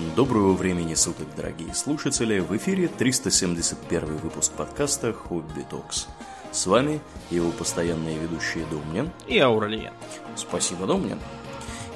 Доброго 0.00 0.54
времени 0.54 0.94
суток, 0.94 1.26
дорогие 1.36 1.74
слушатели! 1.74 2.38
В 2.38 2.56
эфире 2.56 2.88
371 2.88 4.16
выпуск 4.16 4.52
подкаста 4.52 5.12
«Хобби 5.12 5.60
Токс». 5.68 6.08
С 6.52 6.66
вами 6.66 7.00
его 7.28 7.50
постоянные 7.50 8.18
ведущие 8.18 8.64
Домнин 8.70 9.10
и 9.26 9.38
Ауралиен. 9.38 9.92
Спасибо, 10.36 10.86
Домнин. 10.86 11.18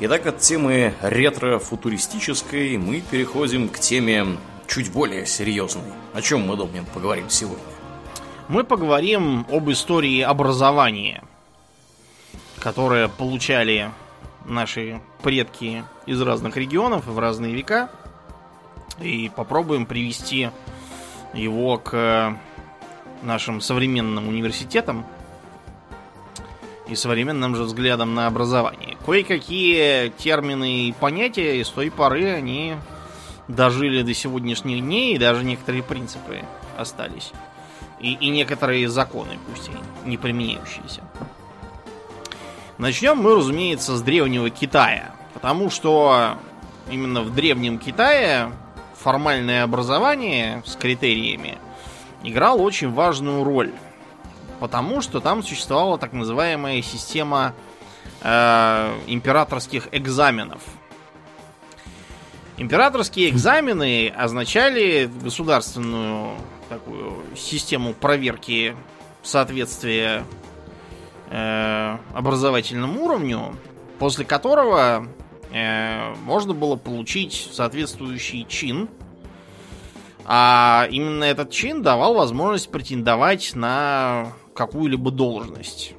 Итак, 0.00 0.26
от 0.26 0.38
темы 0.40 0.92
ретро-футуристической 1.00 2.76
мы 2.76 3.00
переходим 3.00 3.70
к 3.70 3.78
теме 3.78 4.36
чуть 4.66 4.92
более 4.92 5.24
серьезной. 5.24 5.90
О 6.12 6.20
чем 6.20 6.42
мы, 6.42 6.56
Домнин, 6.56 6.84
поговорим 6.84 7.30
сегодня? 7.30 7.64
Мы 8.48 8.64
поговорим 8.64 9.46
об 9.50 9.70
истории 9.70 10.20
образования, 10.20 11.24
которое 12.58 13.08
получали 13.08 13.90
наши 14.44 15.00
предки 15.22 15.84
из 16.06 16.20
разных 16.20 16.56
регионов 16.56 17.06
в 17.06 17.18
разные 17.18 17.54
века. 17.54 17.90
И 19.00 19.30
попробуем 19.34 19.86
привести 19.86 20.50
его 21.32 21.78
к 21.78 22.36
нашим 23.22 23.60
современным 23.60 24.28
университетам 24.28 25.04
и 26.88 26.94
современным 26.94 27.56
же 27.56 27.64
взглядам 27.64 28.14
на 28.14 28.26
образование. 28.26 28.96
Кое-какие 29.04 30.10
термины 30.10 30.88
и 30.88 30.92
понятия 30.92 31.64
с 31.64 31.70
той 31.70 31.90
поры 31.90 32.30
они 32.30 32.76
дожили 33.48 34.02
до 34.02 34.14
сегодняшних 34.14 34.80
дней, 34.80 35.14
и 35.14 35.18
даже 35.18 35.44
некоторые 35.44 35.82
принципы 35.82 36.42
остались. 36.76 37.32
И, 38.00 38.12
и 38.12 38.28
некоторые 38.28 38.88
законы, 38.88 39.38
пусть 39.48 39.68
и 39.68 40.08
не 40.08 40.18
применяющиеся. 40.18 41.02
Начнем 42.78 43.16
мы, 43.18 43.36
разумеется, 43.36 43.96
с 43.96 44.02
древнего 44.02 44.50
Китая. 44.50 45.14
Потому 45.32 45.70
что 45.70 46.36
именно 46.90 47.22
в 47.22 47.34
древнем 47.34 47.78
Китае 47.78 48.50
формальное 49.00 49.62
образование 49.62 50.62
с 50.66 50.74
критериями 50.76 51.58
играло 52.22 52.62
очень 52.62 52.90
важную 52.90 53.44
роль. 53.44 53.72
Потому 54.58 55.00
что 55.02 55.20
там 55.20 55.42
существовала 55.42 55.98
так 55.98 56.12
называемая 56.12 56.82
система 56.82 57.54
э, 58.22 58.98
императорских 59.06 59.88
экзаменов. 59.92 60.62
Императорские 62.56 63.30
экзамены 63.30 64.08
означали 64.08 65.10
государственную 65.22 66.36
такую 66.68 67.22
систему 67.36 67.92
проверки 67.94 68.76
соответствия 69.22 70.24
э, 71.30 71.98
образовательному 72.12 73.04
уровню, 73.04 73.56
после 73.98 74.24
которого 74.24 75.06
э, 75.52 76.14
можно 76.24 76.54
было 76.54 76.76
получить 76.76 77.50
соответствующий 77.52 78.46
чин. 78.48 78.88
А 80.26 80.88
именно 80.90 81.24
этот 81.24 81.50
чин 81.50 81.82
давал 81.82 82.14
возможность 82.14 82.70
претендовать 82.70 83.54
на 83.54 84.32
какую-либо 84.54 85.10
должность. 85.10 85.94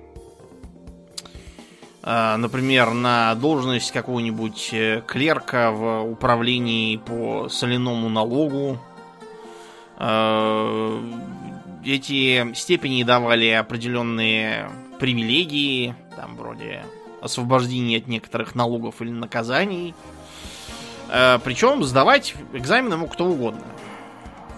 Э, 2.02 2.36
например, 2.38 2.92
на 2.92 3.36
должность 3.36 3.92
какого-нибудь 3.92 4.74
клерка 5.08 5.72
в 5.72 6.04
управлении 6.10 6.98
по 6.98 7.50
соляному 7.50 8.10
налогу. 8.10 8.80
Эти 11.86 12.54
степени 12.54 13.04
давали 13.04 13.48
определенные 13.52 14.70
привилегии, 15.00 15.96
там 16.16 16.36
вроде 16.36 16.86
освобождения 17.22 17.98
от 17.98 18.08
некоторых 18.08 18.56
налогов 18.56 19.02
или 19.02 19.12
наказаний. 19.12 19.94
Э, 21.10 21.40
причем 21.44 21.84
сдавать 21.84 22.36
экзамены 22.54 22.98
мог 22.98 23.14
кто 23.14 23.26
угодно. 23.26 23.64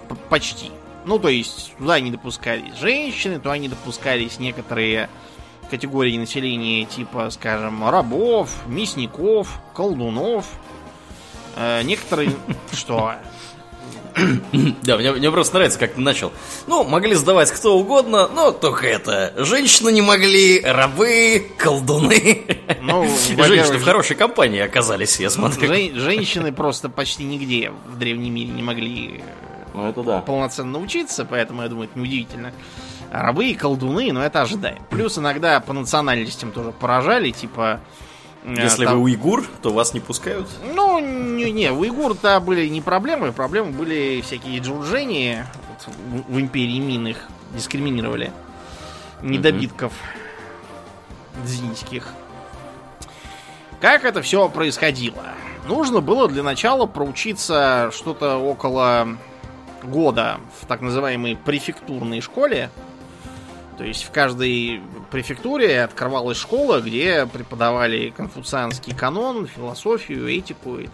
П 0.09 0.15
почти. 0.29 0.71
Ну, 1.05 1.19
то 1.19 1.29
есть, 1.29 1.73
туда 1.77 1.99
не 1.99 2.11
допускались 2.11 2.75
женщины, 2.75 3.37
туда 3.39 3.57
не 3.57 3.69
допускались 3.69 4.39
некоторые 4.39 5.09
категории 5.69 6.17
населения, 6.17 6.85
типа, 6.85 7.29
скажем, 7.29 7.89
рабов, 7.89 8.53
мясников, 8.67 9.61
колдунов. 9.73 10.47
Э, 11.55 11.81
некоторые... 11.83 12.31
Что? 12.73 13.15
Да, 14.83 14.97
мне, 14.97 15.11
мне 15.11 15.31
просто 15.31 15.55
нравится, 15.55 15.79
как 15.79 15.93
ты 15.93 16.01
начал. 16.01 16.31
Ну, 16.67 16.83
могли 16.83 17.13
сдавать 17.15 17.51
кто 17.51 17.77
угодно, 17.77 18.27
но 18.27 18.51
только 18.51 18.87
это. 18.87 19.33
Женщины 19.37 19.91
не 19.91 20.01
могли, 20.01 20.61
рабы, 20.61 21.51
колдуны. 21.57 22.45
Ну, 22.81 23.07
Женщины 23.37 23.77
в 23.77 23.83
хорошей 23.83 24.15
компании 24.15 24.59
оказались, 24.59 25.19
я 25.19 25.29
смотрю. 25.29 25.67
Жен, 25.67 25.95
женщины 25.95 26.51
просто 26.51 26.89
почти 26.89 27.23
нигде 27.23 27.71
в 27.85 27.97
древнем 27.97 28.33
мире 28.33 28.49
не 28.49 28.63
могли 28.63 29.23
ну, 29.73 29.87
это 29.89 30.03
да. 30.03 30.21
полноценно 30.21 30.79
учиться, 30.79 31.25
поэтому, 31.25 31.61
я 31.61 31.69
думаю, 31.69 31.89
это 31.89 31.99
неудивительно. 31.99 32.51
Рабы 33.11 33.51
и 33.51 33.55
колдуны, 33.55 34.11
но 34.11 34.23
это 34.23 34.41
ожидаем. 34.41 34.79
Плюс 34.89 35.17
иногда 35.17 35.59
по 35.59 35.73
национальностям 35.73 36.51
тоже 36.51 36.71
поражали, 36.71 37.31
типа 37.31 37.79
Э, 37.79 37.79
Если 38.55 38.85
там... 38.85 38.95
вы 38.95 39.03
уйгур, 39.03 39.45
то 39.61 39.73
вас 39.73 39.93
не 39.93 39.99
пускают? 39.99 40.47
Ну, 40.73 40.99
не, 40.99 41.51
не 41.51 41.71
уйгур-то 41.71 42.39
были 42.39 42.67
не 42.67 42.81
проблемы, 42.81 43.33
проблемы 43.33 43.71
были 43.71 44.21
всякие 44.21 44.59
джурджени 44.59 45.45
вот, 45.69 45.93
в, 45.93 46.33
в 46.33 46.39
империи 46.39 46.79
Мин 46.79 47.07
их 47.07 47.27
дискриминировали. 47.53 48.31
Недобитков 49.21 49.91
угу. 49.91 51.45
дзиньских. 51.47 52.07
Как 53.81 54.05
это 54.05 54.21
все 54.21 54.47
происходило? 54.47 55.23
Нужно 55.67 55.99
было 55.99 56.29
для 56.29 56.41
начала 56.41 56.85
проучиться 56.85 57.91
что-то 57.93 58.37
около 58.37 59.17
года 59.83 60.39
в 60.61 60.65
так 60.65 60.81
называемой 60.81 61.35
префектурной 61.35 62.21
школе. 62.21 62.69
То 63.77 63.83
есть 63.83 64.03
в 64.03 64.11
каждой 64.11 64.81
префектуре 65.11 65.83
открывалась 65.83 66.37
школа, 66.37 66.81
где 66.81 67.27
преподавали 67.27 68.09
конфуцианский 68.09 68.95
канон, 68.95 69.45
философию, 69.45 70.27
этику 70.27 70.77
и 70.77 70.89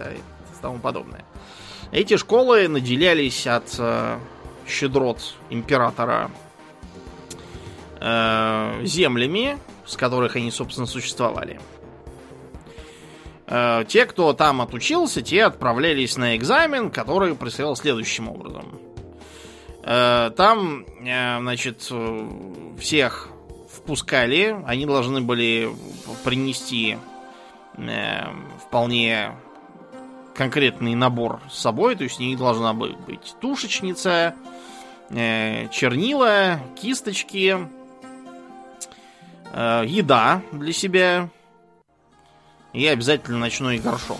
тому 0.61 0.79
подобное. 0.79 1.23
Эти 1.91 2.17
школы 2.17 2.67
наделялись 2.67 3.47
от 3.47 3.73
э, 3.77 4.17
щедрот 4.67 5.35
императора 5.49 6.31
э, 7.99 8.81
землями, 8.83 9.57
с 9.85 9.95
которых 9.95 10.35
они, 10.35 10.51
собственно, 10.51 10.87
существовали. 10.87 11.61
Э, 13.47 13.85
те, 13.87 14.05
кто 14.05 14.33
там 14.33 14.61
отучился, 14.61 15.21
те 15.21 15.45
отправлялись 15.45 16.17
на 16.17 16.35
экзамен, 16.35 16.89
который 16.89 17.35
происходил 17.35 17.75
следующим 17.75 18.27
образом– 18.27 18.79
там, 19.83 20.85
э, 21.01 21.39
значит, 21.39 21.91
всех 22.79 23.29
впускали. 23.69 24.55
Они 24.65 24.85
должны 24.85 25.21
были 25.21 25.69
принести 26.23 26.97
э, 27.77 28.23
вполне 28.65 29.35
конкретный 30.35 30.95
набор 30.95 31.41
с 31.51 31.59
собой. 31.59 31.95
То 31.95 32.03
есть 32.05 32.19
у 32.19 32.23
них 32.23 32.37
должна 32.37 32.73
быть 32.73 32.95
тушечница, 33.41 34.35
чернила, 35.09 36.59
кисточки, 36.81 37.57
еда 39.53 40.41
для 40.51 40.73
себя 40.73 41.29
и 42.71 42.87
обязательно 42.87 43.37
ночной 43.37 43.77
горшок 43.77 44.19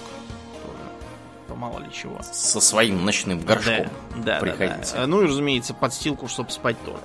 мало 1.64 1.80
ли 1.80 1.90
чего. 1.94 2.20
Со 2.22 2.60
своим 2.60 3.06
ночным 3.06 3.40
горшком. 3.40 3.88
Да, 4.18 4.42
да, 4.42 4.56
да, 4.58 4.80
да. 4.94 5.08
Ну 5.08 5.22
и, 5.22 5.28
разумеется, 5.28 5.74
подстилку, 5.74 6.28
чтобы 6.28 6.52
спать 6.52 6.76
тоже. 6.84 7.00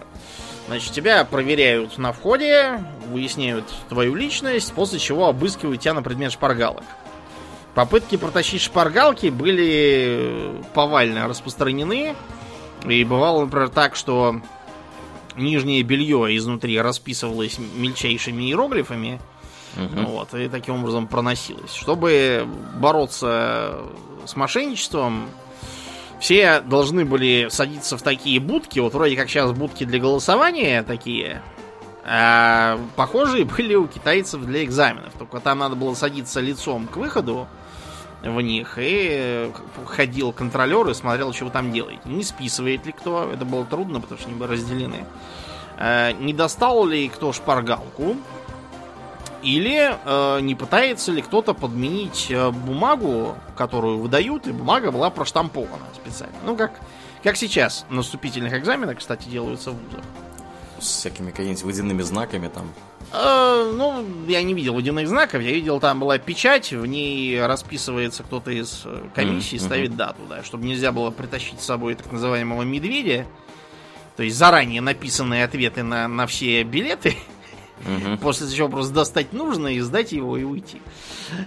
Значит, 0.66 0.92
тебя 0.92 1.24
проверяют 1.24 1.96
на 1.96 2.12
входе, 2.12 2.84
выясняют 3.06 3.64
твою 3.88 4.16
личность, 4.16 4.72
после 4.72 4.98
чего 4.98 5.28
обыскивают 5.28 5.80
тебя 5.80 5.94
на 5.94 6.02
предмет 6.02 6.32
шпаргалок. 6.32 6.82
Попытки 7.74 8.16
протащить 8.16 8.60
шпаргалки 8.60 9.28
были 9.28 10.60
повально 10.74 11.28
распространены. 11.28 12.16
И 12.84 13.04
бывало, 13.04 13.44
например, 13.44 13.68
так, 13.68 13.94
что 13.94 14.40
нижнее 15.36 15.84
белье 15.84 16.36
изнутри 16.36 16.80
расписывалось 16.80 17.58
мельчайшими 17.76 18.42
иероглифами. 18.42 19.20
Угу. 19.78 20.06
Вот, 20.06 20.34
и 20.34 20.48
таким 20.48 20.80
образом 20.80 21.06
проносилось. 21.06 21.72
Чтобы 21.72 22.46
бороться 22.78 23.78
с 24.26 24.34
мошенничеством 24.36 25.28
все 26.20 26.60
должны 26.60 27.04
были 27.04 27.48
садиться 27.50 27.96
в 27.96 28.02
такие 28.02 28.40
будки, 28.40 28.80
вот 28.80 28.92
вроде 28.94 29.16
как 29.16 29.28
сейчас 29.28 29.52
будки 29.52 29.84
для 29.84 30.00
голосования 30.00 30.82
такие, 30.82 31.42
а 32.04 32.78
похожие 32.96 33.44
были 33.56 33.74
у 33.74 33.86
китайцев 33.86 34.44
для 34.44 34.64
экзаменов. 34.64 35.12
Только 35.18 35.40
там 35.40 35.58
надо 35.58 35.76
было 35.76 35.94
садиться 35.94 36.40
лицом 36.40 36.86
к 36.88 36.96
выходу 36.96 37.46
в 38.22 38.40
них, 38.40 38.74
и 38.78 39.50
ходил 39.86 40.32
контролер 40.32 40.88
и 40.88 40.94
смотрел, 40.94 41.32
что 41.32 41.44
вы 41.44 41.50
там 41.52 41.70
делаете. 41.70 42.00
Не 42.06 42.24
списывает 42.24 42.84
ли 42.84 42.92
кто, 42.92 43.30
это 43.32 43.44
было 43.44 43.64
трудно, 43.64 44.00
потому 44.00 44.18
что 44.18 44.28
они 44.28 44.38
были 44.38 44.50
разделены. 44.50 45.04
А, 45.76 46.12
не 46.12 46.32
достал 46.32 46.84
ли 46.84 47.08
кто 47.08 47.32
шпаргалку, 47.32 48.16
Или 49.42 49.96
э, 50.04 50.40
не 50.40 50.54
пытается 50.54 51.12
ли 51.12 51.22
кто-то 51.22 51.54
подменить 51.54 52.26
э, 52.30 52.50
бумагу, 52.50 53.36
которую 53.56 53.98
выдают, 53.98 54.46
и 54.46 54.52
бумага 54.52 54.90
была 54.90 55.10
проштампована 55.10 55.84
специально. 55.94 56.36
Ну, 56.44 56.56
как, 56.56 56.72
как 57.22 57.36
сейчас 57.36 57.86
на 57.88 58.02
вступительных 58.02 58.52
экзаменах, 58.54 58.98
кстати, 58.98 59.28
делаются 59.28 59.70
в 59.70 59.74
вузах. 59.74 60.04
С 60.80 60.86
всякими 60.86 61.30
какими-нибудь 61.30 61.62
водяными 61.62 62.02
знаками 62.02 62.48
там. 62.48 62.72
Э, 63.12 63.72
ну, 63.74 64.04
я 64.26 64.42
не 64.42 64.54
видел 64.54 64.74
водяных 64.74 65.08
знаков, 65.08 65.40
я 65.40 65.52
видел, 65.52 65.78
там 65.80 66.00
была 66.00 66.18
печать, 66.18 66.72
в 66.72 66.84
ней 66.84 67.40
расписывается 67.44 68.24
кто-то 68.24 68.50
из 68.50 68.82
э, 68.84 69.02
комиссии, 69.14 69.56
mm-hmm. 69.56 69.64
ставит 69.64 69.96
дату, 69.96 70.22
да, 70.28 70.42
чтобы 70.42 70.66
нельзя 70.66 70.92
было 70.92 71.10
притащить 71.10 71.60
с 71.60 71.64
собой 71.64 71.94
так 71.94 72.10
называемого 72.12 72.62
медведя, 72.62 73.24
то 74.16 74.24
есть 74.24 74.36
заранее 74.36 74.80
написанные 74.80 75.44
ответы 75.44 75.84
на, 75.84 76.06
на 76.08 76.26
все 76.26 76.62
билеты, 76.64 77.16
Угу. 77.84 78.18
После 78.18 78.48
чего 78.48 78.68
просто 78.68 78.94
достать 78.94 79.32
нужно 79.32 79.68
и 79.68 79.80
сдать 79.80 80.12
его 80.12 80.36
и 80.36 80.44
уйти. 80.44 80.82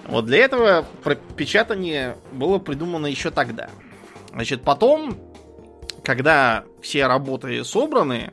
Вот 0.08 0.26
для 0.26 0.40
этого 0.40 0.86
пропечатание 1.04 2.18
было 2.32 2.58
придумано 2.58 3.08
еще 3.08 3.32
тогда. 3.32 3.70
Значит, 4.32 4.64
потом, 4.64 5.18
когда 6.04 6.64
все 6.82 7.08
работы 7.08 7.64
собраны, 7.64 8.32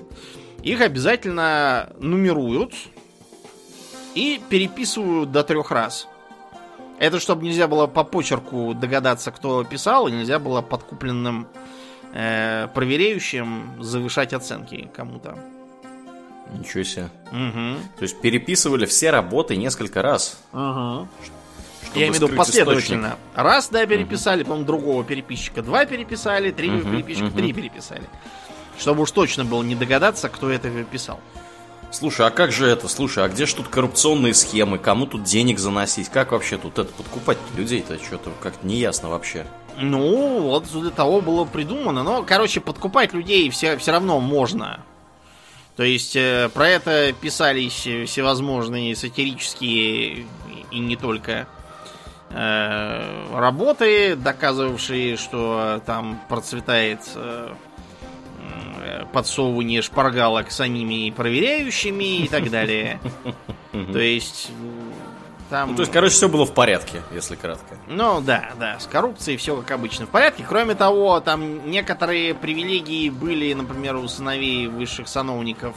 их 0.62 0.80
обязательно 0.80 1.90
нумеруют 1.98 2.74
и 4.14 4.40
переписывают 4.48 5.32
до 5.32 5.44
трех 5.44 5.70
раз. 5.70 6.08
Это 6.98 7.20
чтобы 7.20 7.44
нельзя 7.44 7.68
было 7.68 7.86
по 7.86 8.02
почерку 8.02 8.74
догадаться, 8.74 9.30
кто 9.30 9.62
писал, 9.64 10.08
и 10.08 10.12
нельзя 10.12 10.38
было 10.40 10.62
подкупленным 10.62 11.46
э, 12.12 12.68
проверяющим 12.74 13.82
завышать 13.82 14.32
оценки 14.32 14.90
кому-то. 14.94 15.38
Ничего 16.52 16.82
себе. 16.82 17.10
Угу. 17.30 17.76
То 17.98 18.02
есть 18.02 18.20
переписывали 18.20 18.86
все 18.86 19.10
работы 19.10 19.56
несколько 19.56 20.02
раз. 20.02 20.40
Угу. 20.52 21.08
Я 21.94 22.02
имею 22.02 22.12
в 22.12 22.16
виду 22.16 22.28
последовательно. 22.28 23.06
Источник. 23.06 23.18
Раз, 23.34 23.68
да, 23.68 23.86
переписали, 23.86 24.42
угу. 24.42 24.50
потом 24.50 24.66
другого 24.66 25.04
переписчика 25.04 25.62
два 25.62 25.84
переписали, 25.86 26.50
три 26.50 26.70
угу, 26.70 26.90
переписчика 26.90 27.26
угу. 27.26 27.38
три 27.38 27.52
переписали. 27.52 28.04
Чтобы 28.78 29.02
уж 29.02 29.10
точно 29.10 29.44
было 29.44 29.62
не 29.62 29.74
догадаться, 29.74 30.28
кто 30.28 30.50
это 30.50 30.70
писал. 30.84 31.20
Слушай, 31.90 32.26
а 32.26 32.30
как 32.30 32.52
же 32.52 32.66
это? 32.66 32.86
Слушай, 32.86 33.24
а 33.24 33.28
где 33.28 33.46
ж 33.46 33.54
тут 33.54 33.68
коррупционные 33.68 34.34
схемы? 34.34 34.78
Кому 34.78 35.06
тут 35.06 35.22
денег 35.22 35.58
заносить? 35.58 36.10
Как 36.10 36.32
вообще 36.32 36.58
тут 36.58 36.78
это 36.78 36.92
подкупать 36.92 37.38
людей-то? 37.56 37.98
Что-то 37.98 38.30
как-то 38.40 38.66
неясно 38.66 39.08
вообще. 39.08 39.46
Ну, 39.78 40.42
вот 40.42 40.66
для 40.70 40.90
того 40.90 41.22
было 41.22 41.44
придумано. 41.46 42.02
Но, 42.02 42.22
короче, 42.24 42.60
подкупать 42.60 43.14
людей 43.14 43.48
все, 43.48 43.78
все 43.78 43.92
равно 43.92 44.20
можно. 44.20 44.84
То 45.78 45.84
есть 45.84 46.16
э, 46.16 46.50
про 46.52 46.70
это 46.70 47.12
писались 47.12 47.86
всевозможные 48.08 48.96
сатирические 48.96 50.26
и 50.72 50.78
не 50.80 50.96
только 50.96 51.46
э, 52.30 53.32
работы, 53.32 54.16
доказывавшие, 54.16 55.16
что 55.16 55.80
там 55.86 56.20
процветает 56.28 57.02
э, 57.14 57.54
подсовывание 59.12 59.80
шпаргалок 59.80 60.50
самими 60.50 61.10
проверяющими 61.10 62.24
и 62.24 62.28
так 62.28 62.50
далее. 62.50 62.98
То 63.70 64.00
есть 64.00 64.50
там... 65.50 65.70
Ну, 65.70 65.76
то 65.76 65.82
есть, 65.82 65.92
короче, 65.92 66.14
все 66.14 66.28
было 66.28 66.44
в 66.44 66.52
порядке, 66.52 67.02
если 67.12 67.36
кратко. 67.36 67.76
Ну, 67.86 68.20
да, 68.20 68.50
да, 68.58 68.78
с 68.78 68.86
коррупцией 68.86 69.36
все 69.36 69.56
как 69.56 69.70
обычно 69.72 70.06
в 70.06 70.10
порядке. 70.10 70.44
Кроме 70.48 70.74
того, 70.74 71.20
там 71.20 71.70
некоторые 71.70 72.34
привилегии 72.34 73.08
были, 73.10 73.52
например, 73.54 73.96
у 73.96 74.08
сыновей 74.08 74.68
высших 74.68 75.08
сановников 75.08 75.74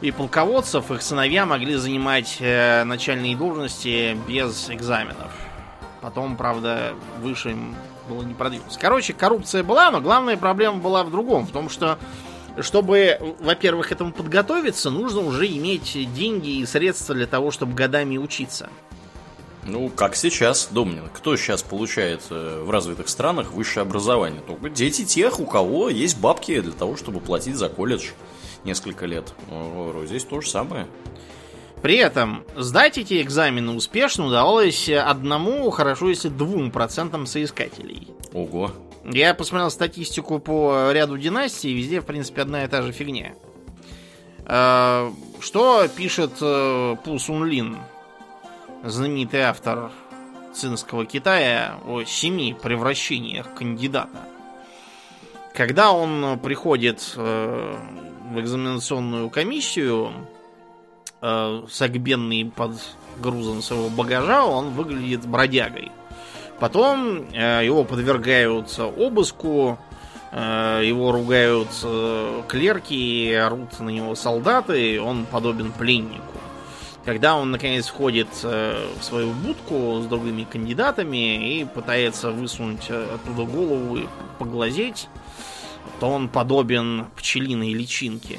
и 0.00 0.10
полководцев. 0.10 0.90
Их 0.90 1.02
сыновья 1.02 1.46
могли 1.46 1.74
занимать 1.76 2.36
э, 2.40 2.84
начальные 2.84 3.36
должности 3.36 4.16
без 4.28 4.68
экзаменов. 4.70 5.32
Потом, 6.00 6.36
правда, 6.36 6.94
выше 7.20 7.52
им 7.52 7.76
было 8.08 8.22
не 8.22 8.34
продвинуться. 8.34 8.78
Короче, 8.78 9.12
коррупция 9.12 9.62
была, 9.62 9.90
но 9.90 10.00
главная 10.00 10.36
проблема 10.36 10.78
была 10.78 11.04
в 11.04 11.10
другом. 11.10 11.46
В 11.46 11.52
том, 11.52 11.70
что 11.70 11.98
чтобы, 12.60 13.18
во-первых, 13.40 13.88
к 13.88 13.92
этому 13.92 14.12
подготовиться, 14.12 14.90
нужно 14.90 15.20
уже 15.20 15.46
иметь 15.46 15.96
деньги 16.14 16.58
и 16.58 16.66
средства 16.66 17.14
для 17.14 17.26
того, 17.26 17.50
чтобы 17.50 17.74
годами 17.74 18.18
учиться. 18.18 18.68
Ну, 19.64 19.90
как 19.90 20.16
сейчас, 20.16 20.68
Домнин. 20.72 21.08
Кто 21.14 21.36
сейчас 21.36 21.62
получает 21.62 22.22
в 22.30 22.68
развитых 22.68 23.08
странах 23.08 23.52
высшее 23.52 23.82
образование? 23.82 24.40
Только 24.46 24.70
дети 24.70 25.04
тех, 25.04 25.38
у 25.38 25.46
кого 25.46 25.88
есть 25.88 26.18
бабки 26.18 26.60
для 26.60 26.72
того, 26.72 26.96
чтобы 26.96 27.20
платить 27.20 27.54
за 27.54 27.68
колледж 27.68 28.08
несколько 28.64 29.06
лет. 29.06 29.32
Здесь 30.06 30.24
то 30.24 30.40
же 30.40 30.50
самое. 30.50 30.88
При 31.82 31.96
этом 31.96 32.44
сдать 32.56 32.96
эти 32.96 33.20
экзамены 33.20 33.72
успешно 33.72 34.26
удавалось 34.26 34.88
одному, 34.88 35.68
хорошо 35.70 36.08
если 36.08 36.28
двум 36.28 36.70
процентам 36.70 37.26
соискателей. 37.26 38.06
Ого. 38.32 38.70
Я 39.04 39.34
посмотрел 39.34 39.68
статистику 39.68 40.38
по 40.38 40.92
ряду 40.92 41.18
династий, 41.18 41.74
везде, 41.74 42.00
в 42.00 42.06
принципе, 42.06 42.42
одна 42.42 42.64
и 42.64 42.68
та 42.68 42.82
же 42.82 42.92
фигня. 42.92 43.34
А, 44.44 45.12
что 45.40 45.88
пишет 45.88 46.32
э, 46.40 46.96
Пу 47.04 47.18
Сун 47.18 47.46
Лин, 47.46 47.76
знаменитый 48.84 49.42
автор 49.42 49.90
цинского 50.54 51.04
Китая, 51.04 51.78
о 51.84 52.04
семи 52.04 52.54
превращениях 52.54 53.52
кандидата? 53.54 54.20
Когда 55.52 55.90
он 55.90 56.38
приходит 56.38 57.14
э, 57.16 57.76
в 58.30 58.40
экзаменационную 58.40 59.30
комиссию, 59.30 60.12
э, 61.22 61.62
согбенный 61.70 62.44
под 62.54 62.72
грузом 63.20 63.62
своего 63.62 63.88
багажа, 63.88 64.44
он 64.44 64.70
выглядит 64.70 65.26
бродягой. 65.26 65.90
Потом 66.60 67.26
э, 67.32 67.62
его 67.64 67.84
подвергают 67.84 68.78
обыску, 68.78 69.78
э, 70.30 70.82
его 70.84 71.12
ругают 71.12 71.68
э, 71.82 72.42
клерки, 72.48 73.32
орут 73.32 73.80
на 73.80 73.88
него 73.88 74.14
солдаты, 74.14 75.00
он 75.00 75.24
подобен 75.24 75.72
пленнику. 75.72 76.22
Когда 77.04 77.34
он 77.34 77.50
наконец 77.50 77.88
входит 77.88 78.28
э, 78.44 78.86
в 79.00 79.02
свою 79.02 79.32
будку 79.32 80.00
с 80.02 80.06
другими 80.06 80.44
кандидатами 80.44 81.60
и 81.60 81.64
пытается 81.64 82.30
высунуть 82.30 82.88
оттуда 82.90 83.42
голову 83.42 83.96
и 83.96 84.06
поглазеть, 84.38 85.08
то 85.98 86.08
он 86.08 86.28
подобен 86.28 87.06
пчелиной 87.16 87.72
личинке. 87.72 88.38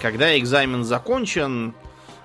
Когда 0.00 0.38
экзамен 0.38 0.84
закончен, 0.84 1.74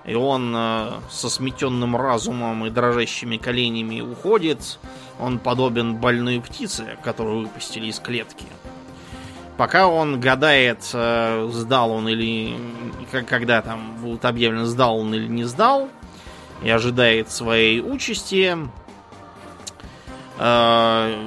и 0.05 0.13
он 0.13 0.53
э, 0.55 0.91
со 1.09 1.29
сметенным 1.29 1.95
разумом 1.95 2.65
и 2.65 2.69
дрожащими 2.69 3.37
коленями 3.37 4.01
уходит, 4.01 4.79
он 5.19 5.39
подобен 5.39 5.95
больной 5.95 6.39
птице, 6.39 6.97
которую 7.03 7.41
выпустили 7.41 7.87
из 7.87 7.99
клетки. 7.99 8.45
Пока 9.57 9.87
он 9.87 10.19
гадает, 10.19 10.87
э, 10.93 11.49
сдал 11.51 11.91
он 11.91 12.07
или... 12.07 12.55
Когда 13.27 13.61
там 13.61 13.95
будет 13.97 14.25
объявлено, 14.25 14.65
сдал 14.65 14.99
он 14.99 15.13
или 15.13 15.27
не 15.27 15.45
сдал, 15.45 15.89
и 16.61 16.69
ожидает 16.69 17.31
своей 17.31 17.81
участи, 17.81 18.55
э, 20.37 21.25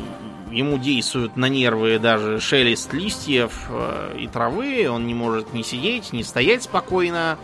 ему 0.53 0.79
действует 0.79 1.37
на 1.37 1.47
нервы 1.47 1.99
даже 1.99 2.39
шелест 2.39 2.93
листьев 2.93 3.69
и 4.17 4.27
травы, 4.29 4.89
он 4.89 5.07
не 5.07 5.15
может 5.15 5.53
ни 5.53 5.63
сидеть, 5.63 6.13
ни 6.13 6.23
стоять 6.23 6.63
спокойно, 6.63 7.39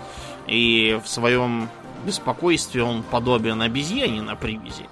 и 0.47 1.01
в 1.03 1.09
своем 1.09 1.69
беспокойстве 2.05 2.83
он 2.83 3.03
подобен 3.03 3.63
обезьяне 3.63 4.23
на 4.23 4.37
привязи. 4.37 4.87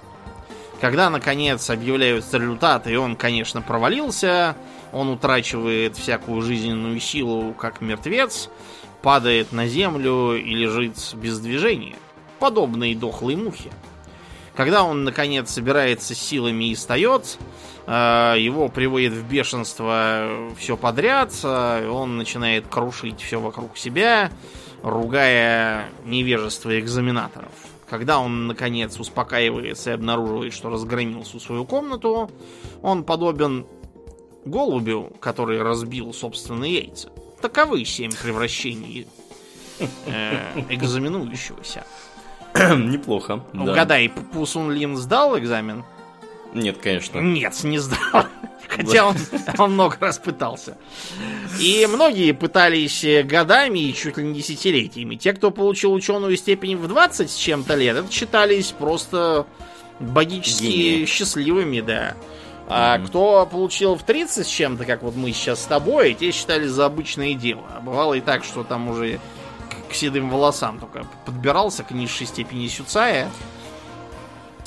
Когда, 0.81 1.09
наконец, 1.09 1.69
объявляются 1.69 2.37
результаты, 2.37 2.91
и 2.91 2.95
он, 2.97 3.15
конечно, 3.15 3.61
провалился, 3.61 4.57
он 4.91 5.09
утрачивает 5.09 5.95
всякую 5.95 6.41
жизненную 6.41 6.99
силу, 6.99 7.53
как 7.53 7.79
мертвец, 7.79 8.49
падает 9.01 9.51
на 9.51 9.67
землю 9.67 10.35
и 10.35 10.53
лежит 10.53 10.97
без 11.13 11.39
движения, 11.39 11.95
подобно 12.39 12.93
дохлой 12.95 13.35
мухе. 13.35 13.69
Когда 14.55 14.83
он, 14.83 15.03
наконец, 15.03 15.49
собирается 15.49 16.13
силами 16.13 16.71
и 16.71 16.75
встает, 16.75 17.37
э, 17.87 18.35
его 18.37 18.69
приводит 18.69 19.13
в 19.13 19.23
бешенство 19.25 20.51
все 20.57 20.77
подряд, 20.77 21.33
э, 21.43 21.89
он 21.89 22.17
начинает 22.17 22.67
крушить 22.67 23.19
все 23.19 23.39
вокруг 23.39 23.77
себя, 23.77 24.31
ругая 24.83 25.89
невежество 26.05 26.79
экзаменаторов. 26.79 27.51
Когда 27.89 28.19
он, 28.19 28.47
наконец, 28.47 28.99
успокаивается 28.99 29.91
и 29.91 29.93
обнаруживает, 29.93 30.53
что 30.53 30.69
разгромил 30.69 31.23
всю 31.23 31.39
свою 31.39 31.65
комнату, 31.65 32.29
он 32.81 33.03
подобен 33.03 33.65
голубю, 34.45 35.11
который 35.19 35.61
разбил 35.61 36.13
собственные 36.13 36.73
яйца. 36.73 37.09
Таковы 37.41 37.85
семь 37.85 38.11
превращений 38.11 39.07
э, 40.05 40.63
экзаменующегося. 40.69 41.85
Неплохо. 42.55 43.43
Угадай, 43.53 44.09
да. 44.09 44.21
Пусун 44.33 44.71
Лин 44.71 44.95
сдал 44.97 45.37
экзамен? 45.37 45.83
Нет, 46.53 46.77
конечно. 46.77 47.19
Нет, 47.19 47.63
не 47.63 47.79
сдал. 47.79 48.25
Хотя 48.77 49.07
он, 49.07 49.15
он 49.57 49.73
много 49.73 49.97
раз 49.99 50.17
пытался. 50.17 50.77
И 51.59 51.87
многие 51.91 52.31
пытались 52.31 53.05
годами 53.25 53.79
и 53.79 53.93
чуть 53.93 54.17
ли 54.17 54.23
не 54.23 54.35
десятилетиями. 54.35 55.15
Те, 55.15 55.33
кто 55.33 55.51
получил 55.51 55.93
ученую 55.93 56.35
степень 56.37 56.77
в 56.77 56.87
20 56.87 57.29
с 57.29 57.35
чем-то 57.35 57.75
лет, 57.75 57.97
это 57.97 58.11
считались 58.11 58.71
просто 58.71 59.45
богически 59.99 60.65
Гений. 60.65 61.05
счастливыми, 61.05 61.81
да. 61.81 62.15
А 62.67 62.97
mm-hmm. 62.97 63.07
кто 63.07 63.45
получил 63.45 63.95
в 63.95 64.03
30 64.03 64.45
с 64.45 64.49
чем-то, 64.49 64.85
как 64.85 65.03
вот 65.03 65.15
мы 65.15 65.31
сейчас 65.33 65.61
с 65.61 65.65
тобой, 65.65 66.13
те 66.13 66.31
считались 66.31 66.69
за 66.69 66.85
обычное 66.85 67.33
дело. 67.33 67.63
А 67.75 67.81
бывало 67.81 68.13
и 68.13 68.21
так, 68.21 68.43
что 68.43 68.63
там 68.63 68.89
уже 68.89 69.19
к 69.89 69.93
седым 69.93 70.29
волосам 70.29 70.79
только 70.79 71.05
подбирался 71.25 71.83
к 71.83 71.91
низшей 71.91 72.25
степени 72.25 72.67
Сюцая. 72.67 73.29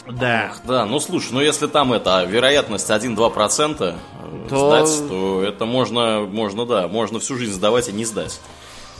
Да. 0.08 0.52
Да, 0.64 0.86
ну 0.86 1.00
слушай, 1.00 1.32
ну 1.32 1.40
если 1.40 1.66
там 1.66 1.92
это 1.92 2.25
вероятность 2.25 2.88
1-2% 2.88 3.76
э, 3.80 4.48
то... 4.48 4.84
сдать, 4.84 5.08
то 5.08 5.42
это 5.42 5.64
можно, 5.64 6.20
можно, 6.20 6.64
да, 6.64 6.88
можно 6.88 7.18
всю 7.18 7.36
жизнь 7.36 7.52
сдавать 7.52 7.88
и 7.88 7.92
не 7.92 8.04
сдать. 8.04 8.40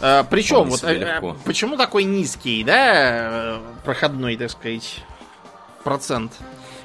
А, 0.01 0.25
причем, 0.25 0.69
вот 0.69 0.83
а, 0.85 1.37
почему 1.45 1.77
такой 1.77 2.05
низкий, 2.05 2.63
да, 2.65 3.59
проходной, 3.85 4.37
так 4.37 4.51
сказать, 4.51 5.03
процент? 5.85 6.33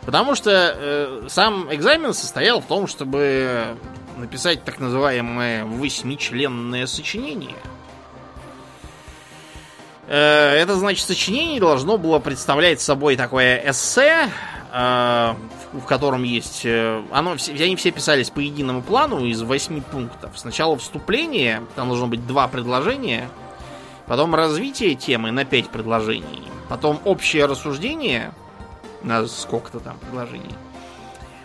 Потому 0.05 0.35
что 0.35 0.75
э, 0.75 1.27
сам 1.29 1.67
экзамен 1.73 2.13
состоял 2.13 2.61
в 2.61 2.65
том, 2.65 2.87
чтобы 2.87 3.77
написать 4.17 4.63
так 4.63 4.79
называемое 4.79 5.65
восьмичленное 5.65 6.85
сочинение– 6.87 7.57
это 10.13 10.75
значит, 10.75 11.05
сочинение 11.05 11.59
должно 11.59 11.97
было 11.97 12.19
представлять 12.19 12.81
собой 12.81 13.15
такое 13.15 13.61
эссе, 13.69 14.29
э, 14.73 15.33
в 15.71 15.85
котором 15.85 16.23
есть... 16.23 16.65
Э, 16.65 17.01
оно, 17.11 17.37
они 17.47 17.75
все 17.77 17.91
писались 17.91 18.29
по 18.29 18.39
единому 18.39 18.81
плану 18.81 19.25
из 19.25 19.41
восьми 19.41 19.79
пунктов. 19.79 20.37
Сначала 20.37 20.77
вступление, 20.77 21.63
там 21.75 21.87
должно 21.87 22.07
быть 22.07 22.27
два 22.27 22.49
предложения, 22.49 23.29
потом 24.05 24.35
развитие 24.35 24.95
темы 24.95 25.31
на 25.31 25.45
пять 25.45 25.69
предложений, 25.69 26.43
потом 26.67 26.99
общее 27.05 27.45
рассуждение 27.45 28.33
на 29.03 29.25
сколько-то 29.27 29.79
там 29.79 29.97
предложений, 29.97 30.55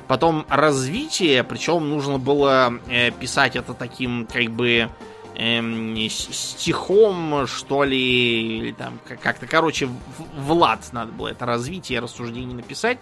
потом 0.08 0.44
развитие, 0.48 1.44
причем 1.44 1.88
нужно 1.88 2.18
было 2.18 2.80
писать 3.20 3.54
это 3.54 3.74
таким 3.74 4.26
как 4.26 4.50
бы 4.50 4.90
эм, 5.36 5.96
стихом, 6.08 7.46
что 7.46 7.84
ли, 7.84 8.58
или 8.58 8.72
там 8.72 8.98
как-то, 9.22 9.46
короче, 9.46 9.88
в, 10.36 10.52
лад 10.52 10.80
надо 10.92 11.12
было 11.12 11.28
это 11.28 11.46
развитие 11.46 12.00
рассуждений 12.00 12.54
написать. 12.54 12.98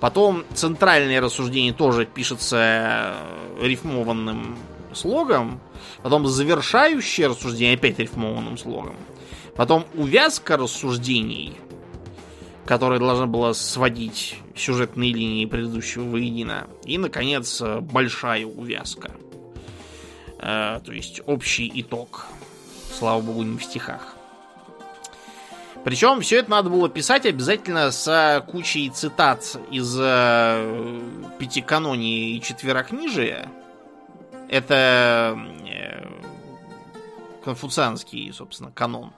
Потом 0.00 0.44
центральное 0.54 1.20
рассуждение 1.20 1.72
тоже 1.72 2.06
пишется 2.06 2.56
э, 2.56 3.66
рифмованным 3.66 4.56
слогом. 4.94 5.60
Потом 6.02 6.26
завершающее 6.26 7.26
рассуждение 7.26 7.74
опять 7.74 7.98
рифмованным 7.98 8.56
слогом. 8.58 8.96
Потом 9.56 9.84
увязка 9.94 10.56
рассуждений, 10.56 11.54
которая 12.64 13.00
должна 13.00 13.26
была 13.26 13.54
сводить 13.54 14.36
сюжетные 14.54 15.12
линии 15.12 15.46
предыдущего 15.46 16.04
воедино. 16.04 16.68
И, 16.84 16.96
наконец, 16.96 17.60
большая 17.60 18.46
увязка. 18.46 19.10
Э, 20.38 20.80
то 20.84 20.92
есть 20.92 21.20
общий 21.26 21.70
итог. 21.74 22.26
Слава 22.98 23.20
богу, 23.20 23.42
не 23.42 23.58
в 23.58 23.64
стихах. 23.64 24.14
Причем 25.84 26.20
все 26.20 26.40
это 26.40 26.50
надо 26.50 26.70
было 26.70 26.88
писать 26.88 27.24
обязательно 27.26 27.90
с 27.90 28.44
кучей 28.48 28.90
цитат 28.90 29.56
из 29.70 29.96
э, 29.98 31.00
пятиканонии 31.38 32.36
и 32.36 32.42
четверокнижия. 32.42 33.48
Это 34.48 35.38
э, 35.66 36.06
конфуцианский, 37.44 38.32
собственно, 38.32 38.70
канон. 38.72 39.12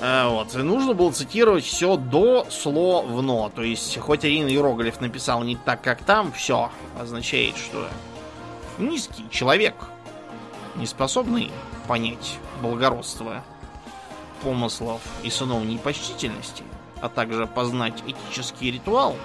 Э, 0.00 0.28
вот. 0.28 0.54
И 0.54 0.58
нужно 0.58 0.94
было 0.94 1.12
цитировать 1.12 1.64
все 1.64 1.96
дословно. 1.96 3.50
То 3.50 3.62
есть, 3.62 3.98
хоть 3.98 4.24
один 4.24 4.48
иероглиф 4.48 5.00
написал 5.00 5.42
не 5.44 5.56
так, 5.56 5.82
как 5.82 6.02
там, 6.02 6.32
все 6.32 6.70
означает, 6.98 7.56
что 7.56 7.86
низкий 8.80 9.24
человек, 9.30 9.74
не 10.76 10.86
способный 10.86 11.50
понять 11.86 12.38
благородство 12.62 13.42
помыслов 14.42 15.00
и 15.22 15.30
сыновней 15.30 15.78
почтительности, 15.78 16.64
а 17.00 17.08
также 17.08 17.46
познать 17.46 18.02
этический 18.06 18.70
ритуал. 18.70 19.16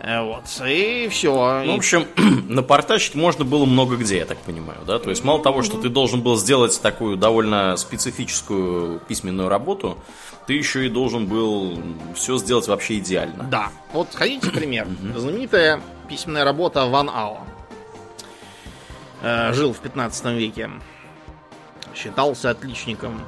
Э, 0.00 0.22
вот, 0.22 0.44
и 0.64 1.08
все. 1.10 1.62
Ну, 1.64 1.74
в 1.74 1.76
общем, 1.76 2.06
напортачить 2.48 3.14
можно 3.14 3.44
было 3.44 3.64
много 3.64 3.96
где, 3.96 4.18
я 4.18 4.26
так 4.26 4.38
понимаю, 4.38 4.80
да? 4.86 4.98
То 4.98 5.10
есть, 5.10 5.24
мало 5.24 5.42
того, 5.42 5.62
что 5.62 5.78
ты 5.78 5.88
должен 5.88 6.22
был 6.22 6.36
сделать 6.36 6.80
такую 6.80 7.16
довольно 7.16 7.76
специфическую 7.76 9.00
письменную 9.00 9.48
работу, 9.48 9.98
ты 10.46 10.54
еще 10.54 10.86
и 10.86 10.88
должен 10.88 11.26
был 11.26 11.78
все 12.14 12.38
сделать 12.38 12.68
вообще 12.68 12.98
идеально. 12.98 13.44
Да. 13.44 13.70
Вот, 13.92 14.08
хотите 14.14 14.50
пример. 14.50 14.86
Знаменитая 15.16 15.80
письменная 16.08 16.44
работа 16.44 16.86
Ван 16.86 17.10
Ао. 17.10 17.40
Э, 19.22 19.52
жил 19.52 19.72
в 19.72 19.78
15 19.78 20.26
веке. 20.26 20.70
Считался 21.94 22.50
отличником 22.50 23.20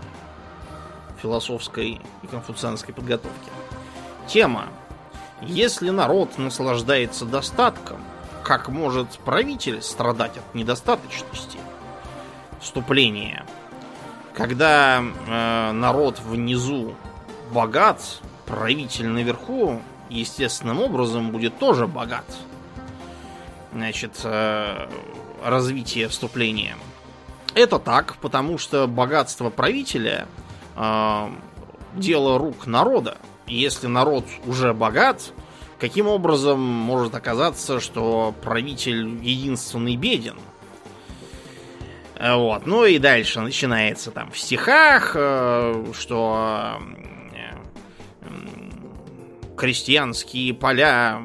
философской 1.21 2.01
и 2.23 2.27
конфуцианской 2.27 2.95
подготовки. 2.95 3.51
Тема. 4.27 4.67
Если 5.43 5.91
народ 5.91 6.39
наслаждается 6.39 7.25
достатком, 7.25 7.99
как 8.45 8.69
может 8.69 9.09
правитель 9.25 9.83
страдать 9.83 10.37
от 10.37 10.55
недостаточности? 10.55 11.59
Вступление. 12.61 13.45
Когда 14.35 15.03
э, 15.03 15.73
народ 15.73 16.21
внизу 16.21 16.95
богат, 17.53 18.01
правитель 18.47 19.09
наверху 19.09 19.83
естественным 20.09 20.81
образом 20.81 21.31
будет 21.31 21.59
тоже 21.59 21.87
богат. 21.87 22.27
Значит, 23.73 24.21
э, 24.25 24.89
развитие 25.43 26.09
вступления. 26.09 26.77
Это 27.55 27.79
так, 27.79 28.17
потому 28.17 28.59
что 28.59 28.87
богатство 28.87 29.51
правителя 29.51 30.27
э, 30.77 31.29
дело 31.95 32.39
рук 32.39 32.67
народа. 32.67 33.19
если 33.47 33.89
народ 33.89 34.25
уже 34.47 34.73
богат, 34.73 35.33
каким 35.81 36.07
образом 36.07 36.61
может 36.61 37.15
оказаться, 37.15 37.81
что 37.81 38.35
правитель 38.43 39.19
единственный 39.23 39.97
беден? 39.97 40.37
Вот. 42.21 42.67
Ну 42.67 42.85
и 42.85 42.99
дальше 42.99 43.41
начинается 43.41 44.11
там 44.11 44.31
в 44.31 44.39
стихах, 44.39 45.13
э, 45.15 45.87
что 45.99 46.79
э, 47.33 47.57
крестьянские 49.57 50.55
поля, 50.55 51.23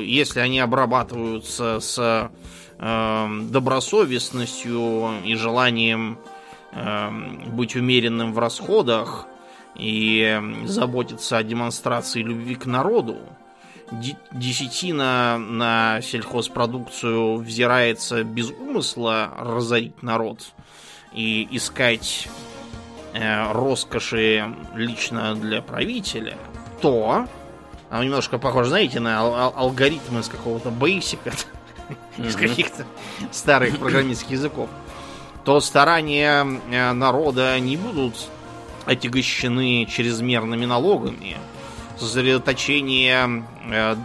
если 0.00 0.40
они 0.40 0.60
обрабатываются 0.60 1.80
с 1.80 2.30
добросовестностью 2.78 5.10
и 5.24 5.34
желанием 5.34 6.18
эм, 6.72 7.56
быть 7.56 7.74
умеренным 7.74 8.32
в 8.32 8.38
расходах 8.38 9.26
и 9.74 10.40
заботиться 10.64 11.38
о 11.38 11.42
демонстрации 11.42 12.22
любви 12.22 12.54
к 12.54 12.66
народу. 12.66 13.16
Десятина 14.32 15.38
на 15.38 16.00
сельхозпродукцию 16.02 17.38
взирается 17.38 18.22
без 18.22 18.50
умысла 18.50 19.32
разорить 19.38 20.02
народ 20.02 20.52
и 21.14 21.48
искать 21.50 22.28
э, 23.14 23.52
роскоши 23.52 24.54
лично 24.74 25.34
для 25.34 25.62
правителя, 25.62 26.36
то, 26.82 27.26
а 27.88 28.04
немножко 28.04 28.38
похоже, 28.38 28.68
знаете, 28.68 29.00
на 29.00 29.20
алгоритмы 29.20 30.20
из 30.20 30.28
какого-то 30.28 30.70
бейсика, 30.70 31.32
из 32.16 32.36
каких-то 32.36 32.86
старых 33.30 33.78
программистских 33.78 34.32
языков, 34.32 34.68
то 35.44 35.60
старания 35.60 36.46
э, 36.70 36.92
народа 36.92 37.58
не 37.58 37.78
будут 37.78 38.28
отягощены 38.84 39.86
чрезмерными 39.86 40.66
налогами. 40.66 41.38
Сосредоточение 41.96 43.44
э, 43.70 43.96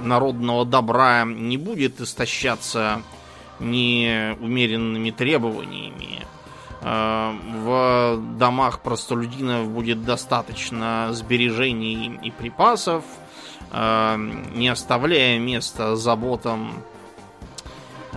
народного 0.00 0.64
добра 0.64 1.24
не 1.24 1.56
будет 1.58 2.00
истощаться 2.00 3.02
неумеренными 3.58 5.10
требованиями. 5.10 6.26
Э, 6.80 7.34
в 7.64 8.18
домах 8.38 8.80
простолюдинов 8.80 9.68
будет 9.68 10.04
достаточно 10.06 11.08
сбережений 11.12 12.18
и 12.22 12.30
припасов, 12.30 13.04
не 13.70 14.70
оставляя 14.72 15.38
места 15.38 15.94
заботам 15.94 16.72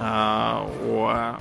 о 0.01 1.37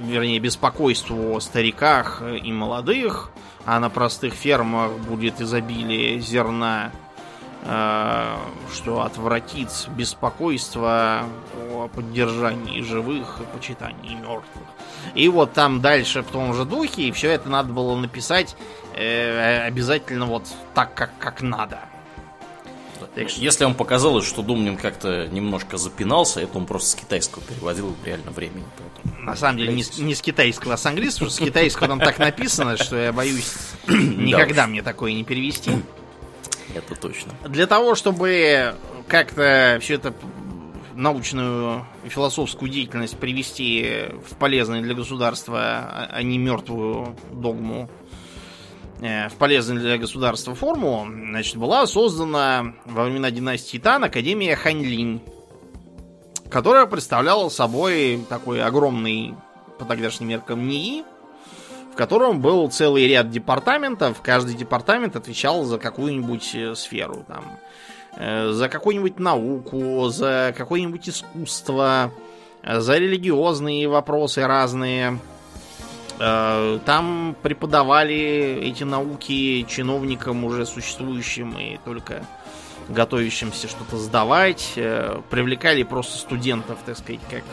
вернее, 0.00 0.38
беспокойству 0.38 1.34
о 1.34 1.40
стариках 1.40 2.22
и 2.22 2.52
молодых, 2.52 3.30
а 3.64 3.80
на 3.80 3.90
простых 3.90 4.34
фермах 4.34 4.92
будет 4.92 5.40
изобилие 5.40 6.20
зерна 6.20 6.92
э, 7.62 8.36
что 8.72 9.02
отвратит 9.02 9.70
беспокойство 9.96 11.24
о 11.72 11.88
поддержании 11.88 12.80
живых 12.82 13.40
и 13.40 13.56
почитании 13.56 14.14
мертвых. 14.14 14.64
И 15.14 15.28
вот 15.28 15.52
там 15.52 15.80
дальше 15.80 16.22
в 16.22 16.26
том 16.26 16.54
же 16.54 16.64
духе, 16.64 17.02
и 17.02 17.12
все 17.12 17.30
это 17.30 17.48
надо 17.48 17.72
было 17.72 17.96
написать 17.96 18.56
э, 18.94 19.66
обязательно 19.66 20.26
вот 20.26 20.44
так, 20.74 20.94
как, 20.94 21.10
как 21.18 21.42
надо. 21.42 21.80
Так 23.16 23.30
что... 23.30 23.40
Если 23.40 23.64
вам 23.64 23.74
показалось, 23.74 24.26
что 24.26 24.42
Думнин 24.42 24.76
как-то 24.76 25.26
немножко 25.28 25.78
запинался, 25.78 26.40
это 26.40 26.58
он 26.58 26.66
просто 26.66 26.90
с 26.90 26.94
китайского 26.94 27.42
переводил 27.42 27.96
в 28.02 28.06
реально 28.06 28.30
времени. 28.30 28.64
Поэтому... 28.76 29.24
На 29.24 29.34
самом 29.34 29.56
деле 29.56 29.72
не, 29.72 29.84
не 30.02 30.14
с 30.14 30.20
китайского, 30.20 30.74
а 30.74 30.76
с 30.76 30.84
английского. 30.84 31.30
С 31.30 31.38
китайского 31.38 31.88
там 31.88 31.98
так 31.98 32.18
написано, 32.18 32.76
что 32.76 32.96
я 32.96 33.14
боюсь 33.14 33.54
никогда 33.88 34.66
мне 34.66 34.82
такое 34.82 35.14
не 35.14 35.24
перевести. 35.24 35.70
Это 36.74 36.94
точно. 36.94 37.32
Для 37.48 37.66
того, 37.66 37.94
чтобы 37.94 38.74
как-то 39.08 39.78
все 39.80 39.94
это 39.94 40.12
научную 40.94 41.86
и 42.04 42.10
философскую 42.10 42.70
деятельность 42.70 43.16
привести 43.16 44.08
в 44.28 44.36
полезное 44.36 44.82
для 44.82 44.94
государства, 44.94 45.58
а, 45.58 46.10
а 46.12 46.22
не 46.22 46.36
мертвую 46.36 47.16
догму, 47.32 47.88
в 48.98 49.32
полезную 49.38 49.80
для 49.80 49.98
государства 49.98 50.54
форму, 50.54 51.06
значит, 51.06 51.56
была 51.56 51.86
создана 51.86 52.74
во 52.86 53.04
времена 53.04 53.30
династии 53.30 53.78
Тан 53.78 54.04
Академия 54.04 54.56
Ханьлинь, 54.56 55.20
которая 56.50 56.86
представляла 56.86 57.48
собой 57.48 58.24
такой 58.28 58.62
огромный 58.62 59.34
по 59.78 59.84
тогдашним 59.84 60.28
меркам 60.28 60.66
НИИ, 60.66 61.04
в 61.92 61.96
котором 61.96 62.40
был 62.40 62.70
целый 62.70 63.06
ряд 63.08 63.30
департаментов. 63.30 64.20
Каждый 64.22 64.54
департамент 64.54 65.16
отвечал 65.16 65.64
за 65.64 65.78
какую-нибудь 65.78 66.54
э, 66.54 66.74
сферу. 66.74 67.24
Там, 67.26 67.44
э, 68.16 68.50
за 68.52 68.68
какую-нибудь 68.68 69.18
науку, 69.18 70.08
за 70.08 70.54
какое-нибудь 70.56 71.08
искусство, 71.08 72.12
э, 72.62 72.80
за 72.80 72.98
религиозные 72.98 73.88
вопросы 73.88 74.46
разные. 74.46 75.18
Там 76.18 77.36
преподавали 77.42 78.60
эти 78.62 78.84
науки 78.84 79.66
чиновникам 79.68 80.44
уже 80.44 80.64
существующим 80.64 81.58
и 81.58 81.78
только 81.84 82.24
готовящимся 82.88 83.68
что-то 83.68 83.98
сдавать. 83.98 84.72
Привлекали 85.30 85.82
просто 85.82 86.16
студентов, 86.18 86.78
так 86.86 86.96
сказать, 86.96 87.20
как 87.30 87.44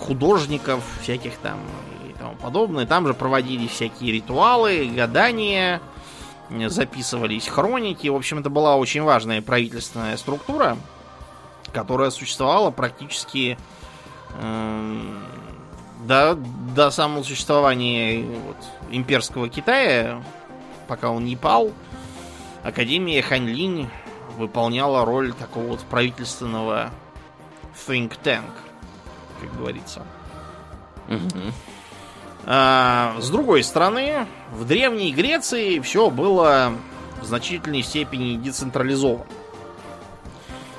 художников 0.00 0.82
всяких 1.00 1.36
там 1.36 1.60
и 2.08 2.12
тому 2.18 2.34
подобное. 2.34 2.86
Там 2.86 3.06
же 3.06 3.14
проводились 3.14 3.70
всякие 3.70 4.12
ритуалы, 4.12 4.90
гадания, 4.92 5.80
записывались 6.50 7.46
хроники. 7.46 8.08
В 8.08 8.16
общем, 8.16 8.38
это 8.40 8.50
была 8.50 8.76
очень 8.76 9.02
важная 9.02 9.40
правительственная 9.42 10.16
структура, 10.16 10.76
которая 11.72 12.10
существовала 12.10 12.70
практически 12.70 13.56
э, 14.40 15.22
до, 16.06 16.34
до 16.34 16.90
самого 16.90 17.22
существования 17.22 18.24
вот, 18.24 18.56
имперского 18.90 19.48
Китая, 19.48 20.22
пока 20.88 21.10
он 21.10 21.24
не 21.24 21.36
пал. 21.36 21.72
Академия 22.62 23.22
Ханьлинь 23.22 23.88
выполняла 24.36 25.04
роль 25.04 25.32
такого 25.32 25.66
вот 25.68 25.80
правительственного 25.80 26.90
think 27.86 28.16
tank 28.22 28.44
как 29.42 29.56
говорится. 29.56 30.02
А, 32.44 33.16
с 33.20 33.28
другой 33.30 33.62
стороны, 33.62 34.26
в 34.52 34.64
Древней 34.66 35.12
Греции 35.12 35.78
все 35.80 36.10
было 36.10 36.72
в 37.20 37.24
значительной 37.24 37.82
степени 37.82 38.36
децентрализовано. 38.36 39.26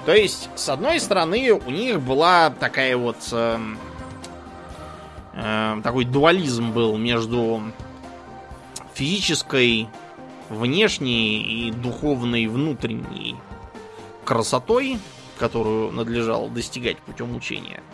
То 0.05 0.13
есть, 0.13 0.49
с 0.55 0.67
одной 0.67 0.99
стороны, 0.99 1.51
у 1.53 1.69
них 1.69 2.01
была 2.01 2.49
такая 2.49 2.97
вот... 2.97 3.17
Э, 3.31 3.57
э, 5.33 5.81
такой 5.83 6.05
дуализм 6.05 6.71
был 6.71 6.97
между 6.97 7.61
физической 8.93 9.87
внешней 10.49 11.67
и 11.67 11.71
духовной 11.71 12.47
внутренней 12.47 13.35
красотой, 14.23 14.99
которую 15.37 15.91
надлежало 15.91 16.49
достигать 16.49 16.97
путем 16.97 17.36
учения– 17.36 17.81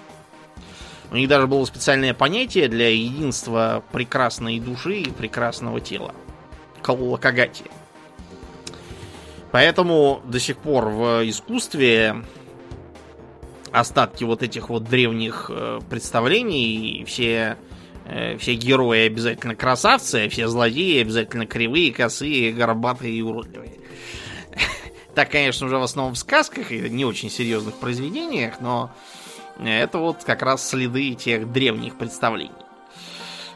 у 1.12 1.16
них 1.16 1.28
даже 1.28 1.48
было 1.48 1.66
специальное 1.66 2.14
понятие 2.14 2.68
для 2.68 2.90
единства 2.90 3.84
прекрасной 3.92 4.60
души 4.60 5.00
и 5.00 5.10
прекрасного 5.10 5.82
тела. 5.82 6.14
Калулакагати. 6.84 7.66
Поэтому 9.52 10.22
до 10.26 10.40
сих 10.40 10.58
пор 10.58 10.90
в 10.90 11.28
искусстве 11.28 12.24
остатки 13.72 14.24
вот 14.24 14.44
этих 14.44 14.70
вот 14.70 14.84
древних 14.84 15.50
э, 15.50 15.80
представлений, 15.90 17.04
все, 17.06 17.58
э, 18.06 18.38
все 18.38 18.56
герои 18.56 19.08
обязательно 19.08 19.56
красавцы, 19.56 20.26
а 20.26 20.30
все 20.30 20.48
злодеи 20.48 21.02
обязательно 21.02 21.46
кривые, 21.46 21.94
косые, 21.94 22.52
горбатые 22.54 23.14
и 23.14 23.22
уродливые. 23.22 23.74
Так, 25.16 25.32
конечно, 25.32 25.66
уже 25.66 25.78
в 25.78 25.84
основном 25.84 26.14
в 26.14 26.18
сказках 26.18 26.72
и 26.72 26.90
не 26.90 27.04
очень 27.04 27.30
серьезных 27.30 27.76
произведениях, 27.76 28.62
но 28.62 28.92
это 29.62 29.98
вот 29.98 30.24
как 30.24 30.44
раз 30.44 30.70
следы 30.70 31.14
тех 31.16 31.52
древних 31.52 31.98
представлений. 31.98 32.52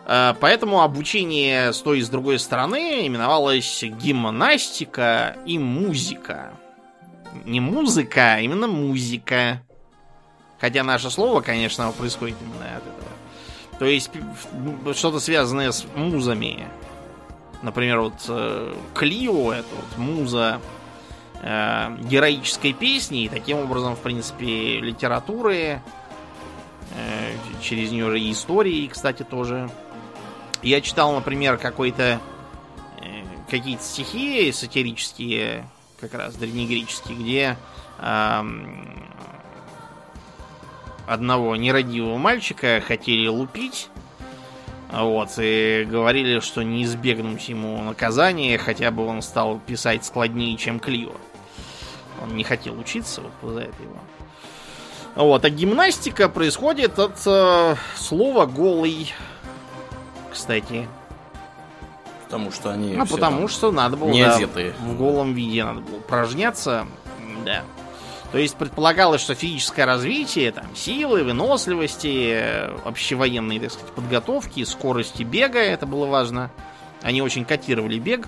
Э, 0.06 0.34
поэтому 0.40 0.82
обучение 0.82 1.74
с 1.74 1.80
той 1.80 2.00
и 2.00 2.02
с 2.02 2.10
другой 2.10 2.40
стороны 2.40 3.08
именовалось 3.08 3.84
гимнастика 3.84 5.38
и 5.46 5.58
музыка. 5.58 6.54
Не 7.46 7.60
музыка, 7.60 8.36
а 8.36 8.40
именно 8.40 8.68
музыка. 8.68 9.62
Хотя 10.64 10.82
наше 10.82 11.10
слово, 11.10 11.42
конечно, 11.42 11.92
происходит 11.92 12.38
именно 12.42 12.78
от 12.78 12.84
этого. 12.84 13.10
То 13.80 13.86
есть 13.86 14.10
что-то 14.98 15.20
связанное 15.20 15.74
с 15.74 15.86
музами. 15.94 16.70
Например, 17.62 18.00
вот 18.00 18.14
э, 18.30 18.74
Клио, 18.94 19.52
это 19.52 19.68
вот 19.76 19.98
муза 19.98 20.62
э, 21.42 21.98
героической 22.04 22.72
песни, 22.72 23.26
и 23.26 23.28
таким 23.28 23.58
образом, 23.58 23.98
в 23.98 24.00
принципе, 24.00 24.80
литературы, 24.80 25.82
э, 26.92 27.34
через 27.62 27.92
нее 27.92 28.10
же 28.10 28.22
и 28.22 28.32
истории, 28.32 28.88
кстати, 28.88 29.24
тоже. 29.24 29.70
Я 30.62 30.80
читал, 30.80 31.14
например, 31.14 31.58
какой-то 31.58 32.22
э, 33.02 33.24
какие-то 33.52 33.84
стихи 33.84 34.50
сатирические, 34.54 35.68
как 36.00 36.14
раз 36.14 36.36
древнегреческие, 36.36 37.18
где 37.18 37.58
одного 41.08 41.56
нерадивого 41.56 42.18
мальчика 42.18 42.82
хотели 42.86 43.28
лупить, 43.28 43.90
вот, 44.92 45.30
и 45.38 45.88
говорили, 45.90 46.40
что 46.40 46.62
не 46.62 46.84
избегнуть 46.84 47.50
ему 47.50 47.82
наказания, 47.82 48.58
хотя 48.60 48.92
бы 48.92 49.06
он 49.06 49.22
стал 49.24 49.60
писать 49.60 50.06
складнее, 50.06 50.56
чем 50.56 50.80
Клио. 50.80 51.14
Он 52.22 52.36
не 52.36 52.44
хотел 52.44 52.78
учиться, 52.78 53.22
вот 53.42 53.54
за 53.54 53.62
это 53.62 53.84
его. 53.84 53.98
Вот, 55.16 55.46
а 55.46 55.50
гимнастика 55.50 56.30
происходит 56.30 56.98
от 57.00 57.20
э, 57.26 57.76
слова 57.96 58.46
голый. 58.46 59.14
Кстати. 60.32 60.88
Потому 62.26 62.52
что 62.52 62.72
они. 62.72 62.96
А 62.96 63.06
потому 63.06 63.48
что 63.48 63.72
надо 63.72 63.96
было 63.96 64.12
да, 64.12 64.40
в 64.80 64.98
голом 64.98 65.34
виде 65.34 65.64
надо 65.64 65.82
было 65.82 65.98
упражняться. 65.98 66.88
Да. 67.46 67.64
То 68.34 68.40
есть 68.40 68.56
предполагалось, 68.58 69.22
что 69.22 69.36
физическое 69.36 69.86
развитие, 69.86 70.52
там, 70.52 70.66
силы, 70.76 71.24
выносливости, 71.24 72.68
общевоенной, 72.84 73.60
так 73.60 73.72
сказать, 73.72 73.94
подготовки, 73.94 74.64
скорости 74.64 75.22
бега, 75.22 75.60
это 75.60 75.86
было 75.86 76.08
важно. 76.08 76.50
Они 77.04 77.22
очень 77.22 77.46
котировали 77.46 78.00
бег. 78.00 78.28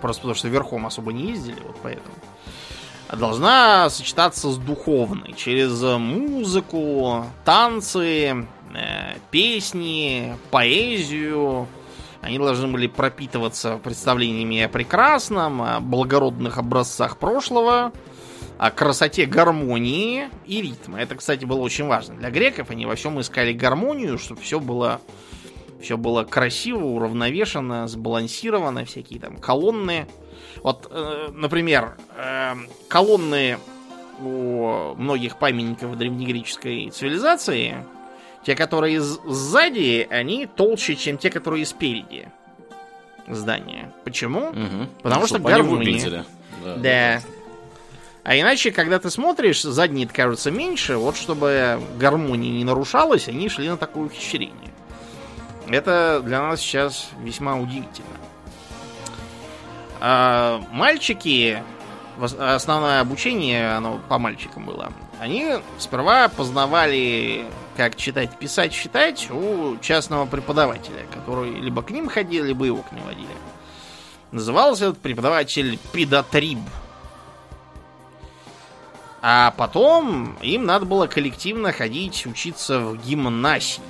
Просто 0.00 0.22
потому 0.22 0.34
что 0.34 0.48
верхом 0.48 0.86
особо 0.86 1.12
не 1.12 1.30
ездили, 1.30 1.60
вот 1.64 1.76
поэтому 1.84 2.16
должна 3.12 3.88
сочетаться 3.90 4.50
с 4.50 4.56
духовной. 4.56 5.34
Через 5.34 5.80
музыку, 5.80 7.26
танцы, 7.44 8.44
э, 8.74 9.14
песни, 9.30 10.36
поэзию. 10.50 11.68
Они 12.22 12.38
должны 12.38 12.66
были 12.66 12.88
пропитываться 12.88 13.78
представлениями 13.78 14.62
о 14.62 14.68
прекрасном, 14.68 15.62
о 15.62 15.78
благородных 15.78 16.58
образцах 16.58 17.18
прошлого, 17.18 17.92
о 18.58 18.70
красоте 18.70 19.26
гармонии 19.26 20.28
и 20.46 20.62
ритма. 20.62 21.00
Это, 21.00 21.14
кстати, 21.16 21.44
было 21.44 21.60
очень 21.60 21.86
важно. 21.86 22.14
Для 22.16 22.30
греков 22.30 22.70
они 22.70 22.86
во 22.86 22.94
всем 22.94 23.20
искали 23.20 23.52
гармонию, 23.52 24.18
чтобы 24.18 24.40
все 24.40 24.60
было, 24.60 25.00
все 25.82 25.96
было 25.96 26.24
красиво, 26.24 26.84
уравновешено, 26.84 27.88
сбалансировано, 27.88 28.84
всякие 28.84 29.20
там 29.20 29.36
колонны 29.36 30.06
вот, 30.62 30.88
э, 30.90 31.28
например, 31.32 31.96
э, 32.16 32.54
колонны 32.88 33.58
у 34.20 34.94
многих 34.96 35.38
памятников 35.38 35.98
древнегреческой 35.98 36.90
цивилизации, 36.90 37.84
те, 38.44 38.54
которые 38.54 39.00
сзади, 39.00 40.06
они 40.10 40.46
толще, 40.46 40.96
чем 40.96 41.18
те, 41.18 41.30
которые 41.30 41.66
спереди. 41.66 42.28
здание. 43.26 43.90
Почему? 44.04 44.48
Угу. 44.50 44.88
Потому 45.02 45.22
Ну, 45.22 45.26
что 45.26 45.38
гармония. 45.38 46.24
Да. 46.62 46.76
Да. 46.76 47.20
А 48.24 48.34
иначе, 48.36 48.72
когда 48.72 48.98
ты 48.98 49.10
смотришь, 49.10 49.62
задние 49.62 50.08
кажутся 50.08 50.50
меньше, 50.50 50.96
вот 50.96 51.14
чтобы 51.14 51.78
гармония 51.98 52.50
не 52.50 52.64
нарушалась, 52.64 53.28
они 53.28 53.50
шли 53.50 53.68
на 53.68 53.76
такое 53.76 54.06
ухищрение. 54.06 54.72
Это 55.68 56.22
для 56.24 56.40
нас 56.40 56.60
сейчас 56.60 57.08
весьма 57.20 57.56
удивительно. 57.56 58.08
А 60.00 60.62
мальчики, 60.70 61.62
основное 62.18 63.00
обучение, 63.00 63.74
оно 63.74 64.00
по 64.08 64.18
мальчикам 64.18 64.64
было, 64.64 64.90
они 65.20 65.56
сперва 65.78 66.28
познавали, 66.28 67.44
как 67.76 67.94
читать, 67.96 68.38
писать, 68.38 68.72
считать 68.72 69.30
у 69.30 69.76
частного 69.82 70.24
преподавателя, 70.24 71.06
который 71.12 71.60
либо 71.60 71.82
к 71.82 71.90
ним 71.90 72.08
ходил, 72.08 72.44
либо 72.44 72.64
его 72.64 72.82
к 72.82 72.92
ним 72.92 73.04
водили. 73.04 73.28
Назывался 74.32 74.86
этот 74.86 74.98
преподаватель 75.00 75.78
Пидатриб. 75.92 76.58
А 79.26 79.54
потом 79.56 80.36
им 80.42 80.66
надо 80.66 80.84
было 80.84 81.06
коллективно 81.06 81.72
ходить 81.72 82.26
учиться 82.26 82.78
в 82.78 82.98
гимнасий. 83.06 83.80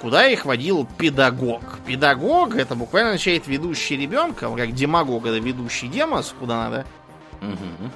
Куда 0.00 0.28
их 0.28 0.44
водил 0.44 0.86
педагог. 0.96 1.60
Педагог 1.84 2.54
это 2.54 2.76
буквально 2.76 3.10
означает 3.10 3.48
ведущий 3.48 3.96
ребенка, 3.96 4.48
как 4.56 4.72
демагог 4.74 5.26
это 5.26 5.38
ведущий 5.38 5.88
демос, 5.88 6.32
куда 6.38 6.56
надо. 6.68 6.86
Мгм. 7.40 7.90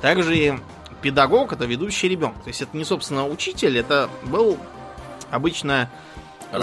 Также 0.00 0.58
педагог 1.02 1.52
это 1.52 1.66
ведущий 1.66 2.08
ребенок. 2.08 2.42
То 2.42 2.48
есть 2.48 2.62
это 2.62 2.74
не, 2.74 2.86
собственно, 2.86 3.28
учитель, 3.28 3.76
это 3.76 4.08
был 4.22 4.56
обычно 5.30 5.90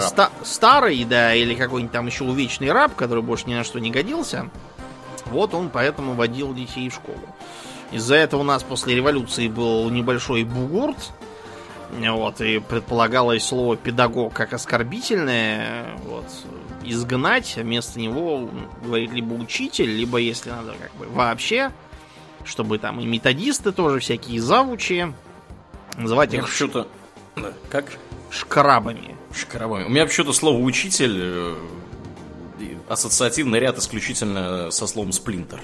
ста- 0.00 0.30
старый, 0.42 1.04
да, 1.04 1.36
или 1.36 1.54
какой-нибудь 1.54 1.92
там 1.92 2.08
еще 2.08 2.24
увечный 2.24 2.72
раб, 2.72 2.96
который 2.96 3.22
больше 3.22 3.44
ни 3.46 3.54
на 3.54 3.62
что 3.62 3.78
не 3.78 3.92
годился. 3.92 4.50
Вот 5.30 5.54
он 5.54 5.70
поэтому 5.70 6.14
водил 6.14 6.54
детей 6.54 6.88
в 6.88 6.94
школу. 6.94 7.18
Из-за 7.92 8.16
этого 8.16 8.40
у 8.40 8.44
нас 8.44 8.62
после 8.62 8.94
революции 8.94 9.48
был 9.48 9.88
небольшой 9.90 10.44
бугурт. 10.44 11.12
Вот, 11.92 12.40
и 12.40 12.60
предполагалось 12.60 13.42
слово 13.42 13.76
педагог 13.76 14.32
как 14.32 14.52
оскорбительное, 14.52 15.86
вот, 16.04 16.24
изгнать, 16.84 17.54
а 17.56 17.62
вместо 17.62 17.98
него 17.98 18.48
говорить 18.84 19.10
либо 19.10 19.32
учитель, 19.34 19.88
либо, 19.88 20.18
если 20.18 20.50
надо, 20.50 20.74
как 20.80 20.92
бы 20.94 21.06
вообще, 21.12 21.72
чтобы 22.44 22.78
там 22.78 23.00
и 23.00 23.06
методисты 23.06 23.72
тоже 23.72 23.98
всякие 23.98 24.40
завучи, 24.40 25.12
называть 25.96 26.32
Я 26.32 26.40
их. 26.40 26.48
Да, 27.34 27.52
Как? 27.70 27.86
шкрабами. 28.30 29.16
Шкаровой. 29.34 29.84
У 29.84 29.88
меня 29.88 30.06
почему-то 30.06 30.32
слово 30.32 30.58
учитель 30.58 31.16
э, 31.18 31.54
ассоциативный 32.90 33.60
ряд 33.60 33.78
исключительно 33.78 34.70
со 34.70 34.86
словом 34.86 35.12
сплинтер. 35.12 35.60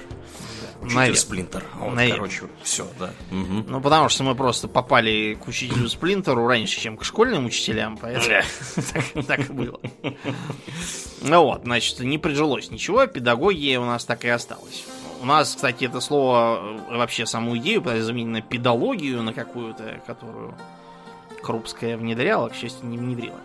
Учитель 0.81 1.15
сплинтер. 1.17 1.65
Вот, 1.75 1.97
короче, 1.97 2.43
все, 2.63 2.87
да. 2.99 3.11
Мгм. 3.31 3.65
Ну, 3.67 3.81
потому 3.81 4.07
что 4.09 4.23
мы 4.23 4.35
просто 4.35 4.67
попали 4.67 5.33
к 5.33 5.47
учителю 5.47 5.89
Сплинтеру 5.89 6.47
раньше, 6.47 6.79
чем 6.79 6.95
к 6.95 7.03
школьным 7.03 7.45
учителям, 7.47 7.97
поэтому 7.97 9.23
так- 9.27 9.49
и 9.49 9.53
было. 9.53 9.79
Ну 11.21 11.43
вот, 11.43 11.63
значит, 11.63 11.99
не 11.99 12.17
прижилось 12.17 12.71
ничего, 12.71 13.05
педагогия 13.07 13.79
у 13.79 13.85
нас 13.85 14.05
так 14.05 14.23
и 14.23 14.29
осталась. 14.29 14.85
У 15.19 15.25
нас, 15.25 15.55
кстати, 15.55 15.85
это 15.85 15.99
слово 15.99 16.77
э, 16.91 16.97
вообще 16.97 17.25
саму 17.25 17.57
идею 17.57 17.83
заменить 18.03 18.27
на 18.27 18.41
педагогию, 18.41 19.23
на 19.23 19.33
какую-то, 19.33 19.99
которую 20.05 20.55
Крупская 21.41 21.97
внедряла, 21.97 22.49
к 22.49 22.55
счастью, 22.55 22.87
не 22.87 22.97
внедрила. 22.97 23.39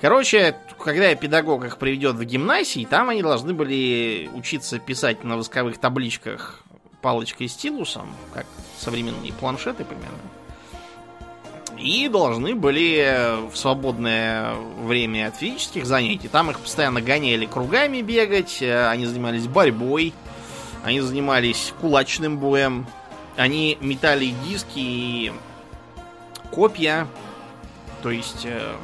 Короче, 0.00 0.56
когда 0.78 1.14
педагог 1.14 1.64
их 1.64 1.78
приведет 1.78 2.16
в 2.16 2.24
гимнасии, 2.24 2.86
там 2.88 3.08
они 3.08 3.22
должны 3.22 3.52
были 3.54 4.30
учиться 4.34 4.78
писать 4.78 5.24
на 5.24 5.36
восковых 5.36 5.78
табличках 5.78 6.62
палочкой 7.02 7.48
стилусом, 7.48 8.14
как 8.32 8.46
современные 8.78 9.32
планшеты 9.32 9.84
примерно. 9.84 10.18
И 11.78 12.08
должны 12.08 12.54
были 12.54 13.50
в 13.50 13.56
свободное 13.56 14.54
время 14.84 15.28
от 15.28 15.36
физических 15.36 15.84
занятий, 15.84 16.28
там 16.28 16.50
их 16.50 16.60
постоянно 16.60 17.00
гоняли 17.00 17.44
кругами 17.46 18.02
бегать, 18.02 18.58
э, 18.60 18.88
они 18.88 19.06
занимались 19.06 19.48
борьбой, 19.48 20.14
они 20.84 21.00
занимались 21.00 21.72
кулачным 21.80 22.38
боем, 22.38 22.86
они 23.36 23.78
метали 23.80 24.32
диски 24.46 24.78
и 24.78 25.32
копья, 26.52 27.08
то 28.02 28.10
есть, 28.10 28.44
э, 28.44 28.74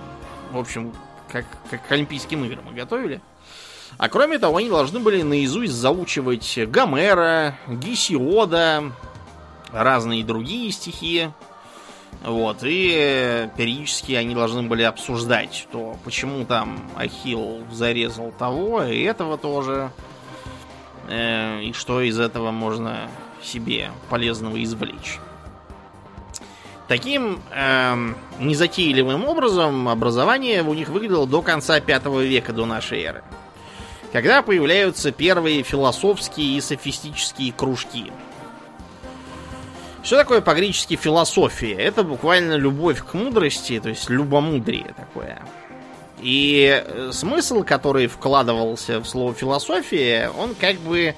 в 0.53 0.59
общем, 0.59 0.93
как, 1.31 1.45
как 1.71 1.87
к 1.87 1.93
Олимпийским 1.93 2.45
играм 2.45 2.65
мы 2.65 2.73
готовили. 2.73 3.21
А 3.97 4.09
кроме 4.09 4.39
того, 4.39 4.59
они 4.59 4.69
должны 4.69 5.01
были 5.01 5.23
наизусть 5.23 5.73
заучивать 5.73 6.59
Гомера, 6.69 7.57
Гесиода, 7.67 8.93
разные 9.73 10.25
другие 10.25 10.71
стихи. 10.71 11.31
Вот, 12.25 12.63
и 12.63 12.93
э, 12.95 13.49
периодически 13.57 14.13
они 14.13 14.35
должны 14.35 14.63
были 14.65 14.83
обсуждать, 14.83 15.69
то 15.71 15.97
почему 16.05 16.45
там 16.45 16.81
Ахилл 16.97 17.63
зарезал 17.71 18.33
того 18.37 18.83
и 18.83 19.03
этого 19.03 19.39
тоже, 19.39 19.93
э, 21.09 21.63
и 21.63 21.73
что 21.75 22.01
из 22.01 22.19
этого 22.19 22.51
можно 22.51 23.09
себе 23.43 23.91
полезного 24.11 24.63
извлечь. 24.63 25.21
Таким 26.89 27.43
эм, 27.53 28.17
незатейливым 28.41 29.27
образом 29.27 29.91
образование 29.91 30.63
у 30.63 30.73
них 30.73 30.89
выглядело 30.89 31.27
до 31.27 31.43
конца 31.43 31.79
V 31.81 32.27
века 32.27 32.55
до 32.55 32.65
нашей 32.65 33.03
эры. 33.03 33.23
Когда 34.11 34.41
появляются 34.41 35.13
первые 35.13 35.63
философские 35.63 36.57
и 36.57 36.61
софистические 36.63 37.53
кружки. 37.53 38.11
Что 40.03 40.17
такое 40.17 40.41
по-гречески 40.41 40.97
философия? 40.97 41.75
Это 41.75 42.05
буквально 42.05 42.55
любовь 42.55 43.05
к 43.05 43.13
мудрости, 43.13 43.79
то 43.81 43.91
есть 43.91 44.09
любомудрие 44.09 44.95
такое. 44.97 45.43
И 46.23 46.83
э, 46.87 47.11
смысл, 47.13 47.65
который 47.65 48.07
вкладывался 48.07 49.01
в 49.01 49.05
слово 49.07 49.35
философия, 49.35 50.31
он 50.31 50.55
как 50.55 50.77
бы, 50.77 51.15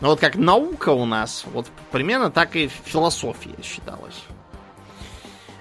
ну 0.00 0.08
вот 0.08 0.20
как 0.20 0.36
наука 0.36 0.90
у 0.90 1.06
нас, 1.06 1.44
вот 1.50 1.66
примерно 1.90 2.30
так 2.30 2.54
и 2.56 2.68
философия 2.68 3.54
считалась. 3.62 4.24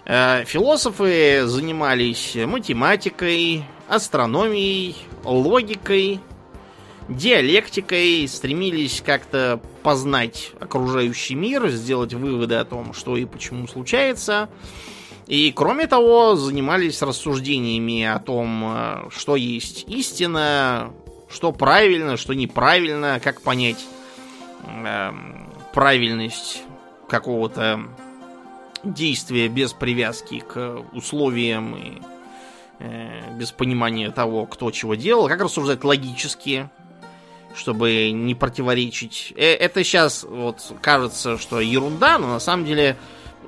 Э, 0.05 0.43
Философы 0.45 1.43
занимались 1.45 2.35
математикой, 2.35 3.63
астрономией, 3.87 4.97
логикой, 5.23 6.19
диалектикой, 7.07 8.27
стремились 8.27 9.01
как-то 9.05 9.61
познать 9.81 10.51
окружающий 10.59 11.35
мир, 11.35 11.69
сделать 11.69 12.13
выводы 12.13 12.55
о 12.55 12.65
том, 12.65 12.93
что 12.93 13.15
и 13.15 13.25
почему 13.25 13.67
случается. 13.67 14.49
И, 15.27 15.53
кроме 15.55 15.87
того, 15.87 16.35
занимались 16.35 17.01
рассуждениями 17.01 18.03
о 18.03 18.19
том, 18.19 18.63
э, 18.65 19.09
что 19.09 19.37
есть 19.37 19.85
истина, 19.87 20.91
что 21.29 21.53
правильно, 21.53 22.17
что 22.17 22.33
неправильно, 22.33 23.21
как 23.23 23.41
понять 23.41 23.83
эм, 24.67 25.49
правильность 25.73 26.63
какого-то 27.07 27.87
действия 28.83 29.47
без 29.47 29.73
привязки 29.73 30.39
к 30.39 30.83
условиям 30.93 31.75
и 31.75 32.01
э, 32.79 33.37
без 33.37 33.51
понимания 33.51 34.11
того, 34.11 34.45
кто 34.45 34.71
чего 34.71 34.95
делал, 34.95 35.27
как 35.27 35.41
рассуждать 35.41 35.83
логически, 35.83 36.69
чтобы 37.55 38.11
не 38.11 38.35
противоречить. 38.35 39.33
Э, 39.35 39.53
это 39.53 39.83
сейчас 39.83 40.23
вот 40.23 40.73
кажется, 40.81 41.37
что 41.37 41.59
ерунда, 41.59 42.17
но 42.17 42.27
на 42.27 42.39
самом 42.39 42.65
деле 42.65 42.97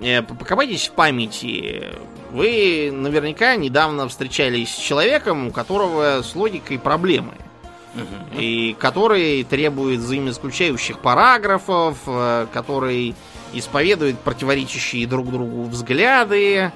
э, 0.01 0.21
покопайтесь 0.21 0.87
в 0.87 0.91
памяти. 0.91 1.89
Вы 2.31 2.91
наверняка 2.93 3.55
недавно 3.55 4.07
встречались 4.07 4.73
с 4.73 4.79
человеком, 4.79 5.47
у 5.47 5.51
которого 5.51 6.21
с 6.21 6.35
логикой 6.35 6.79
проблемы. 6.79 7.33
И 8.37 8.75
который 8.77 9.43
требует 9.43 10.01
взаимоисключающих 10.01 10.99
параграфов, 10.99 11.97
э, 12.05 12.47
который 12.51 13.15
исповедует 13.53 14.19
противоречащие 14.19 15.07
друг 15.07 15.31
другу 15.31 15.63
взгляды, 15.63 16.71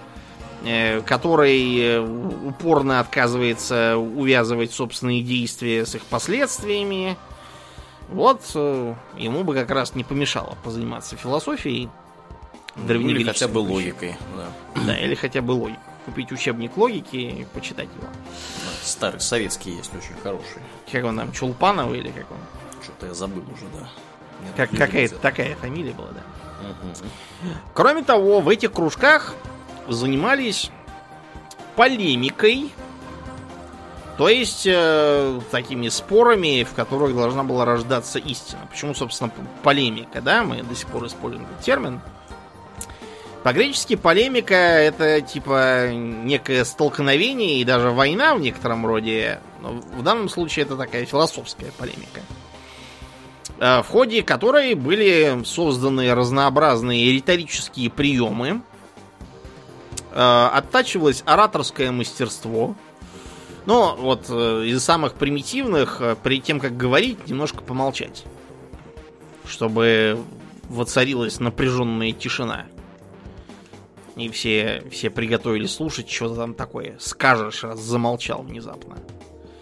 э, 0.63 1.01
который 1.01 1.79
э, 1.79 1.99
упорно 1.99 2.99
отказывается 2.99 3.97
увязывать 3.97 4.71
собственные 4.71 5.23
действия 5.23 5.85
с 5.85 5.95
их 5.95 6.03
последствиями. 6.03 7.17
Вот 8.09 8.41
э, 8.55 8.95
ему 9.17 9.43
бы 9.43 9.53
как 9.53 9.69
раз 9.71 9.95
не 9.95 10.03
помешало 10.03 10.57
позаниматься 10.63 11.15
философией. 11.15 11.89
Ну, 12.75 12.83
Или 12.83 12.87
древнегреческой 12.87 13.33
хотя 13.33 13.47
бы 13.47 13.59
логикой. 13.59 14.17
Да. 14.35 14.81
Да, 14.85 14.97
или 14.97 15.15
хотя 15.15 15.41
бы 15.41 15.51
логику. 15.51 15.79
Купить 16.05 16.31
учебник 16.31 16.75
логики 16.77 17.17
и 17.17 17.45
почитать 17.53 17.89
его. 17.95 18.07
Старый 18.83 19.19
советский 19.19 19.71
есть 19.71 19.93
очень 19.93 20.15
хороший. 20.23 20.61
Как 20.91 21.03
он 21.05 21.17
там, 21.17 21.31
Чулпанов 21.31 21.93
или 21.93 22.09
как 22.09 22.31
он? 22.31 22.37
Что-то 22.81 23.07
я 23.07 23.13
забыл 23.13 23.43
уже, 23.43 23.65
да. 23.77 23.89
Как, 24.55 24.69
тут 24.69 24.79
какая 24.79 25.03
видел 25.03 25.17
такая 25.19 25.55
фамилия 25.55 25.91
была, 25.91 26.09
да. 26.11 26.23
Кроме 27.73 28.03
того, 28.03 28.41
в 28.41 28.49
этих 28.49 28.71
кружках 28.71 29.35
занимались 29.87 30.71
полемикой, 31.75 32.71
То 34.19 34.27
есть 34.27 34.67
э, 34.69 35.39
такими 35.49 35.87
спорами, 35.87 36.65
в 36.69 36.73
которых 36.73 37.15
должна 37.15 37.45
была 37.45 37.63
рождаться 37.63 38.19
истина. 38.19 38.67
Почему, 38.69 38.93
собственно, 38.93 39.31
полемика, 39.63 40.19
да? 40.19 40.43
Мы 40.43 40.61
до 40.61 40.75
сих 40.75 40.89
пор 40.89 41.07
используем 41.07 41.45
этот 41.45 41.63
термин. 41.63 42.01
По-гречески 43.43 43.95
полемика 43.95 44.55
это 44.55 45.21
типа 45.21 45.91
некое 45.93 46.65
столкновение 46.65 47.61
и 47.61 47.63
даже 47.63 47.91
война 47.91 48.35
в 48.35 48.41
некотором 48.41 48.85
роде. 48.85 49.39
Но 49.61 49.75
в 49.75 50.03
данном 50.03 50.27
случае 50.27 50.65
это 50.65 50.75
такая 50.75 51.05
философская 51.05 51.71
полемика. 51.77 52.19
Э, 52.19 52.48
в 53.59 53.85
ходе 53.89 54.23
которой 54.23 54.73
были 54.73 55.43
созданы 55.43 56.13
разнообразные 56.13 57.11
риторические 57.11 57.89
приемы. 57.89 58.61
Э, 60.11 60.49
оттачивалось 60.53 61.23
ораторское 61.25 61.91
мастерство– 61.91 62.75
но 63.69 63.95
вот 63.95 64.25
э, 64.29 64.65
из 64.65 64.83
самых 64.83 65.13
примитивных, 65.13 66.01
э, 66.01 66.15
перед 66.23 66.43
тем, 66.43 66.59
как 66.59 66.75
говорить, 66.75 67.27
немножко 67.27 67.61
помолчать. 67.61 68.25
Чтобы 69.45 70.19
воцарилась 70.69 71.39
напряженная 71.39 72.11
тишина. 72.11 72.65
И 74.15 74.27
все, 74.29 74.83
все 74.91 75.11
приготовились 75.11 75.71
слушать, 75.71 76.09
что 76.09 76.33
там 76.35 76.55
такое. 76.55 76.97
Скажешь, 76.99 77.63
раз 77.63 77.79
замолчал 77.79 78.41
внезапно. 78.41 78.97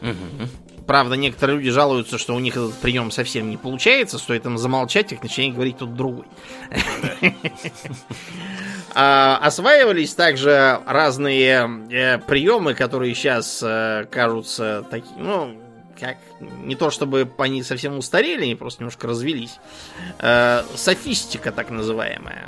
Угу. 0.01 0.47
Правда, 0.87 1.17
некоторые 1.17 1.57
люди 1.57 1.69
жалуются, 1.69 2.17
что 2.17 2.33
у 2.33 2.39
них 2.39 2.55
этот 2.55 2.73
прием 2.75 3.11
совсем 3.11 3.49
не 3.49 3.57
получается. 3.57 4.17
Стоит 4.17 4.45
им 4.45 4.57
замолчать, 4.57 5.11
их 5.11 5.21
начинает 5.21 5.53
говорить 5.53 5.77
тут 5.77 5.95
другой. 5.95 6.25
А, 8.99 9.37
осваивались 9.43 10.15
также 10.15 10.81
разные 10.87 11.69
э, 11.91 12.17
приемы, 12.17 12.73
которые 12.73 13.13
сейчас 13.13 13.61
э, 13.61 14.07
кажутся 14.09 14.87
такими, 14.89 15.21
ну, 15.21 15.61
как 15.99 16.17
не 16.39 16.75
то 16.75 16.89
чтобы 16.89 17.29
они 17.37 17.61
совсем 17.61 17.95
устарели, 17.99 18.43
они 18.43 18.55
просто 18.55 18.81
немножко 18.81 19.05
развелись. 19.05 19.59
Э, 20.19 20.63
софистика 20.73 21.51
так 21.51 21.69
называемая. 21.69 22.47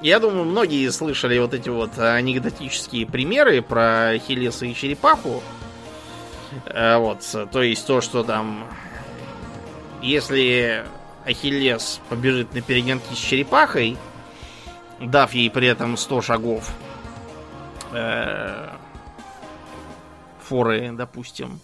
Я 0.00 0.20
думаю, 0.20 0.44
многие 0.44 0.88
слышали 0.90 1.38
вот 1.38 1.54
эти 1.54 1.70
вот 1.70 1.98
анекдотические 1.98 3.06
примеры 3.06 3.60
про 3.60 4.16
Хелеса 4.18 4.66
и 4.66 4.74
черепаху. 4.74 5.42
Вот, 6.74 7.48
то 7.52 7.62
есть 7.62 7.86
то, 7.86 8.00
что 8.00 8.24
там, 8.24 8.64
если 10.02 10.84
Ахиллес 11.24 12.00
побежит 12.08 12.54
на 12.54 12.60
перегонки 12.60 13.14
с 13.14 13.18
черепахой, 13.18 13.96
дав 15.00 15.32
ей 15.32 15.50
при 15.50 15.68
этом 15.68 15.96
100 15.96 16.22
шагов 16.22 16.70
э, 17.92 18.68
форы, 20.42 20.90
допустим, 20.92 21.60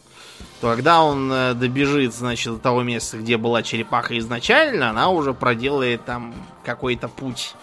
то 0.60 0.74
когда 0.74 1.02
он 1.02 1.30
э, 1.32 1.54
добежит, 1.54 2.14
значит, 2.14 2.54
до 2.54 2.58
того 2.58 2.82
места, 2.82 3.18
где 3.18 3.36
была 3.36 3.62
черепаха 3.62 4.18
изначально, 4.18 4.90
она 4.90 5.10
уже 5.10 5.34
проделает 5.34 6.04
там 6.04 6.34
какой-то 6.64 7.08
путь 7.08 7.54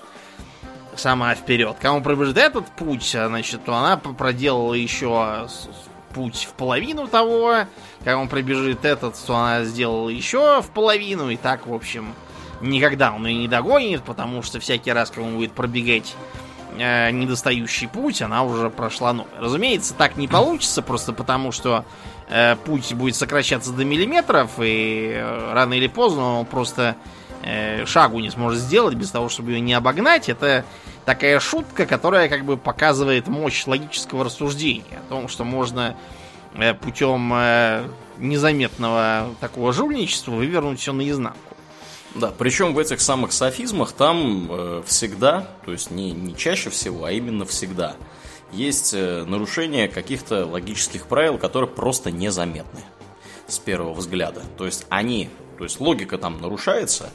сама 0.96 1.34
вперед. 1.34 1.76
Он 1.84 2.04
пробежит 2.04 2.38
этот 2.38 2.68
путь, 2.68 3.04
значит, 3.04 3.66
то 3.66 3.76
она 3.76 3.98
проделала 3.98 4.74
еще 4.74 5.48
путь 6.14 6.48
в 6.50 6.54
половину 6.54 7.08
того. 7.08 7.66
Когда 8.00 8.18
он 8.18 8.28
пробежит 8.28 8.86
этот, 8.86 9.16
то 9.26 9.36
она 9.36 9.64
сделала 9.66 10.10
еще 10.10 10.62
в 10.62 10.70
половину. 10.70 11.30
И 11.30 11.38
так, 11.38 11.68
в 11.68 11.74
общем, 11.74 12.14
никогда 12.62 13.14
он 13.14 13.26
ее 13.26 13.38
не 13.38 13.48
догонит, 13.48 14.04
потому 14.04 14.42
что 14.42 14.60
всякий 14.60 14.92
раз, 14.92 15.10
когда 15.10 15.28
он 15.28 15.36
будет 15.36 15.52
пробегать 15.52 16.16
э, 16.78 17.12
недостающий 17.12 17.88
путь, 17.88 18.22
она 18.22 18.44
уже 18.44 18.70
прошла 18.70 19.14
новый. 19.14 19.32
Разумеется, 19.38 19.94
так 19.94 20.18
не 20.18 20.28
получится, 20.28 20.82
просто 20.82 21.14
потому 21.14 21.52
что 21.52 21.86
э, 22.30 22.56
путь 22.56 22.94
будет 22.94 23.16
сокращаться 23.16 23.72
до 23.72 23.86
миллиметров, 23.86 24.52
и 24.60 25.12
э, 25.16 25.54
рано 25.54 25.74
или 25.74 25.88
поздно 25.88 26.40
он 26.40 26.46
просто 26.46 26.96
э, 27.44 27.86
шагу 27.86 28.20
не 28.20 28.30
сможет 28.30 28.60
сделать 28.60 28.96
без 28.96 29.12
того, 29.12 29.30
чтобы 29.30 29.52
ее 29.52 29.60
не 29.60 29.74
обогнать. 29.74 30.30
Это 30.30 30.66
такая 31.06 31.40
шутка, 31.40 31.86
которая 31.86 32.30
как 32.30 32.46
бы 32.46 32.58
показывает 32.58 33.28
мощь 33.28 33.66
логического 33.68 34.24
рассуждения 34.24 35.00
о 35.06 35.10
том, 35.10 35.28
что 35.28 35.44
можно 35.44 35.96
э, 36.56 36.74
путем 36.74 37.32
э, 37.34 37.84
незаметного 38.18 39.30
такого 39.40 39.74
жульничества 39.74 40.32
вывернуть 40.32 40.80
все 40.80 40.94
наизнанку. 40.94 41.40
Да, 42.16 42.32
причем 42.38 42.76
в 42.76 42.80
этих 42.80 43.02
самых 43.02 43.32
софизмах 43.34 43.92
там 43.92 44.48
э, 44.50 44.84
всегда, 44.86 45.48
то 45.66 45.72
есть 45.72 45.90
не, 45.90 46.12
не 46.12 46.36
чаще 46.36 46.70
всего, 46.70 47.06
а 47.06 47.12
именно 47.12 47.44
всегда, 47.46 47.96
есть 48.52 48.94
э, 48.94 49.24
нарушение 49.26 49.88
каких-то 49.88 50.46
логических 50.46 51.08
правил, 51.08 51.40
которые 51.40 51.70
просто 51.70 52.12
незаметны 52.12 52.82
с 53.48 53.58
первого 53.58 53.94
взгляда. 53.94 54.44
То 54.58 54.66
есть 54.68 54.86
они, 54.90 55.30
то 55.58 55.64
есть 55.64 55.80
логика 55.80 56.20
там 56.20 56.40
нарушается, 56.40 57.10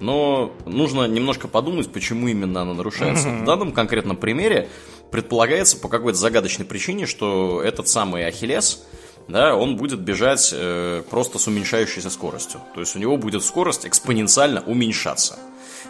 но 0.00 0.52
нужно 0.66 1.06
немножко 1.06 1.48
подумать, 1.48 1.90
почему 1.92 2.28
именно 2.28 2.62
она 2.62 2.74
нарушается. 2.74 3.28
В 3.28 3.44
данном 3.44 3.72
конкретном 3.72 4.16
примере 4.16 4.68
предполагается 5.10 5.78
по 5.78 5.88
какой-то 5.88 6.18
загадочной 6.18 6.66
причине, 6.66 7.06
что 7.06 7.62
этот 7.62 7.88
самый 7.88 8.26
Ахиллес– 8.26 8.84
да, 9.28 9.54
он 9.54 9.76
будет 9.76 10.00
бежать 10.00 10.50
э, 10.56 11.02
просто 11.08 11.38
с 11.38 11.46
уменьшающейся 11.46 12.08
скоростью. 12.08 12.60
То 12.74 12.80
есть 12.80 12.96
у 12.96 12.98
него 12.98 13.18
будет 13.18 13.44
скорость 13.44 13.86
экспоненциально 13.86 14.62
уменьшаться. 14.62 15.38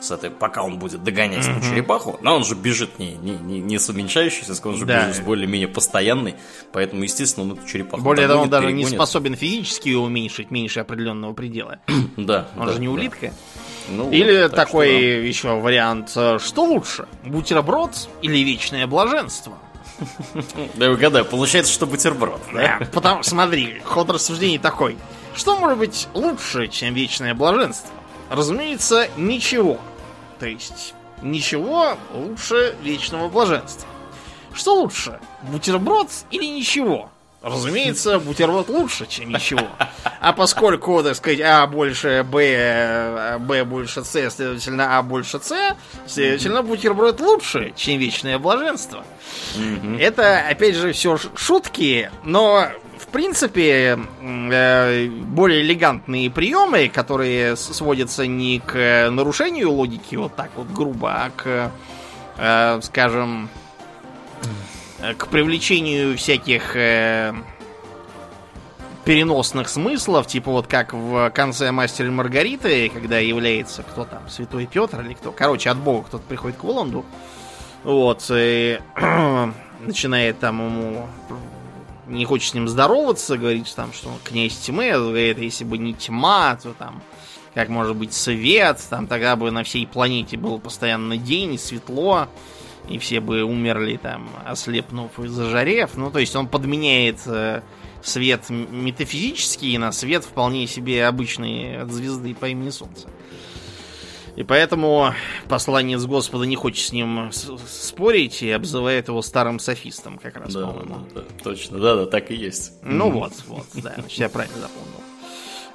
С 0.01 0.11
этой, 0.11 0.31
пока 0.31 0.63
он 0.63 0.79
будет 0.79 1.03
догонять 1.03 1.45
mm-hmm. 1.45 1.59
эту 1.59 1.71
черепаху, 1.71 2.19
но 2.23 2.37
он 2.37 2.45
же 2.45 2.55
бежит 2.55 2.99
не, 3.01 3.15
не, 3.15 3.33
не, 3.33 3.61
не 3.61 3.79
с 3.79 3.89
уменьшающейся 3.89 4.55
скоростью, 4.55 4.71
он 4.71 4.79
же 4.79 4.87
да. 4.87 5.09
бежит 5.09 5.23
с 5.23 5.25
более-менее 5.25 5.67
постоянной, 5.67 6.37
поэтому, 6.73 7.03
естественно, 7.03 7.47
он 7.47 7.59
эту 7.59 7.67
черепаху 7.67 8.03
Более 8.03 8.29
того, 8.29 8.43
он 8.43 8.51
даже 8.51 8.69
перегонит. 8.69 8.91
не 8.91 8.97
способен 8.97 9.35
физически 9.35 9.89
ее 9.89 9.99
уменьшить 9.99 10.53
меньше 10.53 10.81
определенного 10.81 11.33
предела. 11.33 11.81
да. 12.17 12.49
Он 12.57 12.67
да, 12.67 12.73
же 12.75 12.81
не 12.81 12.89
улитка. 12.89 13.33
Ну, 13.89 14.11
или 14.11 14.43
вот, 14.43 14.55
такой 14.55 14.89
что, 14.89 14.99
еще 14.99 15.61
вариант, 15.61 16.13
э, 16.17 16.39
что 16.41 16.65
лучше, 16.65 17.07
бутерброд 17.25 18.09
или 18.23 18.39
вечное 18.39 18.87
блаженство? 18.87 19.59
Да 20.75 20.91
угадаю, 20.91 21.25
получается, 21.25 21.73
что 21.73 21.87
бутерброд, 21.87 22.41
да? 22.53 22.79
Потому, 22.93 23.23
смотри, 23.23 23.81
ход 23.85 24.11
рассуждений 24.11 24.59
такой. 24.59 24.97
Что 25.35 25.57
может 25.59 25.79
быть 25.79 26.09
лучше, 26.15 26.69
чем 26.69 26.95
вечное 26.95 27.35
блаженство? 27.35 27.91
Разумеется, 28.31 29.09
ничего. 29.17 29.79
То 30.39 30.47
есть, 30.47 30.95
ничего 31.23 31.97
лучше 32.13 32.77
вечного 32.83 33.29
блаженства. 33.29 33.89
Что 34.53 34.75
лучше, 34.75 35.21
бутерброд 35.43 36.09
или 36.31 36.45
ничего? 36.45 37.11
Разумеется, 37.41 38.19
бутерброд 38.19 38.69
лучше, 38.69 39.07
чем 39.07 39.31
ничего. 39.31 39.69
А 40.21 40.33
поскольку, 40.33 41.03
так 41.05 41.15
сказать, 41.15 41.41
А 41.41 41.67
больше 41.69 42.27
Б, 42.29 43.39
Б 43.39 43.65
больше 43.65 44.05
С, 44.05 44.11
следовательно, 44.31 44.99
А 44.99 45.03
больше 45.03 45.39
С, 45.41 45.77
следовательно, 46.07 46.63
бутерброд 46.63 47.21
лучше, 47.21 47.73
чем 47.77 47.99
вечное 47.99 48.39
блаженство. 48.39 49.05
Это, 50.01 50.41
опять 50.49 50.75
же, 50.75 50.93
все 50.93 51.17
шутки, 51.37 52.11
но 52.25 52.69
в 52.99 53.07
принципе, 53.07 53.99
э, 54.21 55.07
более 55.09 55.63
элегантные 55.63 56.31
приемы, 56.31 56.89
которые 56.89 57.57
сводятся 57.57 58.27
не 58.27 58.59
к 58.59 59.09
нарушению 59.11 59.71
логики 59.71 60.17
вот 60.17 60.35
так 60.35 60.51
вот 60.57 60.67
грубо, 60.67 61.13
а 61.13 61.31
к, 61.31 61.71
э, 62.37 62.81
скажем, 62.83 63.49
к 65.17 65.29
привлечению 65.29 66.17
всяких 66.17 66.75
э, 66.75 67.33
переносных 69.05 69.69
смыслов, 69.69 70.27
типа 70.27 70.51
вот 70.51 70.67
как 70.67 70.93
в 70.93 71.31
конце 71.31 71.71
Мастера 71.73 72.11
Маргариты, 72.11 72.89
когда 72.89 73.19
является 73.19 73.83
кто 73.83 74.05
там, 74.05 74.29
Святой 74.29 74.67
Петр 74.67 75.01
или 75.01 75.15
кто, 75.15 75.33
короче, 75.33 75.71
от 75.71 75.79
Бога 75.79 76.07
кто-то 76.09 76.25
приходит 76.25 76.59
к 76.59 76.65
Воланду, 76.65 77.05
вот, 77.85 78.27
и 78.31 78.81
начинает 79.81 80.41
там 80.41 80.65
ему 80.65 81.09
не 82.07 82.25
хочет 82.25 82.51
с 82.51 82.55
ним 82.55 82.69
здороваться, 82.69 83.37
говорит 83.37 83.73
там, 83.75 83.93
что 83.93 84.09
он 84.09 84.17
князь 84.25 84.57
тьмы, 84.57 84.91
говорит, 84.91 85.39
если 85.39 85.65
бы 85.65 85.79
не 85.79 85.95
тьма, 85.95 86.57
то 86.57 86.73
там 86.73 87.03
как 87.55 87.69
может 87.69 87.97
быть 87.97 88.13
свет, 88.13 88.85
там 88.91 89.07
тогда 89.07 89.37
бы 89.37 89.51
на 89.51 89.65
всей 89.65 89.87
планете 89.87 90.37
был 90.37 90.59
постоянно 90.59 91.17
день, 91.17 91.59
светло, 91.59 92.29
и 92.89 92.99
все 92.99 93.21
бы 93.21 93.43
умерли 93.43 93.99
там, 94.01 94.29
ослепнув 94.47 95.19
и 95.21 95.29
зажарев. 95.29 95.97
Ну, 95.97 96.11
то 96.11 96.19
есть 96.19 96.35
он 96.37 96.49
подменяет 96.49 97.21
э, 97.27 97.63
свет 98.03 98.49
метафизический 98.49 99.77
на 99.79 99.93
свет 99.93 100.25
вполне 100.25 100.67
себе 100.67 101.07
обычный 101.07 101.83
от 101.83 101.91
звезды 101.91 102.35
по 102.35 102.47
имени 102.49 102.71
Солнце. 102.71 103.09
И 104.37 104.45
поэтому 104.45 105.15
посланец 105.49 106.05
Господа 106.05 106.45
не 106.45 106.55
хочет 106.55 106.87
с 106.87 106.93
ним 106.93 107.31
спорить 107.33 108.41
и 108.41 108.51
обзывает 108.53 109.09
его 109.09 109.21
старым 109.21 109.59
софистом, 109.59 110.17
как 110.17 110.37
раз, 110.37 110.55
да, 110.55 110.65
по-моему. 110.65 111.09
Да, 111.13 111.25
точно, 111.43 111.79
да, 111.81 111.97
да, 111.97 112.07
так 112.07 112.31
и 112.31 112.37
есть. 112.37 112.75
Ну 112.85 113.11
вот, 113.11 113.33
вот, 113.49 113.67
да, 113.75 113.95
значит, 113.99 114.19
я 114.19 114.29
правильно 114.29 114.59
запомнил. 114.59 115.08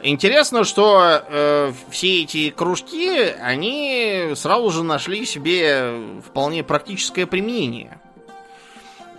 Интересно, 0.06 0.66
что 0.66 1.24
э, 1.30 1.72
все 1.90 2.24
эти 2.24 2.50
кружки, 2.50 3.24
они 3.42 4.34
сразу 4.36 4.70
же 4.70 4.84
нашли 4.84 5.26
себе 5.26 5.94
вполне 6.28 6.62
практическое 6.62 7.26
применение. 7.26 8.02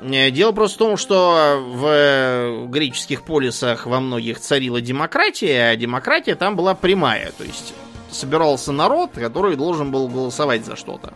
Э, 0.03 0.31
дело 0.31 0.53
просто 0.53 0.77
в 0.77 0.79
том, 0.79 0.97
что 0.99 1.59
в 1.59 2.66
греческих 2.68 3.23
полисах 3.23 3.87
во 3.87 3.99
многих 3.99 4.40
царила 4.40 4.83
демократия, 4.83 5.70
а 5.70 5.77
демократия 5.77 6.35
там 6.35 6.55
была 6.55 6.75
прямая. 6.75 7.33
То 7.38 7.44
есть 7.44 7.73
собирался 8.11 8.70
народ, 8.70 9.12
который 9.14 9.57
должен 9.57 9.90
был 9.90 10.07
голосовать 10.09 10.66
за 10.66 10.77
что-то. 10.77 11.14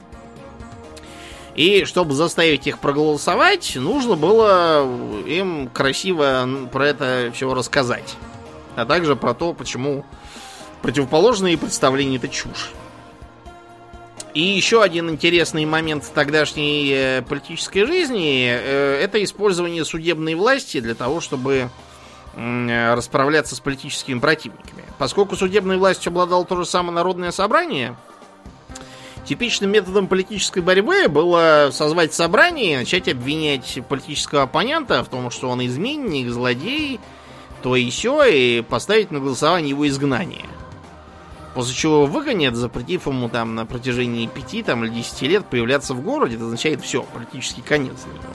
И 1.57 1.85
чтобы 1.85 2.15
заставить 2.15 2.67
их 2.67 2.79
проголосовать, 2.79 3.73
нужно 3.77 4.17
было 4.17 4.89
им 5.27 5.69
красиво 5.69 6.49
про 6.73 6.87
это 6.87 7.33
все 7.35 7.53
рассказать. 7.53 8.17
А 8.79 8.87
также 8.87 9.17
про 9.17 9.35
то, 9.35 9.55
почему 9.55 10.05
противоположные 10.83 11.59
представления 11.59 12.17
это 12.17 12.29
чушь. 12.29 12.71
И 14.35 14.41
еще 14.41 14.83
один 14.83 15.11
интересный 15.11 15.64
момент 15.64 16.09
тогдашней 16.14 16.93
э, 16.93 17.23
политической 17.23 17.85
жизни 17.87 18.47
э, 18.49 19.01
это 19.03 19.23
использование 19.25 19.85
судебной 19.85 20.37
власти 20.37 20.79
для 20.79 20.95
того, 20.95 21.21
чтобы 21.21 21.71
э, 22.37 22.95
расправляться 22.95 23.57
с 23.57 23.61
политическими 23.61 24.21
противниками. 24.21 24.85
Поскольку 24.97 25.35
судебной 25.35 25.77
властью 25.79 26.11
обладало 26.11 26.45
то 26.45 26.55
же 26.57 26.64
самое 26.64 26.95
народное 26.95 27.33
собрание, 27.33 27.97
типичным 29.25 29.73
методом 29.73 30.07
политической 30.07 30.61
борьбы 30.61 31.09
было 31.09 31.71
созвать 31.73 32.14
собрание 32.14 32.75
и 32.75 32.77
начать 32.77 33.09
обвинять 33.09 33.81
политического 33.88 34.43
оппонента 34.43 35.03
в 35.03 35.09
том, 35.09 35.33
что 35.33 35.49
он 35.49 35.67
изменник, 35.67 36.29
злодей, 36.29 37.01
то 37.62 37.77
и 37.77 37.90
все, 37.90 38.25
и 38.25 38.62
поставить 38.62 39.11
на 39.11 39.21
голосование 39.21 39.71
его 39.71 39.87
изгнание. 39.88 40.44
После 41.55 41.75
чего 41.75 42.07
выгонят, 42.07 42.55
запретив 42.55 43.07
ему 43.07 43.29
там 43.29 43.55
на 43.55 43.66
протяжении 43.66 44.27
пяти 44.27 44.62
там, 44.62 44.85
или 44.85 44.94
десяти 44.94 45.27
лет 45.27 45.44
появляться 45.47 45.94
в 45.94 46.03
городе, 46.03 46.37
это 46.37 46.44
означает 46.44 46.83
все, 46.83 47.03
политический 47.03 47.62
конец 47.62 47.97
для 48.05 48.12
него. 48.12 48.33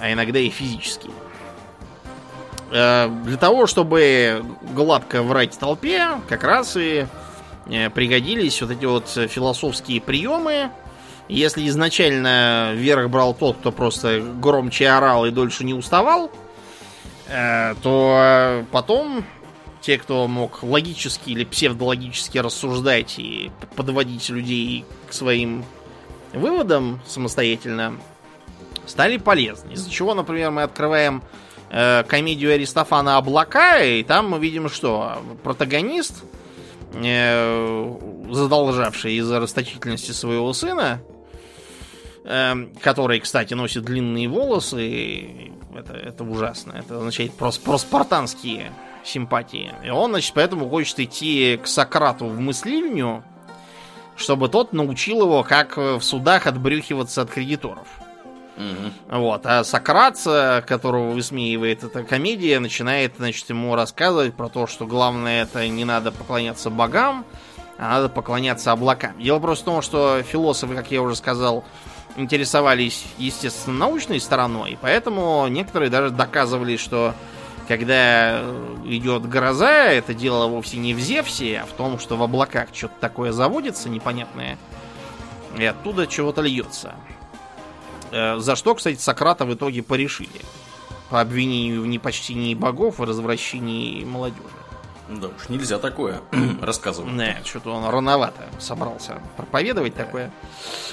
А 0.00 0.12
иногда 0.12 0.38
и 0.38 0.48
физический. 0.48 1.10
Э, 2.70 3.08
для 3.24 3.36
того, 3.36 3.66
чтобы 3.66 4.44
гладко 4.74 5.22
врать 5.22 5.58
толпе, 5.58 6.06
как 6.28 6.44
раз 6.44 6.76
и 6.76 7.06
э, 7.66 7.90
пригодились 7.90 8.62
вот 8.62 8.70
эти 8.70 8.84
вот 8.84 9.08
философские 9.08 10.00
приемы. 10.00 10.70
Если 11.28 11.68
изначально 11.68 12.72
вверх 12.74 13.10
брал 13.10 13.34
тот, 13.34 13.58
кто 13.58 13.70
просто 13.70 14.20
громче 14.20 14.88
орал 14.88 15.26
и 15.26 15.30
дольше 15.30 15.64
не 15.64 15.74
уставал, 15.74 16.30
то 17.28 18.64
потом 18.72 19.24
те, 19.80 19.98
кто 19.98 20.26
мог 20.28 20.62
логически 20.62 21.30
или 21.30 21.44
псевдологически 21.44 22.38
рассуждать 22.38 23.18
и 23.18 23.50
подводить 23.76 24.28
людей 24.28 24.84
к 25.08 25.12
своим 25.12 25.64
выводам 26.32 27.00
самостоятельно, 27.06 27.98
стали 28.86 29.16
полезны. 29.16 29.72
Из-за 29.72 29.90
чего, 29.90 30.14
например, 30.14 30.50
мы 30.50 30.62
открываем 30.62 31.22
э, 31.70 32.04
комедию 32.04 32.52
Аристофана 32.52 33.16
«Облака», 33.16 33.82
и 33.82 34.02
там 34.02 34.30
мы 34.30 34.38
видим, 34.38 34.68
что 34.68 35.22
протагонист, 35.42 36.24
э, 36.94 37.96
задолжавший 38.30 39.14
из-за 39.14 39.40
расточительности 39.40 40.12
своего 40.12 40.52
сына, 40.52 41.00
э, 41.00 41.17
который, 42.82 43.20
кстати, 43.20 43.54
носит 43.54 43.84
длинные 43.84 44.28
волосы, 44.28 45.52
это, 45.74 45.94
это 45.94 46.24
ужасно, 46.24 46.72
это 46.72 46.98
означает 46.98 47.32
просто 47.32 47.64
проспартанские 47.64 48.70
симпатии. 49.04 49.72
И 49.82 49.88
он, 49.88 50.10
значит, 50.10 50.34
поэтому 50.34 50.68
хочет 50.68 51.00
идти 51.00 51.58
к 51.62 51.66
Сократу 51.66 52.26
в 52.26 52.38
мыслильню, 52.38 53.24
чтобы 54.16 54.48
тот 54.48 54.72
научил 54.72 55.22
его, 55.22 55.42
как 55.42 55.76
в 55.76 56.00
судах 56.02 56.46
отбрюхиваться 56.46 57.22
от 57.22 57.30
кредиторов. 57.30 57.86
Угу. 58.56 59.20
Вот. 59.20 59.46
А 59.46 59.64
Сократ, 59.64 60.18
которого 60.66 61.12
высмеивает 61.12 61.84
эта 61.84 62.02
комедия, 62.02 62.58
начинает, 62.58 63.14
значит, 63.16 63.48
ему 63.48 63.74
рассказывать 63.76 64.34
про 64.34 64.48
то, 64.48 64.66
что 64.66 64.84
главное 64.84 65.44
это 65.44 65.66
не 65.68 65.84
надо 65.84 66.10
поклоняться 66.10 66.68
богам, 66.68 67.24
а 67.78 67.90
надо 67.90 68.08
поклоняться 68.08 68.72
облакам. 68.72 69.18
Дело 69.18 69.38
просто 69.38 69.62
в 69.62 69.72
том, 69.72 69.82
что 69.82 70.22
философы, 70.24 70.74
как 70.74 70.90
я 70.90 71.00
уже 71.00 71.14
сказал, 71.14 71.64
интересовались, 72.18 73.04
естественно, 73.16 73.78
научной 73.78 74.20
стороной, 74.20 74.76
поэтому 74.80 75.46
некоторые 75.48 75.90
даже 75.90 76.10
доказывали, 76.10 76.76
что 76.76 77.14
когда 77.68 78.40
идет 78.84 79.28
гроза, 79.28 79.86
это 79.86 80.14
дело 80.14 80.46
вовсе 80.46 80.78
не 80.78 80.94
в 80.94 81.00
Зевсе, 81.00 81.60
а 81.62 81.66
в 81.66 81.72
том, 81.72 81.98
что 81.98 82.16
в 82.16 82.22
облаках 82.22 82.68
что-то 82.72 82.94
такое 83.00 83.32
заводится 83.32 83.88
непонятное, 83.88 84.58
и 85.56 85.64
оттуда 85.64 86.06
чего-то 86.06 86.42
льется. 86.42 86.94
Э, 88.10 88.38
за 88.38 88.56
что, 88.56 88.74
кстати, 88.74 88.98
Сократа 88.98 89.44
в 89.44 89.54
итоге 89.54 89.82
порешили. 89.82 90.40
По 91.10 91.20
обвинению 91.20 91.82
в 91.82 91.86
непочтении 91.86 92.54
богов 92.54 93.00
и 93.00 93.04
развращении 93.04 94.04
молодежи. 94.04 94.42
Да 95.08 95.28
уж, 95.28 95.48
нельзя 95.48 95.78
такое 95.78 96.20
рассказывать. 96.62 97.12
Не, 97.12 97.40
что-то 97.44 97.70
он 97.70 97.88
рановато 97.88 98.42
собрался 98.58 99.20
проповедовать 99.36 99.94
да. 99.94 100.04
такое. 100.04 100.30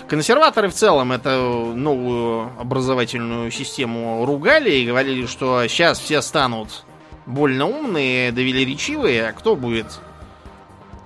Консерваторы 0.07 0.69
в 0.69 0.73
целом 0.73 1.11
это 1.11 1.37
новую 1.37 2.51
образовательную 2.59 3.51
систему 3.51 4.25
ругали 4.25 4.71
и 4.71 4.85
говорили, 4.85 5.25
что 5.25 5.67
сейчас 5.67 5.99
все 5.99 6.21
станут 6.21 6.85
больно 7.25 7.67
умные, 7.67 8.31
довели 8.31 8.63
речивые, 8.63 9.27
а 9.27 9.33
кто 9.33 9.55
будет 9.55 9.99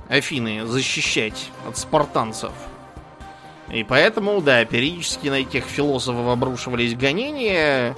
Афины 0.07 0.65
защищать 0.67 1.49
от 1.67 1.77
спартанцев? 1.77 2.51
И 3.71 3.83
поэтому, 3.83 4.41
да, 4.41 4.65
периодически 4.65 5.29
на 5.29 5.41
этих 5.41 5.65
философов 5.65 6.27
обрушивались 6.27 6.95
гонения, 6.95 7.95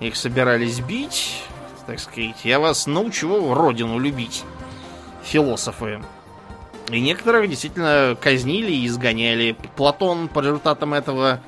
их 0.00 0.16
собирались 0.16 0.80
бить, 0.80 1.42
так 1.88 1.98
сказать. 2.00 2.44
Я 2.44 2.60
вас 2.60 2.86
научу 2.86 3.54
родину 3.54 3.98
любить, 3.98 4.44
философы. 5.22 6.02
И 6.90 7.00
некоторых 7.00 7.48
действительно 7.48 8.14
казнили 8.20 8.70
и 8.70 8.86
изгоняли. 8.86 9.56
Платон 9.74 10.28
по 10.28 10.40
результатам 10.40 10.92
этого 10.92 11.40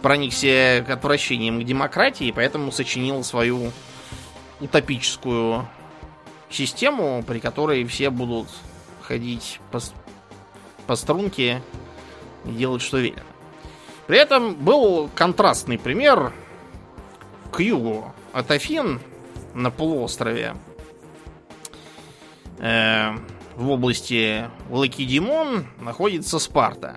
проникся 0.00 0.86
отвращением 0.88 1.60
к 1.60 1.64
демократии, 1.64 2.32
поэтому 2.34 2.70
сочинил 2.70 3.24
свою 3.24 3.72
утопическую 4.60 5.68
систему, 6.48 7.24
при 7.26 7.40
которой 7.40 7.84
все 7.84 8.10
будут 8.10 8.46
ходить 9.02 9.60
по, 9.72 9.80
по 10.86 10.94
струнке 10.94 11.60
и 12.44 12.50
делать, 12.52 12.82
что 12.82 12.98
велено. 12.98 13.22
При 14.06 14.18
этом 14.18 14.54
был 14.54 15.10
контрастный 15.16 15.76
пример 15.76 16.32
к 17.50 17.58
югу 17.58 18.14
от 18.32 18.48
Афин, 18.52 19.00
на 19.54 19.70
полуострове 19.70 20.54
э, 22.58 23.10
в 23.56 23.70
области 23.70 24.48
Лакедемон 24.70 25.66
находится 25.80 26.38
Спарта, 26.38 26.96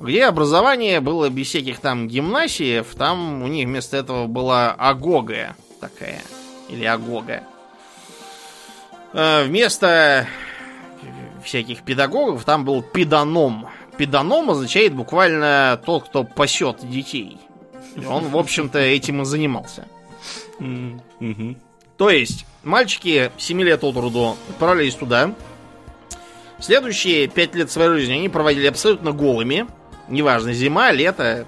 где 0.00 0.24
образование 0.24 1.00
было 1.00 1.28
без 1.28 1.48
всяких 1.48 1.80
там 1.80 2.08
гимнасиев, 2.08 2.94
там 2.94 3.42
у 3.42 3.46
них 3.46 3.66
вместо 3.66 3.96
этого 3.96 4.26
была 4.26 4.72
агога 4.72 5.56
такая, 5.80 6.22
или 6.68 6.84
агога. 6.84 7.42
Э, 9.12 9.44
вместо 9.44 10.26
всяких 11.44 11.82
педагогов 11.82 12.44
там 12.44 12.64
был 12.64 12.82
педаном. 12.82 13.68
Педаном 13.96 14.50
означает 14.50 14.94
буквально 14.94 15.80
тот, 15.84 16.04
кто 16.04 16.24
пасет 16.24 16.86
детей. 16.88 17.38
И 17.94 18.04
он, 18.04 18.28
в 18.28 18.36
общем-то, 18.36 18.78
этим 18.78 19.22
и 19.22 19.24
занимался. 19.24 19.86
То 21.96 22.10
есть, 22.10 22.46
мальчики 22.62 23.30
7 23.38 23.62
лет 23.62 23.82
от 23.84 23.96
роду 23.96 24.36
отправились 24.50 24.94
туда. 24.94 25.34
Следующие 26.58 27.28
5 27.28 27.54
лет 27.54 27.70
своей 27.70 27.90
жизни 27.90 28.14
они 28.14 28.28
проводили 28.28 28.66
абсолютно 28.66 29.12
голыми. 29.12 29.66
Неважно, 30.08 30.52
зима, 30.52 30.92
лето. 30.92 31.46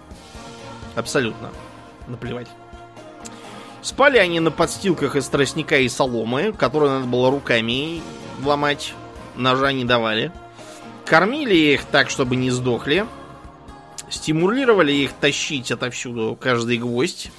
Абсолютно. 0.95 1.51
Наплевать. 2.07 2.49
Спали 3.83 4.19
они 4.19 4.41
на 4.41 4.51
подстилках 4.51 5.17
из 5.17 5.27
тростника 5.29 5.79
и 5.79 5.89
соломы, 5.89 6.53
которые 6.53 6.91
надо 6.91 7.07
было 7.07 7.31
руками 7.31 8.03
ломать. 8.45 8.93
Ножа 9.37 9.73
не 9.73 9.85
давали. 9.85 10.33
Кормили 11.07 11.55
их 11.55 11.85
так, 11.85 12.11
чтобы 12.11 12.37
не 12.37 12.51
сдохли. 12.51 13.07
Стимулировали 14.11 14.93
их 14.93 15.13
тащить 15.13 15.71
отовсюду 15.71 16.37
каждый 16.39 16.79
гвоздь. 16.79 17.31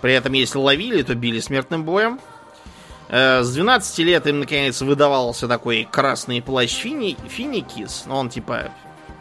При 0.00 0.12
этом, 0.12 0.32
если 0.32 0.58
ловили, 0.58 1.02
то 1.02 1.14
били 1.14 1.40
смертным 1.40 1.84
боем. 1.84 2.20
Э, 3.08 3.42
с 3.42 3.52
12 3.52 3.98
лет 4.00 4.26
им, 4.26 4.40
наконец, 4.40 4.80
выдавался 4.80 5.48
такой 5.48 5.88
красный 5.90 6.42
плащ 6.42 6.72
фини... 6.72 7.16
финикис. 7.28 8.04
Ну, 8.06 8.16
он 8.16 8.28
типа 8.28 8.70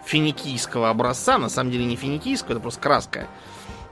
финикийского 0.05 0.89
образца. 0.89 1.37
На 1.37 1.49
самом 1.49 1.71
деле 1.71 1.85
не 1.85 1.95
финикийского, 1.95 2.53
это 2.53 2.59
просто 2.61 2.81
краска 2.81 3.27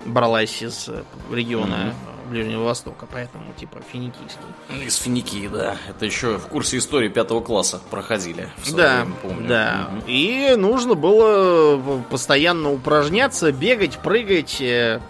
бралась 0.06 0.62
из 0.62 0.88
э, 0.88 1.04
региона 1.32 1.74
mm-hmm. 1.74 2.30
Ближнего 2.30 2.64
Востока, 2.64 3.08
поэтому 3.12 3.54
типа 3.54 3.80
финикийский. 3.92 4.86
Из 4.86 4.96
Финикии, 4.96 5.48
да. 5.48 5.78
Это 5.90 6.06
еще 6.06 6.38
в 6.38 6.48
курсе 6.48 6.78
истории 6.78 7.10
пятого 7.10 7.42
класса 7.42 7.82
проходили. 7.90 8.50
Да, 8.72 9.02
время, 9.04 9.16
помню. 9.22 9.48
да. 9.48 9.90
Mm-hmm. 9.92 10.04
И 10.08 10.56
нужно 10.56 10.96
было 10.96 12.02
постоянно 12.10 12.72
упражняться, 12.72 13.52
бегать, 13.52 13.98
прыгать, 13.98 14.62
Э, 14.62 15.02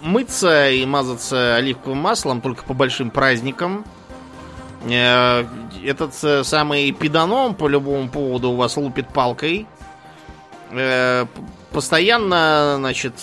мыться 0.00 0.70
и 0.70 0.84
мазаться 0.84 1.56
оливковым 1.56 1.98
маслом 1.98 2.40
только 2.40 2.64
по 2.64 2.74
большим 2.74 3.10
праздникам. 3.10 3.84
Э, 4.84 5.44
этот 5.84 6.12
э, 6.22 6.44
самый 6.44 6.92
педаном 6.92 7.54
по 7.54 7.68
любому 7.68 8.08
поводу 8.08 8.50
у 8.50 8.56
вас 8.56 8.76
лупит 8.76 9.08
палкой. 9.08 9.66
Постоянно, 11.72 12.76
значит, 12.78 13.14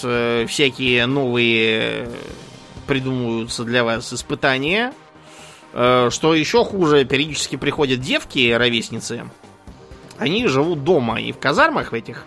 всякие 0.49 1.05
новые 1.05 2.09
придумываются 2.87 3.63
для 3.63 3.85
вас 3.85 4.11
испытания. 4.11 4.93
Что 5.71 6.33
еще 6.33 6.65
хуже, 6.65 7.05
периодически 7.05 7.55
приходят 7.55 8.01
девки, 8.01 8.51
ровесницы. 8.51 9.29
Они 10.17 10.45
живут 10.47 10.83
дома 10.83 11.21
и 11.21 11.31
в 11.31 11.37
казармах 11.37 11.93
в 11.93 11.95
этих 11.95 12.25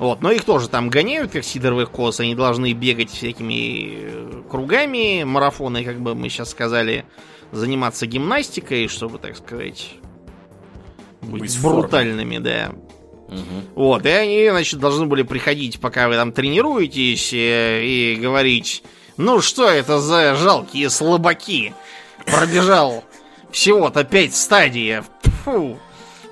вот, 0.00 0.22
но 0.22 0.30
их 0.32 0.44
тоже 0.44 0.70
там 0.70 0.88
гоняют, 0.88 1.30
как 1.30 1.44
сидоровых 1.44 1.90
коз. 1.90 2.20
Они 2.20 2.34
должны 2.34 2.72
бегать 2.72 3.10
всякими 3.10 3.98
э, 4.00 4.42
кругами, 4.50 5.24
марафоны, 5.24 5.84
как 5.84 6.00
бы 6.00 6.14
мы 6.14 6.30
сейчас 6.30 6.48
сказали, 6.48 7.04
заниматься 7.52 8.06
гимнастикой, 8.06 8.88
чтобы, 8.88 9.18
так 9.18 9.36
сказать, 9.36 9.90
быть, 11.20 11.42
быть 11.42 11.60
брутальными, 11.60 12.38
да. 12.38 12.72
Угу. 13.28 13.74
Вот, 13.74 14.06
и 14.06 14.08
они, 14.08 14.48
значит, 14.48 14.80
должны 14.80 15.04
были 15.04 15.22
приходить, 15.22 15.78
пока 15.80 16.08
вы 16.08 16.14
там 16.14 16.32
тренируетесь, 16.32 17.34
и, 17.34 17.36
э, 17.36 17.84
и 17.84 18.16
говорить, 18.16 18.82
ну 19.18 19.42
что 19.42 19.68
это 19.68 20.00
за 20.00 20.34
жалкие 20.34 20.88
слабаки? 20.88 21.74
Пробежал 22.24 23.04
всего-то 23.50 24.04
пять 24.04 24.34
стадий. 24.34 25.00
Фу. 25.44 25.78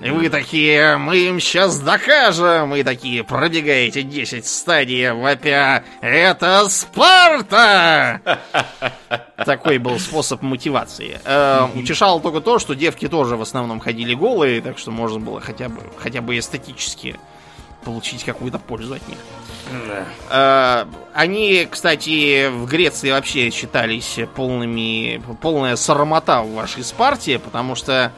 И 0.01 0.09
вы 0.11 0.29
такие, 0.29 0.95
мы 0.97 1.17
им 1.17 1.39
сейчас 1.41 1.79
докажем. 1.79 2.73
И 2.75 2.83
такие, 2.83 3.23
пробегаете 3.23 4.01
10 4.03 4.47
стадий, 4.47 5.11
вопя, 5.11 5.83
это 6.01 6.69
Спарта! 6.69 8.21
Такой 9.45 9.77
был 9.77 9.99
способ 9.99 10.41
мотивации. 10.41 11.19
Э, 11.25 11.67
утешало 11.75 12.21
только 12.21 12.39
то, 12.39 12.59
что 12.59 12.75
девки 12.75 13.07
тоже 13.07 13.35
в 13.35 13.41
основном 13.41 13.79
ходили 13.79 14.13
голые, 14.13 14.61
так 14.61 14.77
что 14.77 14.91
можно 14.91 15.19
было 15.19 15.41
хотя 15.41 15.67
бы, 15.67 15.81
хотя 15.97 16.21
бы 16.21 16.37
эстетически 16.37 17.19
получить 17.83 18.23
какую-то 18.23 18.59
пользу 18.59 18.93
от 18.93 19.07
них. 19.07 19.17
Э, 20.29 20.85
они, 21.13 21.67
кстати, 21.69 22.47
в 22.49 22.65
Греции 22.67 23.11
вообще 23.11 23.49
считались 23.49 24.19
полными, 24.35 25.21
полная 25.41 25.75
срамота 25.75 26.41
в 26.41 26.53
вашей 26.53 26.83
Спарте, 26.83 27.37
потому 27.39 27.75
что 27.75 28.13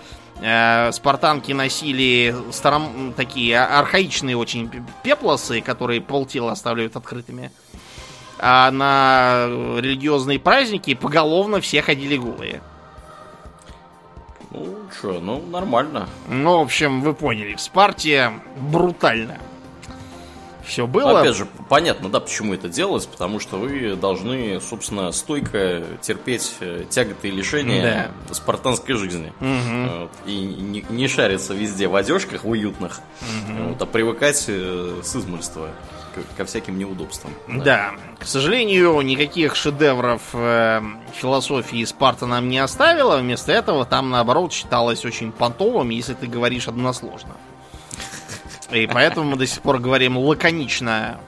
спартанки 0.92 1.52
носили 1.52 2.36
старом, 2.52 3.14
такие 3.16 3.60
архаичные 3.60 4.36
очень 4.36 4.72
пеплосы, 5.04 5.62
которые 5.62 6.02
полтела 6.02 6.52
оставляют 6.52 6.96
открытыми. 6.96 7.52
А 8.40 8.72
на 8.72 9.46
религиозные 9.80 10.40
праздники 10.40 10.96
поголовно 10.96 11.62
все 11.62 11.84
ходили 11.84 12.18
голые. 12.18 12.62
Ну, 14.50 14.78
что, 14.98 15.20
ну, 15.20 15.42
нормально. 15.46 16.10
Ну, 16.28 16.58
в 16.58 16.62
общем, 16.62 17.02
вы 17.02 17.14
поняли, 17.14 17.54
в 17.54 17.62
Спарте 17.62 18.32
брутально 18.58 19.38
все 20.66 20.88
было. 20.88 21.22
Опять 21.22 21.36
же, 21.36 21.48
понятно, 21.70 22.10
да, 22.10 22.20
почему 22.20 22.54
это 22.54 22.70
делалось, 22.70 23.06
потому 23.06 23.40
что 23.40 23.58
вы 23.58 23.96
должны, 23.96 24.60
собственно, 24.62 25.12
стойко 25.12 25.84
терпеть 26.02 26.56
э, 26.60 26.86
тяготы 26.90 27.30
и 27.30 27.32
лишения 27.32 28.12
да. 28.28 28.34
спартанской 28.34 28.96
жизни. 28.96 29.34
Угу. 29.40 30.10
И 30.26 30.38
не, 30.38 30.86
не 30.90 31.08
шариться 31.08 31.54
везде 31.54 31.88
в 31.88 31.96
одежках 31.96 32.46
уютных, 32.46 33.00
угу. 33.22 33.70
вот, 33.70 33.82
а 33.82 33.86
привыкать 33.86 34.38
с 34.38 35.16
измольства 35.16 35.70
ко 36.38 36.46
всяким 36.46 36.78
неудобствам. 36.78 37.34
Да. 37.48 37.64
да. 37.64 37.92
К 38.20 38.26
сожалению, 38.26 39.00
никаких 39.02 39.56
шедевров 39.56 40.22
э, 40.34 40.82
философии 41.14 41.84
Спарта 41.86 42.26
нам 42.26 42.50
не 42.50 42.60
оставила. 42.60 43.18
Вместо 43.18 43.52
этого 43.52 43.86
там, 43.86 44.10
наоборот, 44.10 44.54
считалось 44.54 45.06
очень 45.06 45.32
понтовым, 45.32 45.90
если 45.90 46.14
ты 46.14 46.28
говоришь 46.28 46.68
односложно. 46.68 47.36
И 48.72 48.88
поэтому 48.88 49.32
мы 49.32 49.38
до 49.38 49.46
сих 49.46 49.62
пор 49.62 49.80
говорим 49.80 50.18
лаконично, 50.18 51.20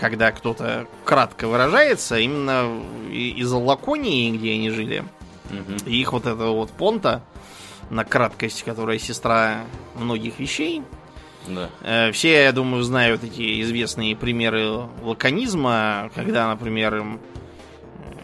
когда 0.00 0.32
кто-то 0.32 0.86
кратко 1.04 1.48
выражается, 1.48 2.18
именно 2.18 2.82
из-за 3.10 3.56
Лаконии, 3.56 4.36
где 4.36 4.52
они 4.52 4.70
жили. 4.70 5.04
Угу. 5.50 5.88
И 5.90 6.00
их 6.00 6.12
вот 6.12 6.26
это 6.26 6.46
вот 6.46 6.70
понта 6.70 7.22
на 7.90 8.04
краткость, 8.04 8.64
которая 8.64 8.98
сестра 8.98 9.64
многих 9.94 10.38
вещей. 10.38 10.82
Да. 11.46 11.70
Э, 11.82 12.12
все, 12.12 12.42
я 12.44 12.52
думаю, 12.52 12.82
знают 12.82 13.22
эти 13.22 13.62
известные 13.62 14.16
примеры 14.16 14.88
лаконизма, 15.02 16.10
когда, 16.14 16.48
например, 16.48 16.96
им 16.96 17.20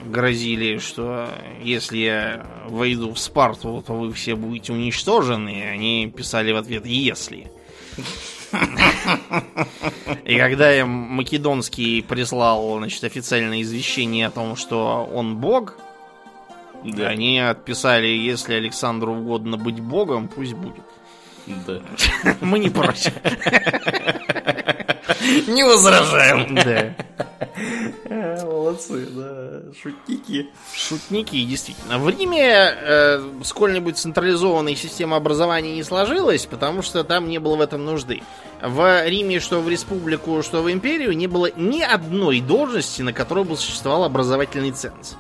грозили, 0.05 0.79
что 0.79 1.29
если 1.63 1.99
я 1.99 2.47
войду 2.67 3.13
в 3.13 3.19
Спарту, 3.19 3.83
то 3.87 3.95
вы 3.95 4.13
все 4.13 4.35
будете 4.35 4.73
уничтожены. 4.73 5.69
Они 5.71 6.13
писали 6.15 6.53
в 6.53 6.57
ответ 6.57 6.85
«если». 6.87 7.51
И 10.25 10.37
когда 10.39 10.75
им 10.79 10.89
Македонский 10.89 12.03
прислал, 12.03 12.79
значит, 12.79 13.03
официальное 13.05 13.63
извещение 13.63 14.27
о 14.27 14.31
том, 14.31 14.57
что 14.57 15.09
он 15.13 15.37
бог, 15.37 15.77
да. 16.85 17.09
они 17.09 17.39
отписали, 17.39 18.07
если 18.07 18.55
Александру 18.55 19.15
угодно 19.15 19.57
быть 19.57 19.81
богом, 19.81 20.29
пусть 20.29 20.55
будет. 20.55 20.85
Да. 21.67 21.83
Мы 22.41 22.59
не 22.59 22.71
против. 22.71 23.13
Не 25.47 25.65
возражаем. 25.65 26.55
Да. 26.55 28.45
Молодцы, 28.45 29.07
да. 29.07 29.73
Шутники. 29.81 30.49
Шутники, 30.75 31.45
действительно. 31.45 31.99
В 31.99 32.09
Риме 32.09 32.45
э, 32.45 33.23
сколь-нибудь 33.45 33.99
централизованной 33.99 34.77
системы 34.77 35.17
образования 35.17 35.75
не 35.75 35.83
сложилось, 35.83 36.47
потому 36.47 36.83
что 36.83 37.05
там 37.05 37.29
не 37.29 37.39
было 37.39 37.57
в 37.57 37.61
этом 37.61 37.85
нужды. 37.85 38.23
В 38.61 39.07
Риме, 39.07 39.41
что 39.41 39.61
в 39.61 39.69
республику, 39.69 40.43
что 40.43 40.63
в 40.63 40.71
империю, 40.71 41.17
не 41.17 41.27
было 41.27 41.51
ни 41.57 41.83
одной 41.83 42.41
должности, 42.41 43.03
на 43.03 43.13
которой 43.13 43.45
бы 43.45 43.57
существовал 43.57 44.05
образовательный 44.05 44.73
ценз. 44.73 45.17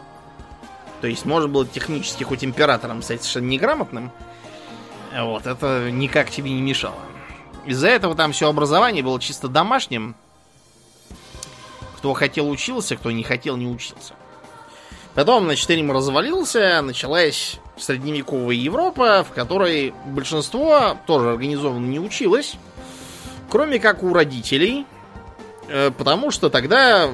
То 1.00 1.08
есть 1.08 1.24
можно 1.24 1.48
было 1.48 1.66
технически 1.66 2.22
хоть 2.22 2.44
императором 2.44 3.02
стать 3.02 3.22
совершенно 3.22 3.48
неграмотным. 3.48 4.12
Вот, 5.14 5.46
это 5.46 5.90
никак 5.90 6.30
тебе 6.30 6.52
не 6.52 6.62
мешало. 6.62 6.96
Из-за 7.66 7.88
этого 7.88 8.14
там 8.14 8.32
все 8.32 8.48
образование 8.48 9.02
было 9.02 9.20
чисто 9.20 9.48
домашним. 9.48 10.14
Кто 11.98 12.12
хотел 12.14 12.48
учился, 12.50 12.96
кто 12.96 13.10
не 13.10 13.22
хотел 13.22 13.56
не 13.56 13.66
учился. 13.66 14.14
Потом, 15.14 15.44
значит, 15.44 15.68
Рим 15.70 15.92
развалился, 15.92 16.80
началась 16.82 17.60
средневековая 17.76 18.56
Европа, 18.56 19.24
в 19.28 19.34
которой 19.34 19.92
большинство 20.06 20.96
тоже 21.06 21.30
организованно 21.30 21.86
не 21.86 22.00
училось, 22.00 22.54
кроме 23.50 23.78
как 23.78 24.02
у 24.02 24.14
родителей, 24.14 24.86
э, 25.68 25.90
потому 25.90 26.30
что 26.30 26.48
тогда 26.48 27.10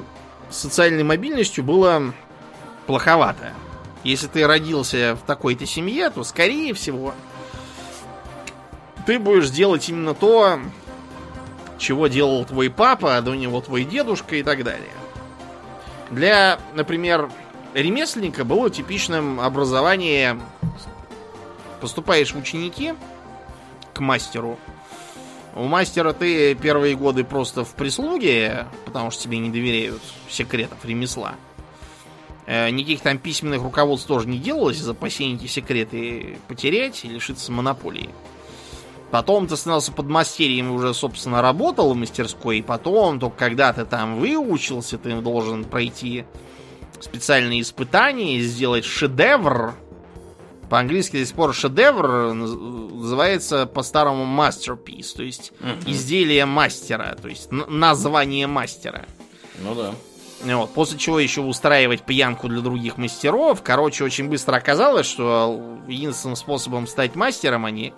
социальной 0.49 1.03
мобильностью 1.03 1.65
было 1.65 2.15
плоховато. 2.87 3.53
Если 4.05 4.29
ты 4.29 4.47
родился 4.47 5.19
в 5.21 5.27
такой-то 5.27 5.67
семье, 5.67 6.09
то, 6.11 6.23
скорее 6.23 6.75
всего, 6.75 7.15
ты 9.09 9.19
будешь 9.19 9.49
делать 9.49 9.89
именно 9.89 10.13
то, 10.13 10.61
чего 11.79 12.09
делал 12.09 12.45
твой 12.45 12.69
папа, 12.69 13.17
а 13.17 13.23
до 13.23 13.35
него 13.35 13.63
твой 13.63 13.85
дедушка 13.85 14.37
и 14.37 14.43
так 14.43 14.63
далее. 14.63 14.91
Для, 16.11 16.61
например, 16.75 17.31
ремесленника 17.73 18.45
было 18.45 18.69
типичным 18.69 19.41
образование 19.41 20.39
поступаешь 21.81 22.35
в 22.35 22.37
ученики 22.37 22.93
к 23.95 24.01
мастеру. 24.01 24.59
У 25.55 25.65
мастера 25.65 26.13
ты 26.13 26.55
первые 26.55 26.95
годы 26.95 27.25
просто 27.25 27.65
в 27.65 27.71
прислуге, 27.71 28.67
потому 28.85 29.11
что 29.11 29.23
тебе 29.23 29.39
не 29.39 29.49
доверяют 29.49 30.03
секретов 30.29 30.85
ремесла. 30.85 31.35
Э, 32.45 32.69
никаких 32.69 33.01
там 33.01 33.17
письменных 33.17 33.63
руководств 33.63 34.07
тоже 34.07 34.29
не 34.29 34.37
делалось 34.39 34.77
из 34.77 34.87
эти 34.91 35.47
секреты 35.47 36.39
потерять 36.47 37.07
и 37.07 37.09
лишиться 37.09 37.51
монополии. 37.53 38.11
Потом 39.11 39.47
ты 39.47 39.57
становился 39.57 39.93
подмастерьем 39.93 40.69
и 40.69 40.75
уже, 40.75 40.93
собственно, 40.93 41.41
работал 41.41 41.93
в 41.93 41.97
мастерской. 41.97 42.59
И 42.59 42.63
потом, 42.63 43.19
только 43.19 43.37
когда 43.37 43.73
ты 43.73 43.85
там 43.85 44.19
выучился, 44.19 44.99
ты 44.99 45.15
должен 45.21 45.65
пройти 45.65 46.25
специальные 47.01 47.63
испытания 47.63 48.37
и 48.37 48.43
сделать 48.43 48.85
шедевр. 48.85 49.75
По-английски 50.69 51.19
до 51.19 51.25
сих 51.25 51.35
пор 51.35 51.55
шедевр 51.55 52.35
называется 52.35 53.65
по-старому 53.65 54.25
masterpiece, 54.25 55.17
то 55.17 55.23
есть 55.23 55.53
uh-huh. 55.61 55.91
изделие 55.91 56.45
мастера, 56.45 57.17
то 57.21 57.29
есть 57.29 57.51
название 57.51 58.47
мастера. 58.47 59.07
Ну 59.63 59.75
да. 59.75 59.95
Вот. 60.45 60.75
После 60.75 60.99
чего 60.99 61.19
еще 61.19 61.41
устраивать 61.41 62.03
пьянку 62.03 62.49
для 62.49 62.61
других 62.61 62.99
мастеров. 62.99 63.63
Короче, 63.63 64.05
очень 64.05 64.29
быстро 64.29 64.57
оказалось, 64.57 65.07
что 65.07 65.79
единственным 65.89 66.37
способом 66.37 66.87
стать 66.87 67.17
мастером 67.17 67.65
они 67.65 67.93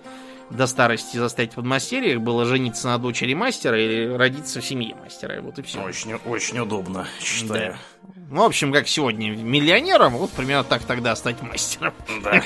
до 0.51 0.67
старости 0.67 1.17
заставить 1.17 1.53
в 1.53 1.55
подмастерьях 1.55 2.19
было 2.19 2.45
жениться 2.45 2.87
на 2.87 2.97
дочери 2.97 3.33
мастера 3.33 3.79
или 3.79 4.13
родиться 4.13 4.61
в 4.61 4.65
семье 4.65 4.95
мастера. 4.95 5.41
Вот 5.41 5.59
и 5.59 5.61
все. 5.61 5.81
Очень, 5.81 6.15
очень 6.15 6.59
удобно, 6.59 7.07
считаю. 7.21 7.73
Да. 8.03 8.13
Ну, 8.29 8.41
в 8.41 8.45
общем, 8.45 8.71
как 8.71 8.87
сегодня 8.87 9.31
миллионером, 9.31 10.13
вот 10.13 10.31
примерно 10.31 10.63
так 10.63 10.83
тогда 10.83 11.15
стать 11.15 11.41
мастером. 11.41 11.93
Да. 12.23 12.43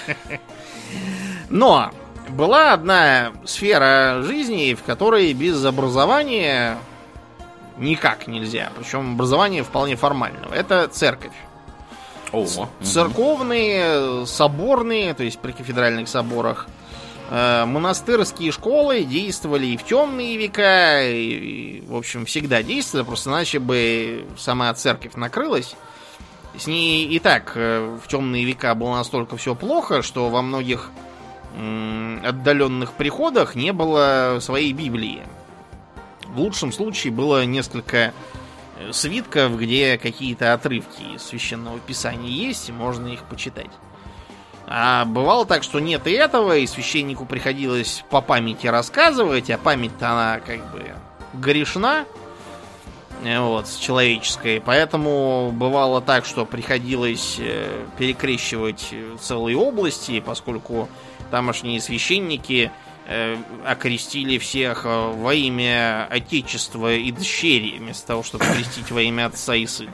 Но 1.50 1.92
была 2.30 2.74
одна 2.74 3.34
сфера 3.46 4.22
жизни, 4.24 4.74
в 4.74 4.84
которой 4.84 5.32
без 5.34 5.64
образования 5.64 6.78
никак 7.78 8.28
нельзя. 8.28 8.72
Причем 8.78 9.14
образование 9.14 9.64
вполне 9.64 9.96
формального. 9.96 10.54
Это 10.54 10.88
церковь. 10.88 11.34
О, 12.32 12.46
Церковные, 12.82 14.26
соборные, 14.26 15.14
то 15.14 15.24
есть 15.24 15.40
при 15.40 15.52
кафедральных 15.54 16.10
соборах, 16.10 16.68
монастырские 17.30 18.52
школы 18.52 19.04
действовали 19.04 19.68
и 19.68 19.78
в 19.78 19.84
темные 19.84 20.38
века, 20.38 21.02
и, 21.04 21.82
в 21.88 21.96
общем, 21.96 22.26
всегда 22.26 22.62
действовали, 22.62 23.06
просто 23.06 23.32
иначе 23.32 23.60
бы 23.60 24.26
сама 24.38 24.74
церковь 24.74 25.16
накрылась. 25.16 25.76
С 26.58 26.68
ней 26.68 27.06
и 27.08 27.20
так 27.20 27.54
э, 27.56 27.98
в 28.02 28.08
темные 28.08 28.46
века 28.46 28.76
было 28.76 28.96
настолько 28.96 29.38
все 29.38 29.56
плохо, 29.56 30.02
что 30.02 30.30
во 30.30 30.42
многих 30.42 30.92
отдаленных 31.58 32.94
приходах 32.94 33.56
не 33.56 33.72
было 33.72 34.40
своей 34.42 34.74
Библии. 34.74 35.22
В 36.28 36.40
лучшем 36.40 36.74
случае 36.74 37.14
было 37.14 37.46
несколько 37.46 38.14
э, 38.78 38.92
свитков, 38.92 39.58
где 39.58 39.98
какие-то 39.98 40.54
отрывки 40.54 41.16
из 41.16 41.24
священного 41.24 41.80
писания 41.80 42.30
есть, 42.30 42.70
и 42.70 42.74
можно 42.74 43.08
их 43.08 43.24
почитать. 43.24 43.72
А 44.68 45.06
бывало 45.06 45.46
так, 45.46 45.64
что 45.64 45.80
нет 45.80 46.08
и 46.08 46.12
этого, 46.12 46.58
и 46.58 46.66
священнику 46.66 47.26
приходилось 47.26 48.04
по 48.10 48.22
памяти 48.22 48.68
рассказывать, 48.68 49.50
а 49.50 49.58
память-то 49.58 50.10
она 50.10 50.40
как 50.40 50.72
бы 50.72 50.84
грешна, 51.34 52.06
э, 53.24 53.40
вот, 53.40 53.68
человеческой. 53.80 54.62
Поэтому 54.66 55.52
бывало 55.52 56.02
так, 56.02 56.26
что 56.26 56.46
приходилось 56.46 57.38
э, 57.40 57.86
перекрещивать 57.98 58.94
целые 59.22 59.56
области, 59.56 60.20
поскольку 60.20 60.90
тамошние 61.30 61.80
священники 61.80 62.72
э, 63.08 63.38
окрестили 63.66 64.38
всех 64.38 64.86
э, 64.86 65.12
во 65.16 65.34
имя 65.34 66.08
Отечества 66.10 66.94
и 66.94 67.12
дщери, 67.12 67.78
вместо 67.78 68.08
того, 68.08 68.24
чтобы 68.24 68.46
крестить 68.46 68.92
во 68.92 69.02
имя 69.02 69.28
Отца 69.28 69.56
и 69.56 69.66
Сына. 69.66 69.92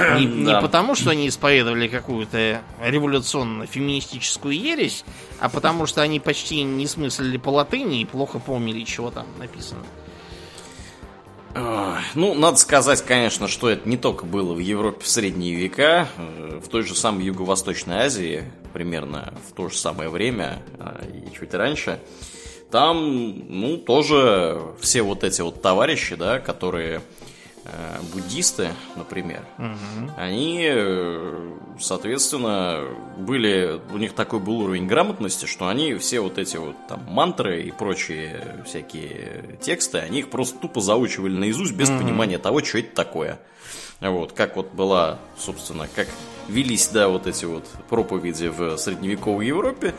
Не, 0.18 0.26
да. 0.44 0.54
не 0.54 0.60
потому, 0.60 0.94
что 0.94 1.10
они 1.10 1.28
исповедовали 1.28 1.88
какую-то 1.88 2.62
революционно-феминистическую 2.82 4.54
ересь, 4.54 5.04
а 5.40 5.48
потому, 5.48 5.86
что 5.86 6.02
они 6.02 6.20
почти 6.20 6.62
не 6.62 6.86
смыслили 6.86 7.36
по 7.36 7.50
латыни 7.50 8.00
и 8.00 8.04
плохо 8.04 8.38
помнили, 8.38 8.84
чего 8.84 9.10
там 9.10 9.26
написано. 9.38 9.82
Ну, 12.14 12.34
надо 12.34 12.56
сказать, 12.58 13.04
конечно, 13.04 13.48
что 13.48 13.68
это 13.68 13.88
не 13.88 13.96
только 13.96 14.24
было 14.24 14.54
в 14.54 14.60
Европе 14.60 15.02
в 15.02 15.08
средние 15.08 15.56
века, 15.56 16.08
э, 16.16 16.60
в 16.64 16.68
той 16.68 16.82
же 16.82 16.94
самой 16.94 17.24
Юго-Восточной 17.24 18.04
Азии, 18.04 18.44
примерно 18.72 19.34
в 19.48 19.52
то 19.52 19.68
же 19.68 19.76
самое 19.76 20.08
время 20.10 20.62
а, 20.78 21.00
и 21.04 21.34
чуть 21.36 21.52
раньше. 21.54 21.98
Там, 22.70 23.34
ну, 23.48 23.78
тоже 23.78 24.60
все 24.80 25.02
вот 25.02 25.24
эти 25.24 25.40
вот 25.40 25.60
товарищи, 25.60 26.14
да, 26.14 26.38
которые 26.38 27.02
буддисты, 28.12 28.70
например, 28.96 29.44
угу. 29.58 30.10
они, 30.16 30.66
э, 30.66 31.56
соответственно, 31.78 32.84
были, 33.18 33.80
у 33.92 33.98
них 33.98 34.14
такой 34.14 34.40
был 34.40 34.60
уровень 34.60 34.86
грамотности, 34.86 35.46
что 35.46 35.68
они 35.68 35.94
все 35.96 36.20
вот 36.20 36.38
эти 36.38 36.56
вот 36.56 36.76
там 36.88 37.04
мантры 37.08 37.62
и 37.62 37.70
прочие 37.70 38.62
всякие 38.66 39.58
тексты, 39.60 39.98
они 39.98 40.20
их 40.20 40.30
просто 40.30 40.58
тупо 40.58 40.80
заучивали 40.80 41.36
наизусть 41.36 41.74
без 41.74 41.90
угу. 41.90 41.98
понимания 41.98 42.38
того, 42.38 42.64
что 42.64 42.78
это 42.78 42.94
такое. 42.94 43.38
Вот, 44.00 44.32
как 44.32 44.56
вот 44.56 44.72
была, 44.72 45.18
собственно, 45.38 45.86
как 45.94 46.08
велись, 46.48 46.88
да, 46.88 47.08
вот 47.08 47.26
эти 47.26 47.44
вот 47.44 47.66
проповеди 47.90 48.48
в 48.48 48.78
средневековой 48.78 49.46
Европе, 49.46 49.94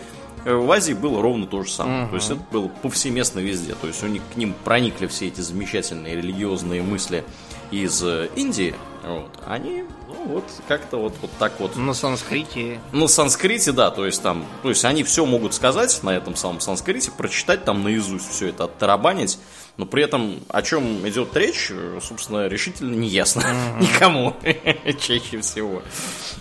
э, 0.46 0.54
в 0.54 0.72
Азии 0.72 0.94
было 0.94 1.22
ровно 1.22 1.46
то 1.46 1.62
же 1.62 1.72
самое. 1.72 2.04
Угу. 2.04 2.10
То 2.10 2.16
есть 2.16 2.32
это 2.32 2.42
было 2.52 2.68
повсеместно 2.68 3.40
везде. 3.40 3.76
То 3.76 3.86
есть 3.88 4.04
у 4.04 4.08
них 4.08 4.24
к 4.34 4.38
ним 4.38 4.56
проникли 4.64 5.06
все 5.06 5.28
эти 5.28 5.42
замечательные 5.42 6.16
религиозные 6.16 6.82
мысли 6.82 7.24
из 7.72 8.04
э, 8.04 8.30
Индии, 8.36 8.76
вот, 9.04 9.32
они, 9.48 9.84
ну, 10.08 10.26
вот, 10.26 10.44
как-то 10.68 10.98
вот, 10.98 11.14
вот 11.22 11.32
так 11.40 11.60
вот. 11.60 11.76
На 11.76 11.94
санскрите. 11.94 12.80
На 12.92 13.08
санскрите, 13.08 13.72
да, 13.72 13.90
то 13.90 14.06
есть 14.06 14.22
там, 14.22 14.46
то 14.62 14.70
есть 14.70 14.86
они 14.86 15.04
все 15.04 15.26
могут 15.26 15.54
сказать 15.54 16.04
на 16.04 16.12
этом 16.12 16.36
самом 16.36 16.60
санскрите, 16.60 17.12
прочитать 17.12 17.66
там 17.66 17.84
наизусть 17.84 18.30
все 18.30 18.50
это, 18.50 18.66
оттарабанить, 18.66 19.40
но 19.78 19.86
при 19.86 20.04
этом 20.04 20.42
о 20.50 20.62
чем 20.62 21.08
идет 21.08 21.36
речь, 21.36 21.72
собственно, 22.02 22.48
решительно 22.48 22.94
не 22.94 23.08
ясно 23.08 23.42
mm-hmm. 23.42 23.82
никому 23.82 24.36
чаще 25.00 25.42
всего. 25.42 25.82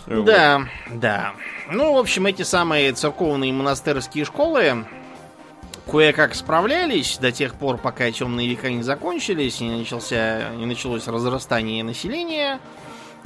Да, 0.07 0.59
вот. 0.59 1.01
да. 1.01 1.33
Ну, 1.73 1.95
в 1.95 1.99
общем, 1.99 2.27
эти 2.27 2.43
самые 2.43 2.93
церковные 2.93 3.53
монастырские 3.53 4.25
школы, 4.25 4.85
кое-как 5.91 6.35
справлялись 6.35 7.19
до 7.19 7.33
тех 7.33 7.55
пор, 7.55 7.77
пока 7.77 8.11
темные 8.13 8.49
века 8.49 8.71
не 8.71 8.83
закончились, 8.83 9.61
не, 9.61 9.71
начался, 9.71 10.51
не 10.51 10.67
началось 10.67 11.09
разрастание 11.09 11.83
населения, 11.83 12.61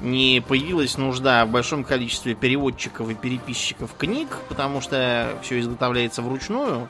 не 0.01 0.43
появилась 0.47 0.97
нужда 0.97 1.45
в 1.45 1.51
большом 1.51 1.85
количестве 1.85 2.35
переводчиков 2.35 3.11
и 3.11 3.15
переписчиков 3.15 3.95
книг, 3.97 4.29
потому 4.49 4.81
что 4.81 5.37
все 5.43 5.61
изготовляется 5.61 6.23
вручную, 6.23 6.89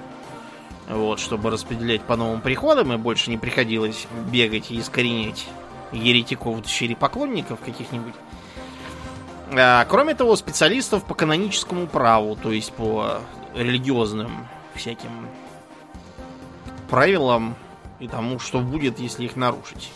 вот, 0.88 1.18
чтобы 1.18 1.50
распределять 1.50 2.02
по 2.02 2.16
новым 2.16 2.40
приходам, 2.40 2.92
и 2.92 2.96
больше 2.96 3.30
не 3.30 3.36
приходилось 3.36 4.06
бегать 4.30 4.70
и 4.70 4.78
искоренять 4.78 5.46
еретиков, 5.92 6.60
поклонников 6.98 7.58
каких-нибудь. 7.60 8.14
А, 9.52 9.84
кроме 9.86 10.14
того, 10.14 10.36
специалистов 10.36 11.04
по 11.04 11.14
каноническому 11.14 11.86
праву, 11.86 12.36
то 12.36 12.52
есть 12.52 12.72
по 12.72 13.20
религиозным 13.54 14.46
всяким 14.74 15.28
правилам 16.88 17.56
и 18.00 18.08
тому, 18.08 18.38
что 18.38 18.60
будет, 18.60 18.98
если 18.98 19.24
их 19.24 19.36
нарушить. 19.36 19.90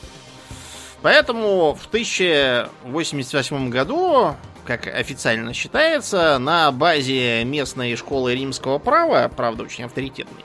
Поэтому 1.03 1.74
в 1.74 1.86
1088 1.86 3.70
году, 3.70 4.34
как 4.64 4.86
официально 4.86 5.53
считается, 5.53 6.39
на 6.39 6.72
базе 6.72 7.45
местной 7.45 7.95
школы 7.97 8.34
римского 8.34 8.78
права, 8.78 9.30
правда 9.34 9.62
очень 9.62 9.84
авторитетной, 9.84 10.45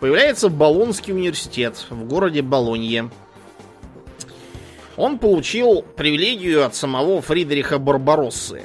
появляется 0.00 0.48
Болонский 0.48 1.12
университет 1.12 1.86
в 1.90 2.04
городе 2.04 2.42
Болонье. 2.42 3.10
Он 4.96 5.18
получил 5.18 5.82
привилегию 5.82 6.66
от 6.66 6.74
самого 6.74 7.22
Фридриха 7.22 7.78
Барбароссы. 7.78 8.64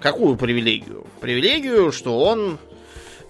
Какую 0.00 0.36
привилегию? 0.36 1.06
Привилегию, 1.20 1.92
что 1.92 2.18
он 2.18 2.58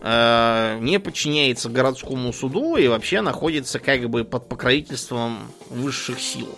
Э, 0.08 0.78
не 0.78 1.00
подчиняется 1.00 1.68
городскому 1.68 2.32
суду 2.32 2.76
и 2.76 2.86
вообще 2.86 3.22
находится 3.22 3.80
как 3.80 4.08
бы 4.08 4.22
под 4.22 4.48
покровительством 4.48 5.50
высших 5.68 6.20
сил. 6.20 6.48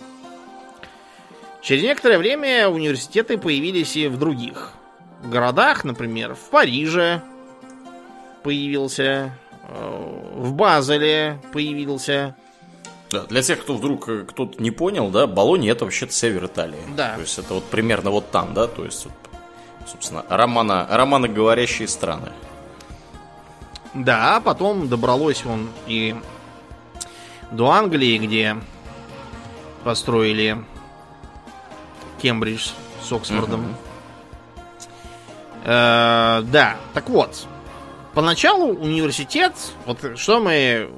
Через 1.63 1.81
некоторое 1.81 2.19
время 2.19 2.69
университеты 2.69 3.39
появились 3.39 3.97
и 3.97 4.07
в 4.07 4.19
других 4.19 4.73
городах, 5.23 5.83
например, 5.83 6.35
в 6.35 6.51
Париже 6.51 7.23
появился, 8.43 9.35
э, 9.67 10.19
в 10.35 10.53
Базеле 10.53 11.41
появился. 11.51 12.35
Да, 13.09 13.23
для 13.23 13.41
тех, 13.41 13.61
кто 13.61 13.73
вдруг 13.73 14.09
э, 14.09 14.25
кто-то 14.27 14.61
не 14.61 14.69
понял, 14.69 15.09
да, 15.09 15.25
Болония 15.25 15.71
это 15.71 15.85
вообще-то 15.85 16.13
север 16.13 16.45
Италии. 16.45 16.77
Да. 16.95 17.15
То 17.15 17.21
есть 17.21 17.39
это 17.39 17.55
вот 17.55 17.63
примерно 17.63 18.11
вот 18.11 18.29
там, 18.29 18.53
да, 18.53 18.67
то 18.67 18.85
есть, 18.85 19.07
собственно, 19.87 20.23
романо, 20.29 20.85
романоговорящие 20.87 21.87
страны. 21.87 22.29
Да, 23.93 24.37
а 24.37 24.41
потом 24.41 24.87
добралось 24.87 25.45
он 25.45 25.69
и 25.87 26.15
до 27.51 27.71
Англии, 27.71 28.17
где 28.17 28.57
построили 29.83 30.63
Кембридж 32.21 32.71
с 33.01 33.11
Оксфордом. 33.11 33.61
Угу. 33.61 33.75
Э, 35.65 36.41
да, 36.43 36.77
так 36.93 37.09
вот. 37.09 37.47
Поначалу 38.13 38.73
университет, 38.73 39.53
вот 39.85 40.17
что 40.17 40.39
мы 40.39 40.89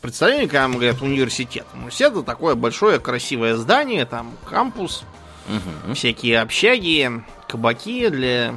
представляем, 0.00 0.48
когда 0.48 0.68
мы 0.68 0.74
говорят 0.74 1.00
университет. 1.00 1.66
Университет 1.74 2.12
это 2.12 2.22
такое 2.22 2.54
большое 2.54 2.98
красивое 2.98 3.56
здание, 3.56 4.04
там 4.04 4.32
кампус, 4.48 5.04
угу. 5.48 5.94
всякие 5.94 6.40
общаги, 6.40 7.24
кабаки 7.48 8.08
для 8.08 8.54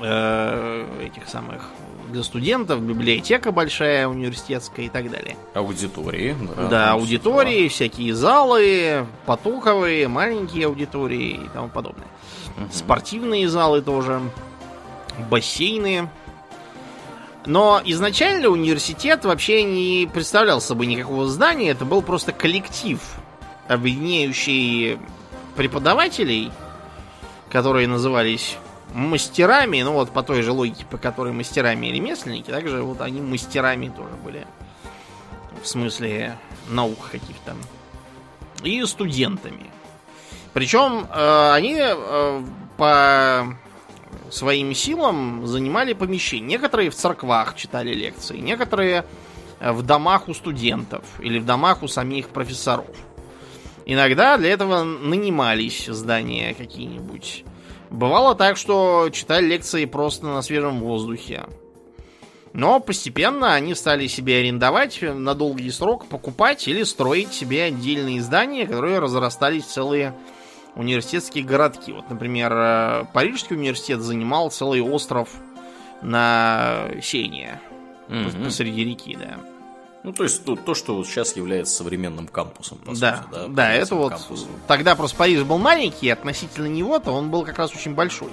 э, 0.00 1.06
этих 1.06 1.28
самых 1.28 1.62
для 2.14 2.22
студентов, 2.22 2.80
библиотека 2.80 3.50
большая, 3.50 4.06
университетская 4.08 4.86
и 4.86 4.88
так 4.88 5.10
далее. 5.10 5.36
Аудитории. 5.52 6.36
Да, 6.56 6.68
да 6.68 6.92
аудитории, 6.92 7.64
числа. 7.64 7.74
всякие 7.74 8.14
залы, 8.14 9.06
потоковые, 9.26 10.06
маленькие 10.06 10.66
аудитории 10.66 11.40
и 11.44 11.48
тому 11.52 11.68
подобное. 11.68 12.06
Угу. 12.56 12.66
Спортивные 12.72 13.48
залы 13.48 13.82
тоже, 13.82 14.20
бассейны. 15.28 16.08
Но 17.46 17.82
изначально 17.84 18.48
университет 18.48 19.24
вообще 19.24 19.64
не 19.64 20.08
представлял 20.10 20.60
собой 20.60 20.86
никакого 20.86 21.26
здания, 21.26 21.70
это 21.70 21.84
был 21.84 22.00
просто 22.00 22.32
коллектив, 22.32 23.00
объединяющий 23.68 24.98
преподавателей, 25.56 26.50
которые 27.50 27.86
назывались 27.88 28.56
мастерами, 28.94 29.82
ну 29.82 29.92
вот 29.92 30.10
по 30.10 30.22
той 30.22 30.42
же 30.42 30.52
логике, 30.52 30.86
по 30.88 30.96
которой 30.96 31.32
мастерами 31.32 31.88
и 31.88 31.92
ремесленники, 31.92 32.50
также 32.50 32.82
вот 32.82 33.00
они 33.00 33.20
мастерами 33.20 33.88
тоже 33.88 34.14
были. 34.24 34.46
В 35.62 35.66
смысле 35.66 36.38
наук 36.68 37.10
каких-то. 37.10 37.56
И 38.62 38.82
студентами. 38.84 39.70
Причем 40.52 41.06
э, 41.10 41.52
они 41.52 41.76
э, 41.78 42.42
по 42.76 43.56
своим 44.30 44.74
силам 44.74 45.46
занимали 45.46 45.92
помещения. 45.92 46.46
Некоторые 46.46 46.90
в 46.90 46.94
церквах 46.94 47.56
читали 47.56 47.92
лекции, 47.92 48.38
некоторые 48.38 49.04
в 49.60 49.82
домах 49.82 50.28
у 50.28 50.34
студентов 50.34 51.04
или 51.20 51.38
в 51.38 51.44
домах 51.44 51.82
у 51.82 51.88
самих 51.88 52.28
профессоров. 52.28 52.96
Иногда 53.86 54.36
для 54.38 54.50
этого 54.50 54.82
нанимались 54.82 55.86
здания 55.86 56.54
какие-нибудь. 56.54 57.44
Бывало 57.90 58.34
так, 58.34 58.56
что 58.56 59.08
читали 59.12 59.46
лекции 59.46 59.84
просто 59.84 60.26
на 60.26 60.42
свежем 60.42 60.80
воздухе. 60.80 61.44
Но 62.52 62.78
постепенно 62.78 63.54
они 63.54 63.74
стали 63.74 64.06
себе 64.06 64.38
арендовать 64.38 65.02
на 65.02 65.34
долгий 65.34 65.70
срок, 65.70 66.06
покупать 66.06 66.68
или 66.68 66.84
строить 66.84 67.32
себе 67.32 67.64
отдельные 67.64 68.22
здания, 68.22 68.66
которые 68.66 69.00
разрастались 69.00 69.64
в 69.64 69.72
целые 69.72 70.14
университетские 70.76 71.44
городки. 71.44 71.92
Вот, 71.92 72.08
например, 72.10 72.52
э, 72.52 73.04
Парижский 73.12 73.56
университет 73.56 74.00
занимал 74.00 74.50
целый 74.50 74.80
остров 74.80 75.30
на 76.02 76.88
Сене 77.02 77.60
mm-hmm. 78.08 78.44
посреди 78.44 78.84
реки, 78.84 79.16
да. 79.16 79.53
Ну, 80.04 80.12
то 80.12 80.22
есть 80.22 80.44
то, 80.44 80.54
то 80.54 80.74
что 80.74 80.96
вот 80.96 81.06
сейчас 81.06 81.34
является 81.34 81.74
современным 81.74 82.26
кампусом, 82.28 82.76
по 82.76 82.94
да, 82.94 83.16
сути, 83.16 83.28
да? 83.32 83.46
Да, 83.48 83.72
это 83.72 83.94
вот... 83.94 84.12
Кампусом. 84.12 84.48
Тогда 84.68 84.94
просто 84.96 85.16
Париж 85.16 85.44
был 85.44 85.56
маленький, 85.56 86.10
относительно 86.10 86.66
него-то 86.66 87.10
он 87.10 87.30
был 87.30 87.42
как 87.42 87.58
раз 87.58 87.74
очень 87.74 87.94
большой. 87.94 88.28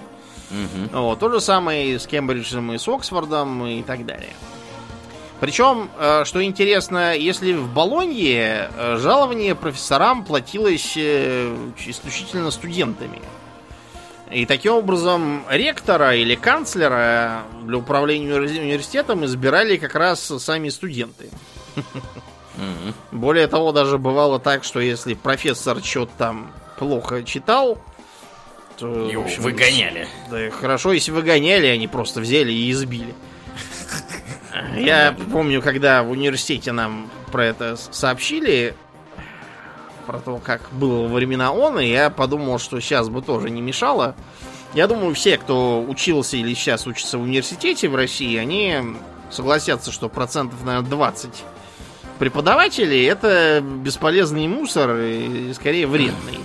Угу. 0.51 0.99
Вот, 0.99 1.19
то 1.19 1.29
же 1.29 1.39
самое 1.39 1.97
с 1.97 2.05
Кембриджем 2.07 2.73
и 2.73 2.77
с 2.77 2.85
Оксфордом 2.89 3.65
и 3.65 3.83
так 3.83 4.05
далее. 4.05 4.33
Причем, 5.39 5.89
э, 5.97 6.25
что 6.25 6.43
интересно, 6.43 7.15
если 7.15 7.53
в 7.53 7.73
Болонье 7.73 8.69
э, 8.75 8.97
жалование 8.97 9.55
профессорам 9.55 10.25
платилось 10.25 10.93
э, 10.97 11.55
исключительно 11.87 12.51
студентами. 12.51 13.21
И 14.29 14.45
таким 14.45 14.73
образом 14.73 15.43
ректора 15.49 16.15
или 16.15 16.35
канцлера 16.35 17.43
для 17.63 17.77
управления 17.77 18.35
университетом 18.35 19.23
избирали 19.23 19.77
как 19.77 19.95
раз 19.95 20.21
сами 20.21 20.67
студенты. 20.67 21.29
Более 23.11 23.47
того, 23.47 23.71
даже 23.71 23.97
бывало 23.97 24.39
так, 24.39 24.63
что 24.63 24.79
если 24.79 25.13
профессор 25.13 25.83
что-то 25.83 26.11
там 26.17 26.51
плохо 26.77 27.23
читал, 27.23 27.77
то... 28.77 29.09
Его 29.09 29.23
общем, 29.23 29.43
выгоняли. 29.43 30.07
Да, 30.29 30.49
хорошо, 30.49 30.91
если 30.91 31.11
выгоняли, 31.11 31.67
они 31.67 31.87
просто 31.87 32.19
взяли 32.19 32.51
и 32.51 32.71
избили. 32.71 33.13
Я 34.75 35.15
помню, 35.31 35.61
когда 35.61 36.03
в 36.03 36.11
университете 36.11 36.71
нам 36.71 37.09
про 37.31 37.45
это 37.45 37.77
сообщили, 37.77 38.75
про 40.05 40.19
то, 40.19 40.37
как 40.37 40.69
было 40.71 41.07
во 41.07 41.15
времена 41.15 41.53
он, 41.53 41.79
и 41.79 41.87
я 41.87 42.09
подумал, 42.09 42.59
что 42.59 42.79
сейчас 42.79 43.09
бы 43.09 43.21
тоже 43.21 43.49
не 43.49 43.61
мешало. 43.61 44.15
Я 44.73 44.87
думаю, 44.87 45.15
все, 45.15 45.37
кто 45.37 45.81
учился 45.81 46.37
или 46.37 46.53
сейчас 46.53 46.87
учится 46.87 47.17
в 47.17 47.21
университете 47.21 47.87
в 47.87 47.95
России, 47.95 48.37
они 48.37 48.77
согласятся, 49.29 49.91
что 49.91 50.09
процентов, 50.09 50.63
наверное, 50.63 50.89
20 50.89 51.43
преподавателей 52.21 53.03
это 53.07 53.63
бесполезный 53.63 54.47
мусор 54.47 54.95
и 54.95 55.51
скорее 55.55 55.87
вредный. 55.87 56.37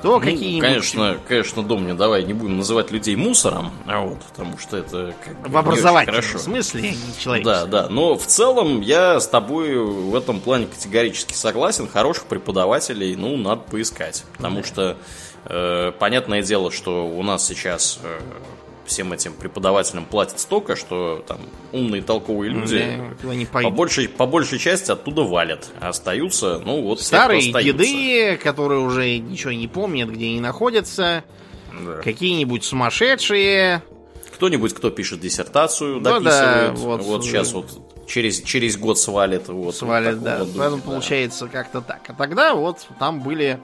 То 0.00 0.12
ну, 0.12 0.20
какие 0.20 0.58
Конечно, 0.60 1.18
конечно, 1.28 1.62
дом 1.62 1.86
не 1.86 1.92
давай 1.92 2.24
не 2.24 2.32
будем 2.32 2.56
называть 2.56 2.90
людей 2.90 3.14
мусором, 3.14 3.70
а 3.84 4.00
вот, 4.00 4.22
потому 4.22 4.56
что 4.56 4.78
это 4.78 5.14
как 5.22 5.38
бы 5.42 5.48
в 5.50 5.56
образовательном 5.58 6.22
хорошо. 6.22 6.38
смысле, 6.38 6.80
а 6.80 6.92
не 6.92 7.18
человек. 7.18 7.44
Да, 7.44 7.66
да. 7.66 7.88
Но 7.90 8.14
в 8.16 8.24
целом 8.24 8.80
я 8.80 9.20
с 9.20 9.28
тобой 9.28 9.76
в 9.76 10.14
этом 10.16 10.40
плане 10.40 10.66
категорически 10.66 11.34
согласен. 11.34 11.86
Хороших 11.86 12.24
преподавателей, 12.24 13.14
ну, 13.14 13.36
надо 13.36 13.60
поискать. 13.60 14.24
Потому 14.38 14.62
да. 14.62 14.66
что 14.66 14.96
э, 15.44 15.92
понятное 15.98 16.40
дело, 16.40 16.70
что 16.72 17.06
у 17.06 17.22
нас 17.22 17.46
сейчас 17.46 17.98
э, 18.02 18.20
всем 18.86 19.12
этим 19.12 19.32
преподавателям 19.32 20.04
платят 20.04 20.40
столько, 20.40 20.76
что 20.76 21.24
там 21.26 21.38
умные 21.72 22.02
толковые 22.02 22.50
люди 22.50 22.98
да, 23.22 23.60
по, 23.62 23.70
большей, 23.70 24.08
по 24.08 24.26
большей 24.26 24.58
части 24.58 24.90
оттуда 24.90 25.22
валят. 25.22 25.68
А 25.80 25.88
остаются, 25.88 26.60
ну 26.64 26.82
вот 26.82 27.00
Старые 27.00 27.52
деды, 27.52 28.36
которые 28.36 28.80
уже 28.80 29.18
ничего 29.18 29.52
не 29.52 29.68
помнят, 29.68 30.10
где 30.10 30.26
они 30.26 30.40
находятся. 30.40 31.24
Да. 31.72 32.02
Какие-нибудь 32.02 32.64
сумасшедшие. 32.64 33.82
Кто-нибудь, 34.34 34.74
кто 34.74 34.90
пишет 34.90 35.20
диссертацию, 35.20 35.96
ну, 35.96 36.00
дописывает. 36.00 36.30
Да, 36.30 36.72
вот, 36.74 37.02
вот 37.02 37.24
сейчас 37.24 37.52
вот 37.52 37.70
через, 38.06 38.42
через 38.42 38.76
год 38.76 38.98
свалит. 38.98 39.48
Вот, 39.48 39.74
свалит, 39.74 40.16
вот 40.16 40.22
да. 40.24 40.46
Поэтому 40.56 40.82
да. 40.82 40.82
получается 40.82 41.46
как-то 41.46 41.80
так. 41.80 42.02
А 42.08 42.14
тогда 42.14 42.54
вот 42.54 42.86
там 42.98 43.20
были 43.20 43.60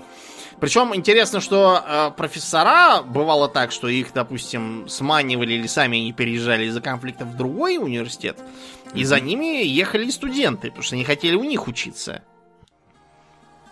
причем 0.60 0.94
интересно, 0.94 1.40
что 1.40 1.82
э, 1.84 2.10
профессора 2.16 3.02
бывало 3.02 3.48
так, 3.48 3.72
что 3.72 3.88
их, 3.88 4.12
допустим, 4.12 4.88
сманивали 4.88 5.54
или 5.54 5.66
сами 5.66 5.98
они 5.98 6.12
переезжали 6.12 6.66
из-за 6.66 6.80
конфликта 6.80 7.24
в 7.24 7.36
другой 7.36 7.78
университет, 7.78 8.38
mm-hmm. 8.38 8.98
и 8.98 9.04
за 9.04 9.20
ними 9.20 9.64
ехали 9.64 10.10
студенты, 10.10 10.68
потому 10.68 10.82
что 10.82 10.96
они 10.96 11.04
хотели 11.04 11.34
у 11.34 11.44
них 11.44 11.66
учиться. 11.66 12.22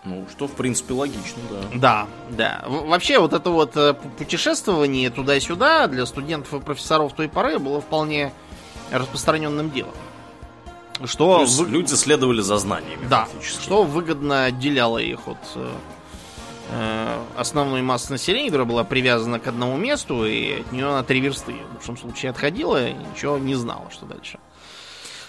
Ну, 0.05 0.25
что, 0.31 0.47
в 0.47 0.53
принципе, 0.53 0.93
логично, 0.93 1.41
да. 1.51 1.67
Да, 1.75 2.07
да. 2.29 2.65
Вообще, 2.67 3.19
вот 3.19 3.33
это 3.33 3.49
вот 3.49 3.75
э, 3.75 3.93
путешествование 4.17 5.09
туда-сюда 5.09 5.87
для 5.87 6.05
студентов 6.05 6.53
и 6.53 6.59
профессоров 6.59 7.13
той 7.13 7.27
поры 7.27 7.59
было 7.59 7.81
вполне 7.81 8.31
распространенным 8.91 9.71
делом. 9.71 9.93
Что 11.05 11.45
вы... 11.45 11.69
люди 11.69 11.93
следовали 11.93 12.41
за 12.41 12.57
знаниями. 12.57 13.07
Да. 13.09 13.25
Фактически. 13.25 13.61
Что 13.61 13.83
выгодно 13.83 14.45
отделяло 14.45 14.97
их 14.97 15.27
от 15.27 15.37
Э, 15.55 15.69
основной 17.35 17.81
массы 17.81 18.11
населения, 18.11 18.47
которая 18.47 18.67
была 18.67 18.83
привязана 18.83 19.39
к 19.39 19.47
одному 19.47 19.77
месту, 19.77 20.25
и 20.25 20.61
от 20.61 20.71
нее 20.71 20.85
на 20.85 21.03
три 21.03 21.19
версты. 21.19 21.53
В 21.71 21.75
лучшем 21.75 21.97
случае 21.97 22.31
отходила 22.31 22.87
и 22.87 22.93
ничего 22.93 23.37
не 23.37 23.55
знала, 23.55 23.89
что 23.91 24.05
дальше. 24.05 24.39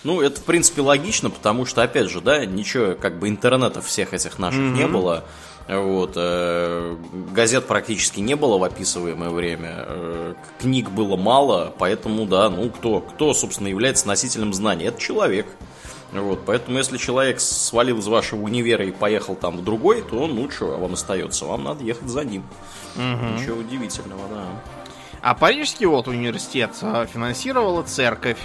Ну, 0.02 0.22
это, 0.22 0.40
в 0.40 0.44
принципе, 0.44 0.80
логично, 0.80 1.28
потому 1.28 1.66
что, 1.66 1.82
опять 1.82 2.08
же, 2.08 2.20
да, 2.20 2.46
ничего, 2.46 2.94
как 2.94 3.18
бы 3.18 3.28
интернетов 3.28 3.86
всех 3.86 4.14
этих 4.14 4.38
наших 4.38 4.60
mm-hmm. 4.60 4.76
не 4.76 4.86
было. 4.86 5.24
Вот, 5.68 6.12
э, 6.16 6.96
газет 7.32 7.66
практически 7.66 8.18
не 8.20 8.34
было 8.34 8.58
в 8.58 8.64
описываемое 8.64 9.30
время, 9.30 9.84
э, 9.86 10.34
книг 10.58 10.90
было 10.90 11.16
мало, 11.16 11.72
поэтому, 11.78 12.26
да, 12.26 12.48
ну, 12.48 12.70
кто, 12.70 13.00
кто, 13.00 13.34
собственно, 13.34 13.68
является 13.68 14.08
носителем 14.08 14.52
знаний? 14.52 14.86
Это 14.86 15.00
человек. 15.00 15.46
Вот, 16.12 16.44
поэтому 16.44 16.78
если 16.78 16.96
человек 16.96 17.38
свалил 17.38 17.98
из 17.98 18.08
вашего 18.08 18.42
универа 18.42 18.84
и 18.84 18.90
поехал 18.90 19.36
там 19.36 19.58
в 19.58 19.64
другой, 19.64 20.02
то 20.02 20.26
ну 20.26 20.50
что 20.50 20.76
вам 20.76 20.94
остается? 20.94 21.44
Вам 21.44 21.64
надо 21.64 21.84
ехать 21.84 22.08
за 22.08 22.24
ним. 22.24 22.42
Угу. 22.96 23.38
Ничего 23.38 23.58
удивительного, 23.58 24.22
да. 24.28 24.44
А 25.22 25.34
Парижский 25.34 25.86
вот 25.86 26.08
университет 26.08 26.70
а, 26.82 27.06
финансировала 27.06 27.82
церковь. 27.82 28.38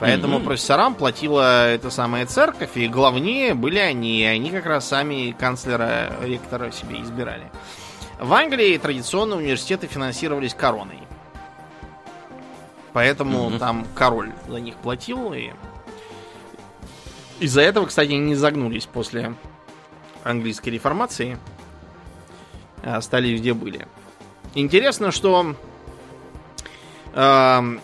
Поэтому 0.00 0.38
mm 0.38 0.44
профессорам 0.44 0.94
платила 0.94 1.68
эта 1.68 1.88
самая 1.88 2.26
церковь, 2.26 2.76
и 2.76 2.88
главнее 2.88 3.54
были 3.54 3.78
они, 3.78 4.20
и 4.20 4.24
они 4.24 4.50
как 4.50 4.66
раз 4.66 4.88
сами 4.88 5.34
канцлера, 5.38 6.12
ректора 6.20 6.72
себе 6.72 7.00
избирали. 7.00 7.50
В 8.18 8.32
Англии 8.34 8.76
традиционно 8.76 9.36
университеты 9.36 9.86
финансировались 9.86 10.52
короной. 10.52 10.98
Поэтому 12.92 13.50
mm 13.50 13.58
там 13.58 13.86
король 13.94 14.32
за 14.48 14.60
них 14.60 14.74
платил, 14.76 15.32
и 15.32 15.52
из-за 17.40 17.62
этого, 17.62 17.86
кстати, 17.86 18.10
они 18.10 18.18
не 18.18 18.34
загнулись 18.34 18.86
после 18.86 19.34
английской 20.22 20.70
реформации. 20.70 21.38
А 22.82 22.96
остались 22.96 23.40
где 23.40 23.54
были. 23.54 23.86
Интересно, 24.54 25.10
что 25.10 25.56
э, 27.12 27.78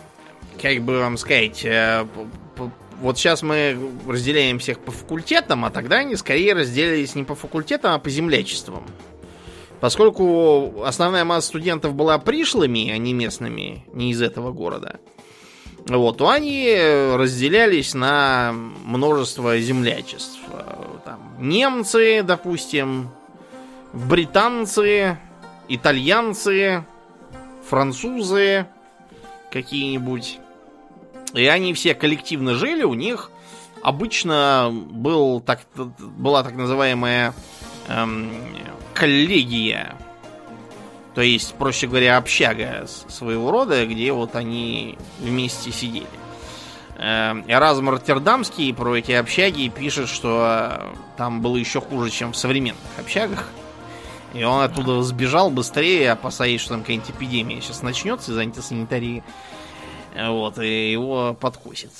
как 0.61 0.81
бы 0.81 0.99
вам 0.99 1.17
сказать, 1.17 1.65
э, 1.65 2.05
вот 3.01 3.17
сейчас 3.17 3.41
мы 3.41 3.77
разделяем 4.07 4.59
всех 4.59 4.79
по 4.79 4.91
факультетам, 4.91 5.65
а 5.65 5.71
тогда 5.71 5.97
они 5.97 6.15
скорее 6.15 6.53
разделились 6.53 7.15
не 7.15 7.23
по 7.23 7.33
факультетам, 7.33 7.93
а 7.93 7.99
по 7.99 8.09
землячествам. 8.09 8.85
Поскольку 9.79 10.83
основная 10.85 11.25
масса 11.25 11.47
студентов 11.47 11.95
была 11.95 12.19
пришлыми, 12.19 12.91
а 12.91 12.97
не 12.99 13.13
местными, 13.13 13.83
не 13.91 14.11
из 14.11 14.21
этого 14.21 14.51
города, 14.51 14.99
вот, 15.87 16.17
то 16.17 16.29
они 16.29 16.75
разделялись 17.15 17.93
на 17.93 18.53
множество 18.53 19.57
землячеств. 19.59 20.39
Там, 21.05 21.19
немцы, 21.39 22.23
допустим, 22.23 23.09
британцы, 23.93 25.17
итальянцы, 25.67 26.85
французы 27.67 28.67
какие-нибудь. 29.51 30.39
И 31.33 31.47
они 31.47 31.73
все 31.73 31.95
коллективно 31.95 32.55
жили, 32.55 32.83
у 32.83 32.93
них 32.93 33.31
обычно 33.81 34.69
был 34.71 35.39
так, 35.41 35.61
была 35.75 36.43
так 36.43 36.55
называемая 36.55 37.33
эм, 37.87 38.31
коллегия. 38.93 39.95
То 41.13 41.21
есть, 41.21 41.55
проще 41.55 41.87
говоря, 41.87 42.17
общага 42.17 42.85
своего 43.07 43.51
рода, 43.51 43.85
где 43.85 44.13
вот 44.13 44.35
они 44.35 44.97
вместе 45.19 45.71
сидели. 45.71 46.07
Эм, 46.97 47.43
Эразм 47.47 47.89
Роттердамский 47.89 48.73
про 48.73 48.95
эти 48.95 49.11
общаги 49.11 49.67
пишет, 49.69 50.07
что 50.07 50.93
там 51.17 51.41
было 51.41 51.57
еще 51.57 51.81
хуже, 51.81 52.11
чем 52.11 52.31
в 52.31 52.37
современных 52.37 52.81
общагах. 52.97 53.49
И 54.33 54.43
он 54.43 54.61
оттуда 54.61 55.01
сбежал 55.01 55.49
быстрее, 55.49 56.11
опасаясь, 56.11 56.61
что 56.61 56.71
там 56.71 56.81
какая-нибудь 56.81 57.09
эпидемия 57.09 57.59
сейчас 57.59 57.81
начнется 57.81 58.31
из 58.31 58.37
антисанитарии. 58.37 59.23
Вот, 60.15 60.59
и 60.59 60.91
его 60.91 61.33
подкосит. 61.33 61.91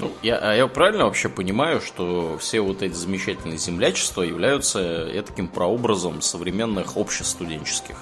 Ну, 0.00 0.12
я, 0.22 0.36
а 0.38 0.54
я 0.54 0.66
правильно 0.66 1.04
вообще 1.04 1.28
понимаю, 1.28 1.80
что 1.80 2.36
все 2.38 2.60
вот 2.60 2.82
эти 2.82 2.94
замечательные 2.94 3.58
землячества 3.58 4.22
являются 4.22 5.08
таким 5.26 5.48
прообразом 5.48 6.20
современных 6.20 6.96
обществ 6.96 7.30
студенческих? 7.30 7.96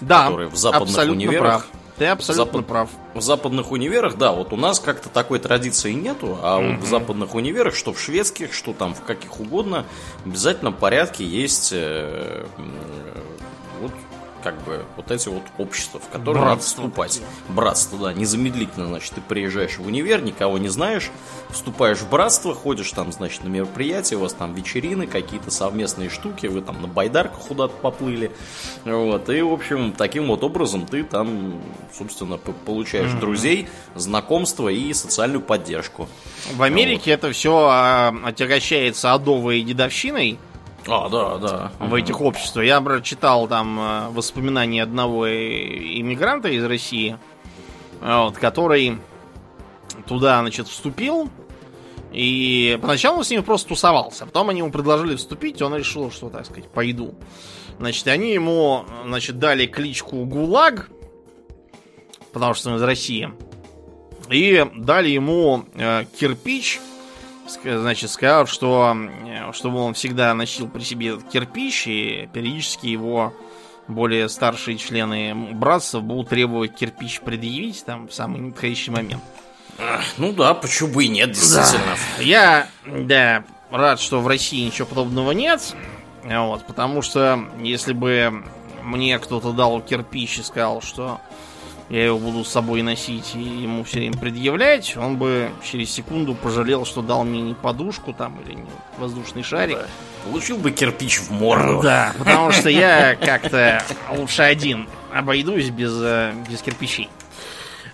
Да, 0.00 0.24
которые 0.24 0.48
в 0.48 0.56
западных 0.56 1.08
универах 1.08 1.66
прав. 1.66 1.80
Ты 1.98 2.06
абсолютно 2.06 2.44
Запад... 2.44 2.66
прав. 2.66 2.90
В 3.14 3.20
западных 3.20 3.72
универах, 3.72 4.16
да, 4.16 4.32
вот 4.32 4.52
у 4.52 4.56
нас 4.56 4.78
как-то 4.78 5.08
такой 5.08 5.40
традиции 5.40 5.92
нету, 5.92 6.38
а 6.40 6.60
mm-hmm. 6.60 6.76
вот 6.76 6.84
в 6.84 6.88
западных 6.88 7.34
универах, 7.34 7.74
что 7.74 7.92
в 7.92 8.00
шведских, 8.00 8.52
что 8.52 8.72
там 8.72 8.94
в 8.94 9.02
каких 9.02 9.40
угодно, 9.40 9.84
в 10.24 10.28
обязательном 10.28 10.74
порядке 10.74 11.24
есть 11.24 11.70
э, 11.72 12.46
как 14.42 14.60
бы 14.62 14.84
вот 14.96 15.10
эти 15.10 15.28
вот 15.28 15.42
общества, 15.58 16.00
в 16.00 16.08
которые 16.08 16.44
Братство. 16.44 16.82
надо 16.82 16.92
вступать. 16.92 17.22
Братство, 17.48 17.98
да, 17.98 18.12
незамедлительно, 18.12 18.86
значит, 18.86 19.14
ты 19.14 19.20
приезжаешь 19.20 19.78
в 19.78 19.86
универ, 19.86 20.22
никого 20.22 20.58
не 20.58 20.68
знаешь, 20.68 21.10
вступаешь 21.50 21.98
в 21.98 22.08
братство, 22.08 22.54
ходишь 22.54 22.90
там, 22.92 23.12
значит, 23.12 23.44
на 23.44 23.48
мероприятия, 23.48 24.16
у 24.16 24.20
вас 24.20 24.32
там 24.32 24.54
вечерины, 24.54 25.06
какие-то 25.06 25.50
совместные 25.50 26.08
штуки, 26.10 26.46
вы 26.46 26.60
там 26.60 26.80
на 26.82 26.88
байдарках 26.88 27.40
куда-то 27.40 27.74
поплыли, 27.74 28.32
вот, 28.84 29.28
и, 29.28 29.40
в 29.42 29.52
общем, 29.52 29.92
таким 29.92 30.28
вот 30.28 30.44
образом 30.44 30.86
ты 30.86 31.04
там, 31.04 31.60
собственно, 31.96 32.38
получаешь 32.38 33.10
mm-hmm. 33.10 33.20
друзей, 33.20 33.68
знакомства 33.94 34.68
и 34.68 34.92
социальную 34.92 35.42
поддержку. 35.42 36.08
В 36.54 36.62
Америке 36.62 37.10
вот. 37.12 37.18
это 37.18 37.32
все 37.32 37.66
а, 37.70 38.14
отягощается 38.24 39.12
адовой 39.12 39.62
дедовщиной, 39.62 40.38
а, 40.86 41.08
да, 41.08 41.36
да. 41.36 41.72
В 41.80 41.94
этих 41.94 42.20
обществах. 42.20 42.64
Я, 42.64 42.80
брат, 42.80 43.04
читал 43.04 43.48
там 43.48 43.78
э, 43.78 44.08
воспоминания 44.10 44.82
одного 44.82 45.28
иммигранта 45.28 46.48
из 46.48 46.64
России, 46.64 47.18
вот, 48.00 48.38
который 48.38 48.98
туда, 50.06 50.40
значит, 50.40 50.68
вступил. 50.68 51.30
И 52.12 52.78
поначалу 52.80 53.18
он 53.18 53.24
с 53.24 53.30
ними 53.30 53.42
просто 53.42 53.68
тусовался. 53.68 54.24
Потом 54.24 54.48
они 54.48 54.60
ему 54.60 54.70
предложили 54.70 55.16
вступить, 55.16 55.60
и 55.60 55.64
он 55.64 55.74
решил, 55.76 56.10
что, 56.10 56.30
так 56.30 56.46
сказать, 56.46 56.68
пойду. 56.70 57.14
Значит, 57.78 58.06
они 58.08 58.32
ему, 58.32 58.84
значит, 59.04 59.38
дали 59.38 59.66
кличку 59.66 60.24
ГУЛАГ, 60.24 60.88
потому 62.32 62.54
что 62.54 62.70
он 62.70 62.76
из 62.76 62.82
России. 62.82 63.30
И 64.30 64.66
дали 64.76 65.10
ему 65.10 65.64
э, 65.74 66.04
кирпич, 66.18 66.80
значит, 67.48 68.10
сказал, 68.10 68.46
что 68.46 68.96
чтобы 69.52 69.78
он 69.78 69.94
всегда 69.94 70.34
носил 70.34 70.68
при 70.68 70.82
себе 70.82 71.08
этот 71.08 71.28
кирпич, 71.28 71.86
и 71.86 72.28
периодически 72.32 72.86
его 72.86 73.32
более 73.86 74.28
старшие 74.28 74.76
члены 74.76 75.34
братства 75.54 76.00
будут 76.00 76.28
требовать 76.28 76.74
кирпич 76.74 77.20
предъявить 77.20 77.84
там 77.84 78.08
в 78.08 78.14
самый 78.14 78.40
неподходящий 78.40 78.90
момент. 78.90 79.22
Ну 80.18 80.32
да, 80.32 80.54
почему 80.54 80.92
бы 80.92 81.04
и 81.04 81.08
нет, 81.08 81.32
действительно. 81.32 81.96
Да. 82.16 82.22
Я, 82.22 82.68
да, 82.84 83.44
рад, 83.70 84.00
что 84.00 84.20
в 84.20 84.26
России 84.26 84.66
ничего 84.66 84.86
подобного 84.86 85.30
нет. 85.30 85.74
Вот, 86.24 86.66
потому 86.66 87.00
что 87.00 87.48
если 87.60 87.92
бы 87.92 88.44
мне 88.82 89.18
кто-то 89.18 89.52
дал 89.52 89.80
кирпич 89.80 90.38
и 90.40 90.42
сказал, 90.42 90.82
что 90.82 91.20
я 91.88 92.04
его 92.04 92.18
буду 92.18 92.44
с 92.44 92.48
собой 92.48 92.82
носить 92.82 93.34
и 93.34 93.40
ему 93.40 93.82
все 93.84 94.00
время 94.00 94.18
предъявлять, 94.18 94.96
он 94.96 95.16
бы 95.16 95.50
через 95.64 95.90
секунду 95.90 96.34
пожалел, 96.34 96.84
что 96.84 97.00
дал 97.00 97.24
мне 97.24 97.40
не 97.40 97.54
подушку 97.54 98.12
там 98.12 98.38
или 98.40 98.54
не 98.54 98.66
воздушный 98.98 99.42
шарик. 99.42 99.78
Да. 99.78 99.86
Получил 100.24 100.58
бы 100.58 100.70
кирпич 100.70 101.18
в 101.20 101.30
морду. 101.30 101.80
Да, 101.82 102.12
потому 102.18 102.52
что 102.52 102.68
я 102.68 103.14
как-то 103.14 103.82
лучше 104.10 104.42
один 104.42 104.88
обойдусь 105.12 105.70
без, 105.70 105.92
э, 105.94 106.34
без 106.48 106.60
кирпичей. 106.60 107.08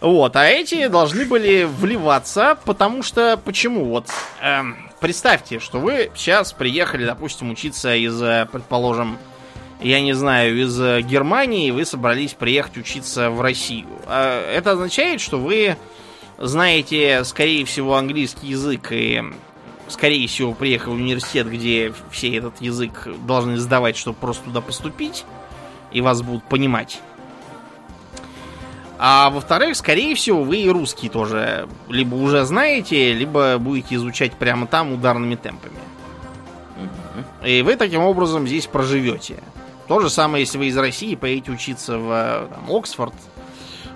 Вот, 0.01 0.35
а 0.37 0.45
эти 0.45 0.89
должны 0.89 1.25
были 1.25 1.65
вливаться, 1.65 2.59
потому 2.65 3.03
что 3.03 3.41
почему? 3.43 3.87
Вот 3.87 4.11
э, 4.43 4.63
представьте, 5.01 5.61
что 5.61 5.79
вы 5.79 6.11
сейчас 6.17 6.53
приехали, 6.53 7.07
допустим, 7.07 7.51
учиться 7.51 7.95
из, 7.95 8.21
э, 8.21 8.47
предположим, 8.51 9.19
я 9.81 10.01
не 10.01 10.13
знаю, 10.13 10.61
из 10.61 10.81
э, 10.81 11.03
Германии 11.03 11.71
вы 11.71 11.85
собрались 11.85 12.33
приехать 12.33 12.77
учиться 12.77 13.31
в 13.31 13.41
Россию. 13.41 13.89
А 14.07 14.51
это 14.51 14.73
означает, 14.73 15.21
что 15.21 15.39
вы 15.39 15.77
знаете, 16.39 17.23
скорее 17.25 17.65
всего, 17.65 17.97
английский 17.97 18.49
язык 18.49 18.89
и, 18.91 19.23
скорее 19.89 20.27
всего, 20.29 20.53
приехали 20.53 20.93
в 20.93 20.97
университет, 20.97 21.51
где 21.51 21.93
все 22.11 22.37
этот 22.37 22.61
язык 22.61 23.09
должны 23.27 23.57
сдавать, 23.59 23.97
чтобы 23.97 24.17
просто 24.19 24.45
туда 24.45 24.61
поступить, 24.61 25.25
и 25.93 26.01
вас 26.01 26.23
будут 26.23 26.45
понимать. 26.45 27.01
А 28.99 29.31
во-вторых, 29.31 29.77
скорее 29.77 30.15
всего, 30.15 30.43
вы 30.45 30.59
и 30.59 30.69
русский 30.69 31.09
тоже 31.09 31.69
либо 31.89 32.15
уже 32.15 32.45
знаете, 32.45 33.13
либо 33.13 33.59
будете 33.59 33.97
изучать 33.97 34.33
прямо 34.35 34.67
там 34.67 34.93
ударными 34.93 35.35
темпами. 35.35 35.77
И 37.45 37.63
вы 37.63 37.77
таким 37.77 38.03
образом 38.03 38.47
здесь 38.47 38.67
проживете. 38.67 39.43
То 39.89 40.01
же 40.01 40.09
самое, 40.09 40.45
если 40.45 40.59
вы 40.59 40.67
из 40.67 40.77
России 40.77 41.15
поедете 41.15 41.53
учиться 41.53 41.99
в 41.99 42.49
там, 42.51 42.75
Оксфорд, 42.75 43.15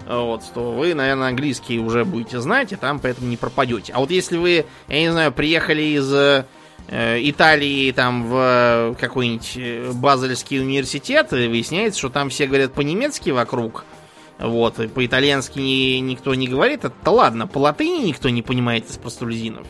вот, 0.07 0.43
то 0.55 0.73
вы, 0.73 0.95
наверное, 0.95 1.29
английский 1.29 1.79
уже 1.79 2.05
будете 2.05 2.41
знать, 2.41 2.73
и 2.73 2.77
там 2.77 2.99
поэтому 2.99 3.29
не 3.29 3.37
пропадете. 3.37 3.93
А 3.93 4.01
вот 4.01 4.11
если 4.11 4.37
вы, 4.37 4.67
я 4.89 5.01
не 5.01 5.11
знаю, 5.11 5.33
приехали 5.33 5.83
из 5.83 6.13
э, 6.13 6.45
Италии 6.89 7.93
там 7.93 8.27
в 8.27 8.97
какой-нибудь 8.99 9.53
э, 9.57 9.93
Базельский 9.93 10.61
университет, 10.61 11.33
и 11.33 11.47
выясняется, 11.49 11.99
что 11.99 12.09
там 12.11 12.31
все 12.31 12.47
говорят 12.47 12.73
по-немецки 12.73 13.31
вокруг, 13.31 13.85
вот, 14.39 14.79
и 14.81 14.89
по-итальянски 14.89 15.59
ни, 15.59 15.99
никто 15.99 16.35
не 16.35 16.49
говорит, 16.49 16.85
это 16.85 17.11
ладно, 17.11 17.47
по 17.47 17.59
латыни 17.59 18.07
никто 18.07 18.29
не 18.31 18.43
понимает 18.43 18.89
из 18.89 18.97
простолюдинов. 18.97 19.67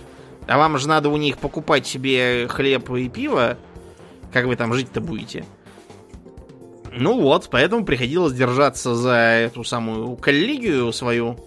А 0.47 0.57
вам 0.57 0.79
же 0.79 0.89
надо 0.89 1.09
у 1.11 1.17
них 1.17 1.39
покупать 1.39 1.87
себе 1.87 2.47
хлеб 2.49 2.91
и 2.91 3.09
пиво, 3.09 3.59
как 4.33 4.47
вы 4.47 4.57
там 4.57 4.73
жить-то 4.73 5.01
будете? 5.01 5.45
Ну 6.93 7.21
вот, 7.21 7.49
поэтому 7.51 7.85
приходилось 7.85 8.33
держаться 8.33 8.95
за 8.95 9.15
эту 9.15 9.65
самую 9.65 10.17
коллегию 10.17 10.93
свою 10.93 11.39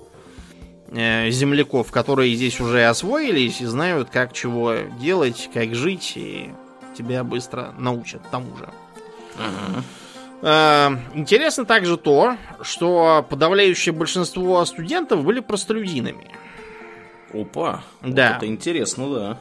э, 0.89 1.29
земляков, 1.29 1.91
которые 1.91 2.35
здесь 2.35 2.59
уже 2.59 2.85
освоились 2.85 3.61
и 3.61 3.65
знают, 3.65 4.09
как 4.09 4.33
чего 4.33 4.75
делать, 4.99 5.49
как 5.53 5.75
жить, 5.75 6.13
и 6.15 6.51
тебя 6.97 7.23
быстро 7.23 7.73
научат 7.77 8.21
тому 8.29 8.55
же. 8.57 8.69
Uh-huh. 9.37 9.83
Э, 10.41 10.89
интересно 11.13 11.65
также 11.65 11.97
то, 11.97 12.37
что 12.61 13.25
подавляющее 13.29 13.93
большинство 13.93 14.63
студентов 14.65 15.23
были 15.23 15.39
простолюдинами. 15.39 16.27
Опа, 17.33 17.83
да. 18.01 18.29
Вот 18.29 18.37
это 18.37 18.47
интересно, 18.47 19.13
да. 19.13 19.37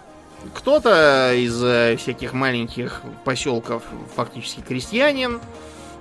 Кто-то 0.55 1.35
из 1.35 1.63
э, 1.63 1.97
всяких 1.97 2.33
маленьких 2.33 3.03
поселков 3.25 3.83
фактически 4.15 4.61
крестьянин, 4.61 5.41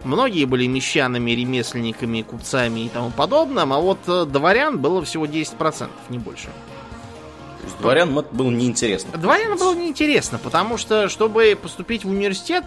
Многие 0.04 0.46
были 0.46 0.66
мещанами, 0.66 1.32
ремесленниками, 1.32 2.22
купцами 2.22 2.82
и 2.82 2.90
тому 2.90 3.12
подобным, 3.12 3.74
а 3.74 3.80
вот 3.80 4.00
э, 4.08 4.26
дворян 4.26 4.80
было 4.80 5.04
всего 5.04 5.26
10%, 5.26 5.90
не 6.10 6.18
больше. 6.18 6.46
То 6.46 7.66
есть 7.66 7.78
дворян 7.80 8.14
было 8.32 8.50
неинтересно. 8.50 9.18
Дворян 9.18 9.58
было 9.58 9.76
неинтересно, 9.76 10.38
потому 10.38 10.78
что, 10.78 11.10
чтобы 11.10 11.58
поступить 11.62 12.06
в 12.06 12.10
университет, 12.10 12.64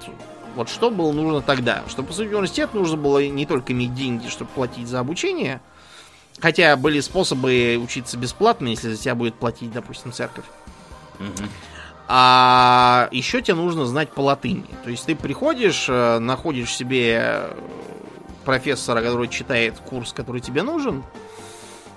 вот 0.54 0.68
что 0.68 0.90
было 0.90 1.12
нужно 1.12 1.40
тогда? 1.40 1.82
Чтобы 1.88 2.08
поступить 2.08 2.32
в 2.32 2.34
университет, 2.34 2.74
нужно 2.74 2.98
было 2.98 3.26
не 3.26 3.46
только 3.46 3.72
иметь 3.72 3.94
деньги, 3.94 4.28
чтобы 4.28 4.50
платить 4.54 4.86
за 4.86 5.00
обучение, 5.00 5.62
хотя 6.38 6.76
были 6.76 7.00
способы 7.00 7.80
учиться 7.82 8.18
бесплатно, 8.18 8.68
если 8.68 8.92
за 8.92 9.00
тебя 9.00 9.14
будет 9.14 9.34
платить, 9.34 9.72
допустим, 9.72 10.12
церковь. 10.12 10.44
Угу. 11.18 11.48
А 12.14 13.08
еще 13.10 13.40
тебе 13.40 13.54
нужно 13.54 13.86
знать 13.86 14.10
по 14.10 14.20
латыни. 14.20 14.66
То 14.84 14.90
есть 14.90 15.06
ты 15.06 15.16
приходишь, 15.16 15.86
э, 15.88 16.18
находишь 16.18 16.76
себе 16.76 17.44
профессора, 18.44 19.00
который 19.00 19.28
читает 19.28 19.78
курс, 19.78 20.12
который 20.12 20.42
тебе 20.42 20.62
нужен, 20.62 21.04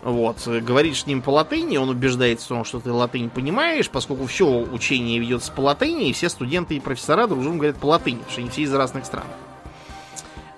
вот, 0.04 0.48
говоришь 0.48 1.02
с 1.02 1.06
ним 1.06 1.22
по 1.22 1.32
латыни, 1.32 1.76
он 1.76 1.90
убеждается 1.90 2.46
в 2.46 2.48
том, 2.48 2.64
что 2.64 2.80
ты 2.80 2.94
латынь 2.94 3.30
понимаешь, 3.30 3.90
поскольку 3.90 4.26
все 4.26 4.48
учение 4.48 5.20
ведется 5.20 5.52
по 5.52 5.60
латыни, 5.60 6.08
и 6.08 6.14
все 6.14 6.30
студенты 6.30 6.78
и 6.78 6.80
профессора 6.80 7.28
дружно 7.28 7.56
говорят 7.56 7.76
по 7.76 7.88
латыни, 7.88 8.20
потому 8.20 8.32
что 8.32 8.40
они 8.40 8.50
все 8.50 8.62
из 8.62 8.74
разных 8.74 9.06
стран. 9.06 9.26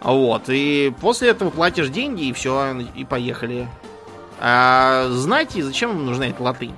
Вот, 0.02 0.44
и 0.50 0.94
после 1.02 1.30
этого 1.30 1.50
платишь 1.50 1.90
деньги, 1.90 2.26
и 2.26 2.34
все, 2.34 2.76
и 2.94 3.04
поехали. 3.06 3.68
А 4.40 5.08
знаете, 5.10 5.64
зачем 5.64 5.98
им 5.98 6.06
нужна 6.06 6.28
эта 6.28 6.44
латынь? 6.44 6.76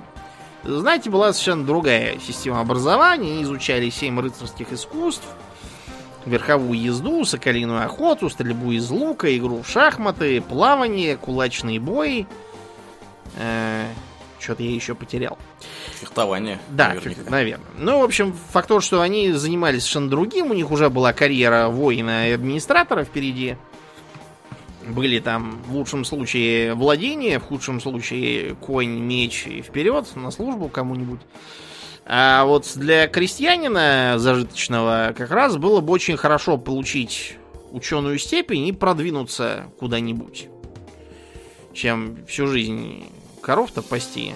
Знаете, 0.64 1.10
была 1.10 1.32
совершенно 1.32 1.64
другая 1.64 2.18
система 2.18 2.60
образования. 2.60 3.42
Изучали 3.42 3.88
семь 3.90 4.20
рыцарских 4.20 4.72
искусств, 4.72 5.26
верховую 6.26 6.78
езду, 6.80 7.24
соколиную 7.24 7.84
охоту, 7.84 8.28
стрельбу 8.28 8.72
из 8.72 8.90
лука, 8.90 9.34
игру 9.36 9.62
в 9.62 9.68
шахматы, 9.68 10.40
плавание, 10.42 11.16
кулачный 11.16 11.78
бой. 11.78 12.26
Э, 13.36 13.86
Что-то 14.38 14.62
я 14.62 14.70
еще 14.70 14.94
потерял. 14.94 15.38
Фехтование. 16.00 16.58
Да, 16.68 16.88
наверняка. 16.94 17.30
наверное. 17.30 17.66
Ну, 17.78 18.00
в 18.00 18.04
общем, 18.04 18.34
факт 18.50 18.68
то, 18.68 18.80
что 18.80 19.00
они 19.00 19.32
занимались 19.32 19.82
совершенно 19.82 20.10
другим. 20.10 20.50
У 20.50 20.54
них 20.54 20.70
уже 20.70 20.90
была 20.90 21.12
карьера 21.12 21.68
воина 21.68 22.28
и 22.28 22.32
администратора 22.32 23.04
впереди. 23.04 23.56
Были 24.90 25.20
там 25.20 25.62
в 25.66 25.76
лучшем 25.76 26.04
случае 26.04 26.74
владения, 26.74 27.38
в 27.38 27.44
худшем 27.44 27.80
случае 27.80 28.54
конь, 28.56 28.98
меч 28.98 29.46
и 29.46 29.62
вперед 29.62 30.06
на 30.16 30.30
службу 30.30 30.68
кому-нибудь. 30.68 31.20
А 32.06 32.44
вот 32.44 32.72
для 32.74 33.06
крестьянина 33.06 34.14
зажиточного 34.16 35.14
как 35.16 35.30
раз 35.30 35.56
было 35.56 35.80
бы 35.80 35.92
очень 35.92 36.16
хорошо 36.16 36.58
получить 36.58 37.36
ученую 37.70 38.18
степень 38.18 38.66
и 38.66 38.72
продвинуться 38.72 39.66
куда-нибудь, 39.78 40.48
чем 41.72 42.18
всю 42.26 42.48
жизнь 42.48 43.04
коров-то 43.40 43.82
пасти. 43.82 44.34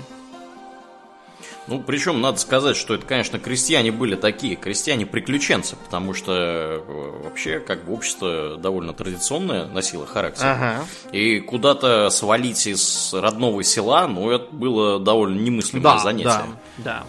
Ну, 1.67 1.81
причем 1.81 2.21
надо 2.21 2.39
сказать, 2.39 2.77
что 2.77 2.95
это, 2.95 3.07
конечно, 3.07 3.39
крестьяне 3.39 3.91
были 3.91 4.17
такие, 4.17 4.55
крестьяне-приключенцы, 4.55 5.77
потому 5.77 6.13
что 6.13 6.33
э, 6.33 7.21
вообще, 7.25 7.59
как 7.59 7.85
бы, 7.85 7.95
общество 7.95 8.57
довольно 8.59 8.93
традиционное 8.93 9.67
носило 9.67 10.07
характер. 10.07 10.45
Ага. 10.47 10.85
И 11.13 11.41
куда-то 11.41 12.11
свалить 12.11 12.67
из 12.67 13.15
родного 13.15 13.63
села, 13.63 14.07
ну, 14.07 14.31
это 14.31 14.55
было 14.55 15.01
довольно 15.01 15.41
немыслимое 15.41 15.95
да, 15.95 15.99
занятие. 15.99 16.25
Да, 16.27 16.45
да. 16.79 17.05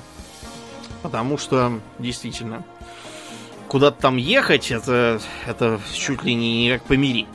Потому 1.01 1.37
что, 1.37 1.81
действительно, 1.99 2.63
куда-то 3.67 4.01
там 4.01 4.15
ехать, 4.15 4.71
это, 4.71 5.19
это 5.45 5.81
чуть 5.93 6.23
ли 6.23 6.33
не 6.33 6.71
как 6.71 6.83
помирить. 6.87 7.27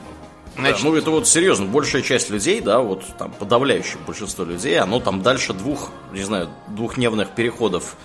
Значит... 0.55 0.83
Да, 0.83 0.89
ну 0.89 0.95
это 0.95 1.11
вот 1.11 1.27
серьезно, 1.27 1.65
большая 1.65 2.01
часть 2.01 2.29
людей, 2.29 2.61
да, 2.61 2.79
вот 2.79 3.03
там 3.17 3.31
подавляющее 3.31 3.97
большинство 4.05 4.43
людей, 4.43 4.77
оно 4.79 4.99
там 4.99 5.21
дальше 5.21 5.53
двух, 5.53 5.91
не 6.11 6.23
знаю, 6.23 6.49
двухдневных 6.67 7.29
переходов, 7.29 7.95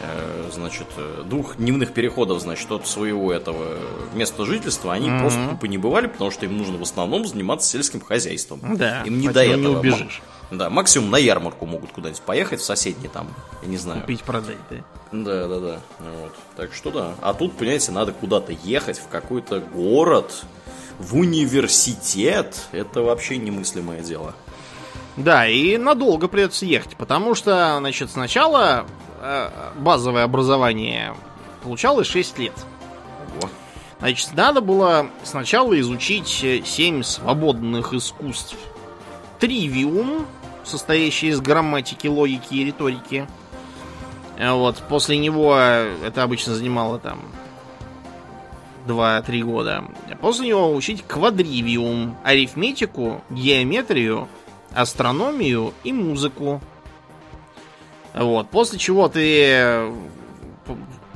э, 0.00 0.50
значит, 0.52 0.86
э, 0.96 1.24
двух 1.26 1.56
дневных 1.56 1.92
переходов, 1.92 2.40
значит, 2.40 2.70
от 2.70 2.86
своего 2.86 3.32
этого 3.32 3.76
места 4.14 4.46
жительства, 4.46 4.92
они 4.92 5.08
mm-hmm. 5.08 5.20
просто 5.20 5.48
тупо 5.50 5.66
не 5.66 5.78
бывали, 5.78 6.06
потому 6.06 6.30
что 6.30 6.46
им 6.46 6.56
нужно 6.56 6.78
в 6.78 6.82
основном 6.82 7.26
заниматься 7.26 7.68
сельским 7.68 8.00
хозяйством. 8.00 8.60
Да, 8.76 9.02
им 9.02 9.18
не 9.18 9.28
до 9.28 9.42
этого. 9.42 9.60
не 9.60 9.66
убежишь. 9.66 10.22
Да, 10.50 10.68
максимум 10.68 11.10
на 11.10 11.16
ярмарку 11.16 11.64
могут 11.64 11.92
куда-нибудь 11.92 12.22
поехать 12.22 12.60
в 12.60 12.64
соседний 12.64 13.08
там, 13.08 13.28
я 13.62 13.68
не 13.68 13.76
знаю. 13.76 14.00
Купить, 14.00 14.22
продать, 14.22 14.56
да. 14.68 14.76
Да, 15.12 15.48
да, 15.48 15.60
да. 15.60 15.80
Вот. 15.98 16.32
Так 16.56 16.72
что 16.72 16.90
да. 16.90 17.14
А 17.20 17.34
тут, 17.34 17.56
понимаете, 17.56 17.92
надо 17.92 18.12
куда-то 18.12 18.52
ехать, 18.64 18.98
в 18.98 19.08
какой-то 19.08 19.60
город, 19.60 20.44
в 21.00 21.16
университет, 21.16 22.68
это 22.72 23.00
вообще 23.00 23.38
немыслимое 23.38 24.02
дело. 24.02 24.34
Да, 25.16 25.48
и 25.48 25.76
надолго 25.78 26.28
придется 26.28 26.66
ехать, 26.66 26.96
потому 26.96 27.34
что, 27.34 27.76
значит, 27.78 28.10
сначала 28.10 28.86
э, 29.20 29.50
базовое 29.76 30.24
образование 30.24 31.14
получалось 31.62 32.06
6 32.06 32.38
лет. 32.38 32.52
Ого. 33.40 33.50
Значит, 33.98 34.34
надо 34.34 34.60
было 34.60 35.06
сначала 35.24 35.78
изучить 35.80 36.28
7 36.28 37.02
свободных 37.02 37.94
искусств. 37.94 38.56
Тривиум, 39.38 40.26
состоящий 40.64 41.28
из 41.28 41.40
грамматики, 41.40 42.06
логики 42.08 42.54
и 42.54 42.64
риторики. 42.66 43.26
Вот, 44.38 44.76
после 44.88 45.18
него 45.18 45.56
это 45.56 46.22
обычно 46.22 46.54
занимало 46.54 46.98
там 46.98 47.20
2-3 48.86 49.42
года. 49.42 49.84
После 50.20 50.48
него 50.48 50.74
учить 50.74 51.04
квадривиум, 51.06 52.16
арифметику, 52.24 53.22
геометрию, 53.30 54.28
астрономию 54.72 55.74
и 55.84 55.92
музыку. 55.92 56.60
Вот. 58.14 58.50
После 58.50 58.78
чего 58.78 59.08
ты 59.08 59.92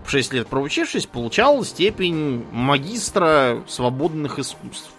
6 0.06 0.32
лет 0.32 0.46
проучившись, 0.48 1.06
получал 1.06 1.64
степень 1.64 2.46
магистра 2.52 3.62
свободных 3.66 4.38
искусств. 4.38 4.90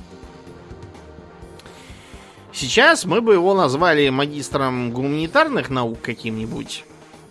Сейчас 2.51 3.05
мы 3.05 3.21
бы 3.21 3.33
его 3.33 3.53
назвали 3.53 4.07
магистром 4.09 4.91
гуманитарных 4.91 5.69
наук 5.69 5.99
каким-нибудь. 6.01 6.85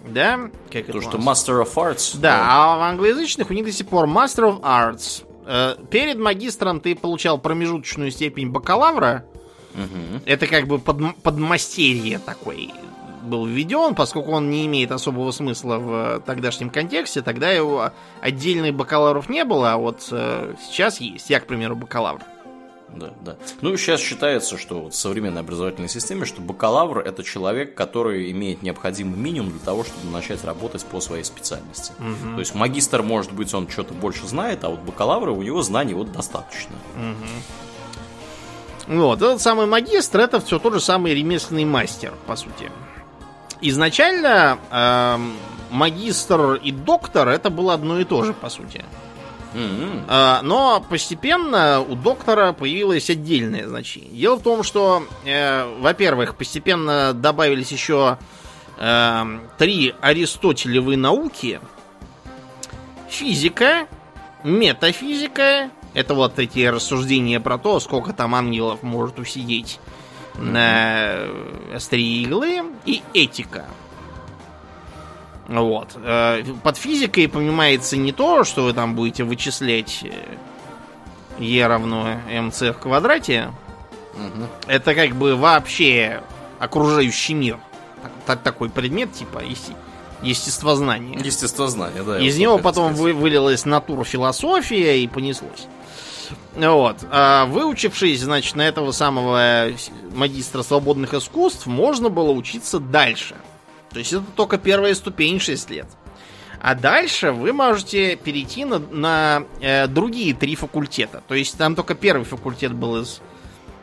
Да? 0.07 0.51
Как 0.71 0.87
То, 0.87 1.01
что 1.01 1.17
Master 1.17 1.65
of 1.65 1.75
Arts. 1.77 2.19
Да, 2.19 2.45
а 2.47 2.77
в 2.77 2.83
англоязычных 2.83 3.49
у 3.49 3.55
них 3.55 3.65
до 3.65 3.73
сих 3.73 3.89
пор 3.89 4.07
Master 4.07 4.51
of 4.51 4.61
Arts. 4.61 5.24
Э, 5.47 5.77
перед 5.91 6.19
магистром 6.19 6.81
ты 6.81 6.95
получал 6.95 7.39
промежуточную 7.39 8.11
степень 8.11 8.51
бакалавра. 8.51 9.25
Угу. 9.75 10.23
Это 10.27 10.47
как 10.47 10.67
бы 10.67 10.79
под, 10.79 11.17
подмастерье 11.23 12.19
такой 12.19 12.71
был 13.23 13.47
введен, 13.47 13.95
поскольку 13.95 14.33
он 14.33 14.51
не 14.51 14.67
имеет 14.67 14.93
особого 14.93 15.31
смысла 15.31 15.79
в 15.79 16.23
тогдашнем 16.27 16.69
контексте, 16.69 17.23
тогда 17.23 17.51
его 17.51 17.91
отдельных 18.21 18.75
бакалавров 18.75 19.31
не 19.31 19.45
было, 19.45 19.73
а 19.73 19.77
вот 19.79 20.07
э, 20.11 20.55
сейчас 20.61 21.01
есть. 21.01 21.31
Я, 21.31 21.41
к 21.41 21.47
примеру, 21.47 21.75
бакалавр 21.75 22.21
да, 22.97 23.13
да. 23.21 23.37
Ну, 23.61 23.77
сейчас 23.77 24.01
считается, 24.01 24.59
что 24.59 24.83
вот 24.83 24.95
в 24.95 24.97
современной 24.97 25.41
образовательной 25.41 25.89
системе, 25.89 26.25
что 26.25 26.41
бакалавр– 26.41 26.99
это 27.01 27.23
человек, 27.23 27.75
который 27.75 28.31
имеет 28.31 28.63
необходимый 28.63 29.19
минимум 29.19 29.51
для 29.51 29.61
того, 29.61 29.85
чтобы 29.85 30.13
начать 30.13 30.45
работать 30.45 30.85
по 30.85 31.01
своей 31.01 31.25
специальности. 31.25 31.93
Угу. 31.99 32.35
То 32.35 32.41
есть 32.41 32.55
магистр, 32.55 33.03
может 33.03 33.33
быть, 33.33 33.53
он 33.55 33.69
что-то 33.69 33.95
больше 33.95 34.27
знает, 34.27 34.65
а 34.65 34.71
вот 34.71 34.81
бакалавра 34.81 35.31
у 35.31 35.43
него 35.43 35.63
знаний 35.63 35.95
вот 35.95 36.13
достаточно. 36.13 36.75
Угу. 36.97 38.97
Вот, 38.97 39.23
этот 39.23 39.41
самый 39.41 39.67
магистр– 39.67 40.19
это 40.21 40.41
все 40.41 40.59
тот 40.59 40.75
же 40.75 40.81
самый 40.81 41.15
ремесленный 41.15 41.65
мастер, 41.65 42.13
по 42.27 42.37
сути. 42.37 42.71
Изначально 43.61 44.59
э, 44.71 45.19
магистр 45.71 46.55
и 46.55 46.71
доктор– 46.71 47.29
это 47.31 47.49
было 47.49 47.75
одно 47.75 47.99
и 47.99 48.05
то 48.05 48.25
же, 48.25 48.35
по 48.35 48.51
сути. 48.51 48.85
Mm-hmm. 49.55 50.43
Но 50.43 50.85
постепенно 50.89 51.81
у 51.81 51.95
доктора 51.95 52.53
появилось 52.53 53.09
отдельное 53.09 53.69
значение. 53.69 54.11
Дело 54.11 54.37
в 54.37 54.43
том, 54.43 54.63
что, 54.65 55.07
э, 55.25 55.65
во-первых, 55.79 56.35
постепенно 56.35 57.13
добавились 57.13 57.71
еще 57.71 58.19
э, 58.79 59.39
три 59.57 59.95
аристотелевые 60.01 60.99
науки. 60.99 61.61
Физика, 63.09 63.87
метафизика, 64.43 65.71
это 65.95 66.15
вот 66.15 66.39
эти 66.41 66.67
рассуждения 66.67 67.39
про 67.39 67.57
то, 67.57 67.79
сколько 67.79 68.13
там 68.13 68.35
ангелов 68.35 68.83
может 68.83 69.19
усидеть 69.21 69.79
на 70.37 71.29
острие 71.73 72.23
иглы, 72.23 72.65
и 72.85 73.03
этика. 73.15 73.67
Вот. 75.49 75.89
Э, 75.97 76.43
под 76.63 76.77
физикой 76.77 77.29
понимается 77.29 77.97
не 77.97 78.13
то, 78.13 78.45
что 78.45 78.65
вы 78.65 78.73
там 78.73 78.95
будете 78.95 79.25
вычислять 79.25 80.05
E 81.39 81.67
равно 81.67 82.17
mc 82.31 82.73
в 82.73 82.79
квадрате. 82.79 83.51
Угу. 84.15 84.47
Это 84.69 84.95
как 84.95 85.15
бы 85.17 85.37
вообще 85.37 86.23
окружающий 86.59 87.35
мир. 87.35 87.59
Так, 88.27 88.41
такой 88.41 88.71
предмет, 88.71 89.13
типа, 89.13 89.43
есте, 89.43 89.75
естествознание. 90.23 91.21
Естествознание, 91.23 92.03
да. 92.03 92.19
Из 92.19 92.39
него 92.39 92.59
потом 92.59 92.95
вы, 92.95 93.13
вылилась 93.13 93.65
натурфилософия 93.65 94.97
и 94.97 95.07
понеслось. 95.07 95.67
Вот. 96.55 96.97
А 97.11 97.47
выучившись, 97.47 98.23
значит, 98.23 98.55
на 98.57 98.63
этого 98.63 98.93
самого 98.93 99.69
магистра 100.15 100.63
свободных 100.63 101.13
искусств, 101.15 101.67
можно 101.67 102.09
было 102.09 102.31
учиться 102.31 102.79
дальше. 102.79 103.35
То 103.95 104.01
есть 104.01 104.13
это 104.13 104.25
только 104.35 104.59
первая 104.59 104.95
ступень 104.95 105.41
6 105.41 105.71
лет. 105.71 105.87
А 106.61 106.75
дальше 106.75 107.31
вы 107.31 107.53
можете 107.53 108.17
перейти 108.17 108.65
на, 108.65 108.79
на 108.79 109.45
э, 109.61 109.87
другие 109.87 110.35
три 110.35 110.57
факультета. 110.57 111.23
То 111.29 111.35
есть 111.35 111.57
там 111.57 111.77
только 111.77 111.95
первый 111.95 112.25
факультет 112.25 112.73
был 112.75 113.01
из 113.01 113.21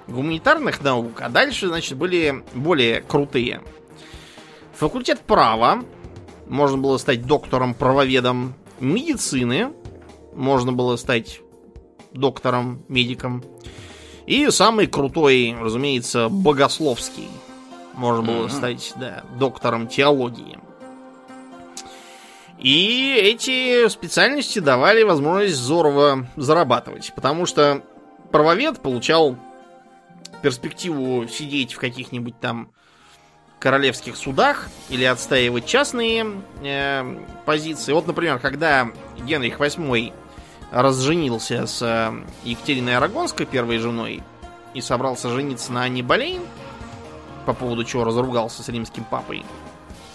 гуманитарных 0.08 0.82
наук, 0.82 1.22
а 1.22 1.30
дальше, 1.30 1.68
значит, 1.68 1.98
были 1.98 2.44
более 2.54 3.02
крутые. 3.02 3.62
Факультет 4.74 5.22
права. 5.22 5.84
Можно 6.48 6.78
было 6.78 6.98
стать 6.98 7.26
доктором-правоведом 7.26 8.56
медицины. 8.80 9.72
Можно 10.34 10.74
было 10.74 10.98
стать 10.98 11.40
доктором, 12.12 12.84
медиком. 12.90 13.44
И 14.26 14.50
самый 14.50 14.88
крутой, 14.88 15.56
разумеется, 15.58 16.30
богословский. 16.30 17.28
Можно 17.94 18.24
было 18.24 18.46
mm-hmm. 18.46 18.50
стать, 18.50 18.94
да, 18.96 19.24
доктором 19.38 19.88
теологии. 19.88 20.60
И 22.58 23.16
эти 23.20 23.88
специальности 23.90 24.60
давали 24.60 25.02
возможность 25.04 25.56
здорово 25.56 26.28
зарабатывать, 26.36 27.12
потому 27.16 27.46
что 27.46 27.82
правовед 28.32 28.80
получал 28.80 29.36
перспективу 30.42 31.28
сидеть 31.28 31.74
в 31.74 31.80
каких-нибудь 31.80 32.40
там 32.40 32.72
королевских 33.60 34.16
судах 34.16 34.70
или 34.90 35.04
отстаивать 35.04 35.66
частные 35.66 36.26
э, 36.64 37.20
позиции. 37.46 37.94
Вот, 37.94 38.08
например, 38.08 38.40
когда 38.40 38.90
Генрих 39.24 39.60
VIII 39.60 40.14
разженился 40.72 41.68
с 41.68 41.82
э, 41.82 42.12
Екатериной 42.44 42.98
Арагонской, 42.98 43.46
первой 43.46 43.78
женой, 43.78 44.24
и 44.74 44.82
собрался 44.82 45.30
жениться 45.30 45.72
на 45.72 45.84
Анне 45.84 46.02
Болейн, 46.02 46.42
по 47.46 47.54
поводу 47.54 47.84
чего 47.84 48.04
разругался 48.04 48.64
с 48.64 48.70
римским 48.70 49.04
папой, 49.04 49.46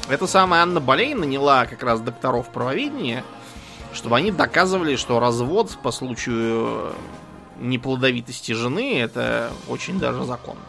эта 0.09 0.27
самая 0.27 0.63
Анна 0.63 0.81
Болейн 0.81 1.19
наняла 1.19 1.67
как 1.67 1.83
раз 1.83 2.01
докторов 2.01 2.51
правоведения, 2.51 3.25
чтобы 3.93 4.17
они 4.17 4.31
доказывали, 4.31 4.97
что 4.97 5.19
развод 5.19 5.77
по 5.83 5.91
случаю 5.91 6.93
неплодовитости 7.59 8.53
жены 8.53 9.01
это 9.01 9.51
очень 9.69 9.99
даже 9.99 10.25
законно. 10.25 10.61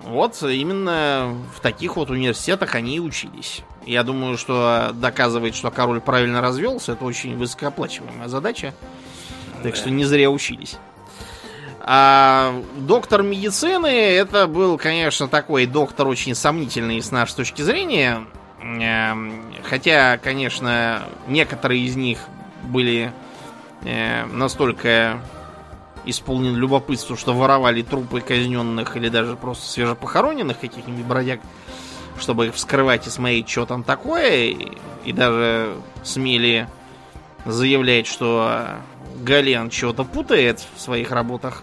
Вот 0.00 0.42
именно 0.42 1.34
в 1.56 1.60
таких 1.60 1.96
вот 1.96 2.10
университетах 2.10 2.74
они 2.74 2.96
и 2.96 3.00
учились. 3.00 3.62
Я 3.86 4.02
думаю, 4.02 4.36
что 4.36 4.90
доказывать, 4.92 5.54
что 5.54 5.70
король 5.70 6.00
правильно 6.00 6.40
развелся, 6.40 6.92
это 6.92 7.04
очень 7.04 7.36
высокооплачиваемая 7.38 8.28
задача. 8.28 8.74
Так 9.62 9.76
что 9.76 9.90
не 9.90 10.04
зря 10.04 10.30
учились. 10.30 10.76
А 11.86 12.62
доктор 12.76 13.22
медицины, 13.22 13.88
это 13.88 14.46
был, 14.46 14.78
конечно, 14.78 15.28
такой 15.28 15.66
доктор 15.66 16.08
очень 16.08 16.34
сомнительный 16.34 17.02
с 17.02 17.10
нашей 17.10 17.36
точки 17.36 17.60
зрения. 17.60 18.24
Эм, 18.62 19.52
хотя, 19.62 20.16
конечно, 20.16 21.02
некоторые 21.28 21.82
из 21.82 21.94
них 21.94 22.20
были 22.62 23.12
э, 23.84 24.24
настолько 24.24 25.20
исполнены 26.06 26.56
любопытства, 26.56 27.18
что 27.18 27.34
воровали 27.34 27.82
трупы 27.82 28.22
казненных 28.22 28.96
или 28.96 29.10
даже 29.10 29.36
просто 29.36 29.66
свежепохороненных 29.66 30.58
каких-нибудь 30.58 31.04
бродяг, 31.04 31.40
чтобы 32.18 32.46
их 32.46 32.54
вскрывать 32.54 33.06
и 33.06 33.10
смотреть, 33.10 33.50
что 33.50 33.66
там 33.66 33.82
такое, 33.82 34.46
и, 34.46 34.78
и 35.04 35.12
даже 35.12 35.74
смели 36.02 36.66
заявлять, 37.44 38.06
что 38.06 38.68
Гален 39.16 39.68
чего-то 39.68 40.04
путает 40.04 40.64
в 40.74 40.80
своих 40.80 41.10
работах. 41.10 41.62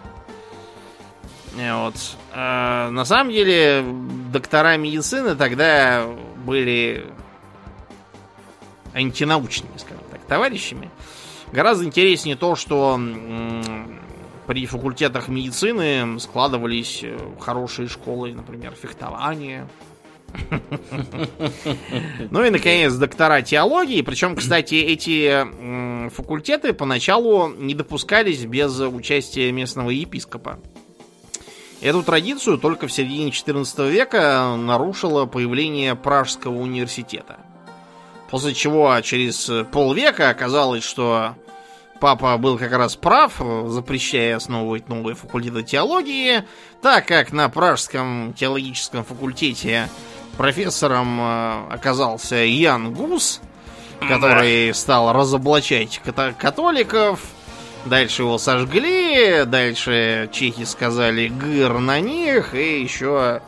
Вот. 1.53 1.95
А 2.33 2.89
на 2.91 3.05
самом 3.05 3.31
деле, 3.31 3.83
доктора 4.31 4.77
медицины 4.77 5.35
тогда 5.35 6.05
были 6.45 7.05
антинаучными, 8.93 9.77
скажем 9.77 10.03
так, 10.11 10.21
товарищами. 10.21 10.89
Гораздо 11.51 11.83
интереснее 11.83 12.35
то, 12.35 12.55
что 12.55 12.99
при 14.47 14.65
факультетах 14.65 15.27
медицины 15.27 16.19
складывались 16.19 17.01
э, 17.03 17.17
хорошие 17.39 17.87
школы, 17.87 18.33
например, 18.33 18.73
фехтование. 18.73 19.67
Ну 22.29 22.43
и, 22.43 22.49
наконец, 22.49 22.93
доктора 22.93 23.41
теологии. 23.41 24.01
Причем, 24.01 24.35
кстати, 24.35 24.75
эти 24.75 26.09
факультеты 26.09 26.73
поначалу 26.73 27.49
не 27.49 27.75
допускались 27.75 28.45
без 28.45 28.79
участия 28.79 29.51
местного 29.51 29.89
епископа. 29.89 30.59
Эту 31.81 32.03
традицию 32.03 32.59
только 32.59 32.87
в 32.87 32.91
середине 32.91 33.31
XIV 33.31 33.89
века 33.89 34.55
нарушило 34.55 35.25
появление 35.25 35.95
Пражского 35.95 36.57
университета. 36.57 37.37
После 38.29 38.53
чего 38.53 38.95
через 39.01 39.49
полвека 39.71 40.29
оказалось, 40.29 40.83
что 40.83 41.35
папа 41.99 42.37
был 42.37 42.59
как 42.59 42.71
раз 42.71 42.95
прав, 42.95 43.41
запрещая 43.65 44.37
основывать 44.37 44.89
новые 44.89 45.15
факультеты 45.15 45.63
теологии, 45.63 46.43
так 46.83 47.07
как 47.07 47.31
на 47.31 47.49
Пражском 47.49 48.33
теологическом 48.37 49.03
факультете 49.03 49.89
профессором 50.37 51.19
э, 51.19 51.73
оказался 51.73 52.35
Ян 52.37 52.93
Гус, 52.93 53.41
который 54.07 54.73
стал 54.73 55.13
разоблачать 55.13 55.99
католиков, 56.37 57.19
Дальше 57.85 58.21
его 58.21 58.37
сожгли, 58.37 59.43
дальше 59.45 60.29
чехи 60.31 60.65
сказали 60.65 61.27
гыр 61.27 61.79
на 61.79 61.99
них, 61.99 62.53
и 62.53 62.81
еще 62.81 63.41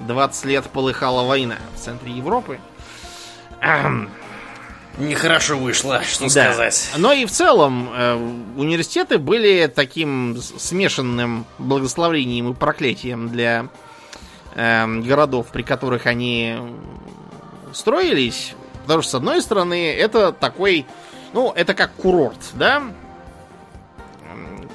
20 0.00 0.44
лет 0.46 0.64
полыхала 0.70 1.26
война 1.26 1.56
в 1.74 1.78
центре 1.78 2.12
Европы. 2.12 2.58
Нехорошо 4.98 5.58
вышло, 5.58 6.02
что 6.04 6.24
да. 6.24 6.52
сказать. 6.52 6.90
Но 6.96 7.12
и 7.12 7.26
в 7.26 7.30
целом 7.30 7.90
э, 7.92 8.14
университеты 8.56 9.18
были 9.18 9.66
таким 9.66 10.36
смешанным 10.36 11.46
благословением 11.58 12.52
и 12.52 12.54
проклятием 12.54 13.28
для 13.28 13.66
э, 14.54 14.86
городов, 15.00 15.48
при 15.48 15.62
которых 15.62 16.06
они 16.06 16.56
строились. 17.72 18.54
Потому 18.82 19.02
что, 19.02 19.10
с 19.10 19.14
одной 19.16 19.42
стороны, 19.42 19.92
это 19.92 20.30
такой, 20.30 20.86
ну, 21.32 21.52
это 21.56 21.74
как 21.74 21.92
курорт, 21.94 22.38
да? 22.52 22.82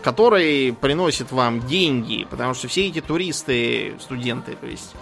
Который 0.01 0.73
приносит 0.73 1.31
вам 1.31 1.61
деньги, 1.61 2.27
потому 2.29 2.53
что 2.53 2.67
все 2.67 2.87
эти 2.87 3.01
туристы, 3.01 3.95
студенты, 3.99 4.55
то 4.55 4.67
есть 4.67 4.93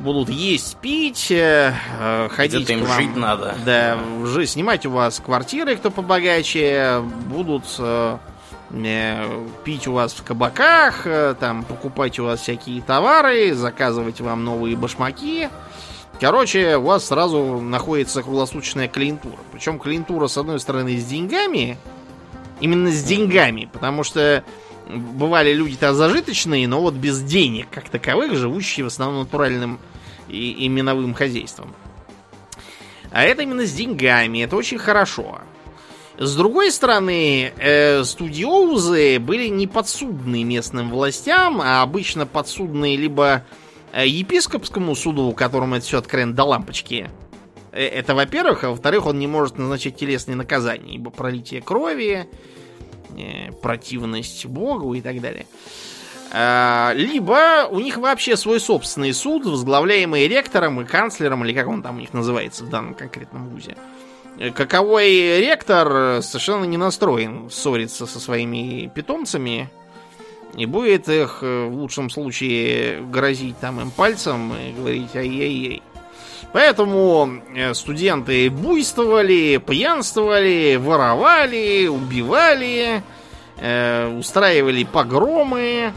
будут 0.00 0.28
есть, 0.28 0.76
пить, 0.78 1.30
э, 1.30 1.72
ходить 2.30 2.68
им 2.70 2.84
вам, 2.84 3.00
жить 3.00 3.16
надо. 3.16 3.54
Да, 3.64 3.98
жить, 4.24 4.50
снимать 4.50 4.86
у 4.86 4.90
вас 4.90 5.20
квартиры, 5.20 5.76
кто 5.76 5.90
побогаче, 5.90 7.02
будут 7.26 7.64
э, 7.78 8.18
э, 8.70 9.46
пить 9.64 9.86
у 9.86 9.92
вас 9.92 10.12
в 10.12 10.22
кабаках, 10.22 11.06
э, 11.06 11.34
там 11.38 11.64
покупать 11.64 12.18
у 12.18 12.24
вас 12.24 12.40
всякие 12.40 12.82
товары, 12.82 13.54
заказывать 13.54 14.20
вам 14.20 14.44
новые 14.44 14.76
башмаки. 14.76 15.48
Короче, 16.20 16.76
у 16.76 16.82
вас 16.82 17.06
сразу 17.06 17.60
находится 17.60 18.22
круглосуточная 18.22 18.88
клиентура. 18.88 19.38
Причем 19.52 19.78
клиентура, 19.78 20.28
с 20.28 20.38
одной 20.38 20.60
стороны, 20.60 20.96
с 20.96 21.04
деньгами, 21.04 21.76
Именно 22.60 22.90
с 22.90 23.02
деньгами, 23.02 23.68
потому 23.72 24.04
что 24.04 24.44
бывали 24.88 25.52
люди-то 25.52 25.94
зажиточные, 25.94 26.68
но 26.68 26.80
вот 26.80 26.94
без 26.94 27.22
денег 27.22 27.68
как 27.70 27.88
таковых, 27.88 28.34
живущие 28.36 28.84
в 28.84 28.88
основном 28.88 29.24
натуральным 29.24 29.78
и 30.28 30.66
именовым 30.66 31.14
хозяйством. 31.14 31.74
А 33.10 33.22
это 33.22 33.42
именно 33.42 33.66
с 33.66 33.72
деньгами, 33.72 34.42
это 34.42 34.56
очень 34.56 34.78
хорошо. 34.78 35.40
С 36.18 36.36
другой 36.36 36.70
стороны, 36.70 37.52
э, 37.56 38.04
студиозы 38.04 39.18
были 39.18 39.48
не 39.48 39.66
подсудны 39.66 40.44
местным 40.44 40.90
властям, 40.90 41.60
а 41.60 41.82
обычно 41.82 42.24
подсудные 42.24 42.96
либо 42.96 43.44
э, 43.92 44.06
епископскому 44.06 44.94
суду, 44.94 45.32
которому 45.32 45.76
это 45.76 45.84
все 45.84 45.98
откровенно 45.98 46.34
до 46.34 46.44
лампочки. 46.44 47.10
Э, 47.74 47.86
это, 47.86 48.14
во-первых, 48.14 48.64
а 48.64 48.70
во-вторых, 48.70 49.06
он 49.06 49.18
не 49.18 49.26
может 49.26 49.58
назначить 49.58 49.96
телесные 49.96 50.36
наказания, 50.36 50.94
ибо 50.94 51.10
пролитие 51.10 51.60
крови, 51.60 52.28
э, 53.16 53.52
противность 53.60 54.46
Богу 54.46 54.94
и 54.94 55.00
так 55.00 55.20
далее. 55.20 55.46
А, 56.36 56.92
либо 56.94 57.68
у 57.70 57.78
них 57.78 57.96
вообще 57.96 58.36
свой 58.36 58.58
собственный 58.58 59.12
суд, 59.12 59.44
возглавляемый 59.44 60.26
ректором 60.26 60.80
и 60.80 60.84
канцлером, 60.84 61.44
или 61.44 61.52
как 61.52 61.68
он 61.68 61.82
там 61.82 61.96
у 61.96 62.00
них 62.00 62.12
называется 62.12 62.64
в 62.64 62.70
данном 62.70 62.94
конкретном 62.94 63.48
вузе. 63.50 63.76
Э, 64.38 64.50
каковой 64.50 65.40
ректор 65.40 66.22
совершенно 66.22 66.64
не 66.64 66.76
настроен 66.76 67.50
ссориться 67.50 68.06
со 68.06 68.20
своими 68.20 68.90
питомцами 68.94 69.68
и 70.56 70.66
будет 70.66 71.08
их 71.08 71.42
в 71.42 71.70
лучшем 71.72 72.10
случае 72.10 73.00
грозить 73.02 73.58
там 73.58 73.80
им 73.80 73.90
пальцем 73.90 74.54
и 74.54 74.72
говорить 74.72 75.16
ай-яй-яй. 75.16 75.82
Поэтому 76.54 77.42
э, 77.52 77.74
студенты 77.74 78.48
буйствовали, 78.48 79.56
пьянствовали, 79.56 80.76
воровали, 80.76 81.88
убивали, 81.88 83.02
э, 83.56 84.16
устраивали 84.16 84.84
погромы, 84.84 85.92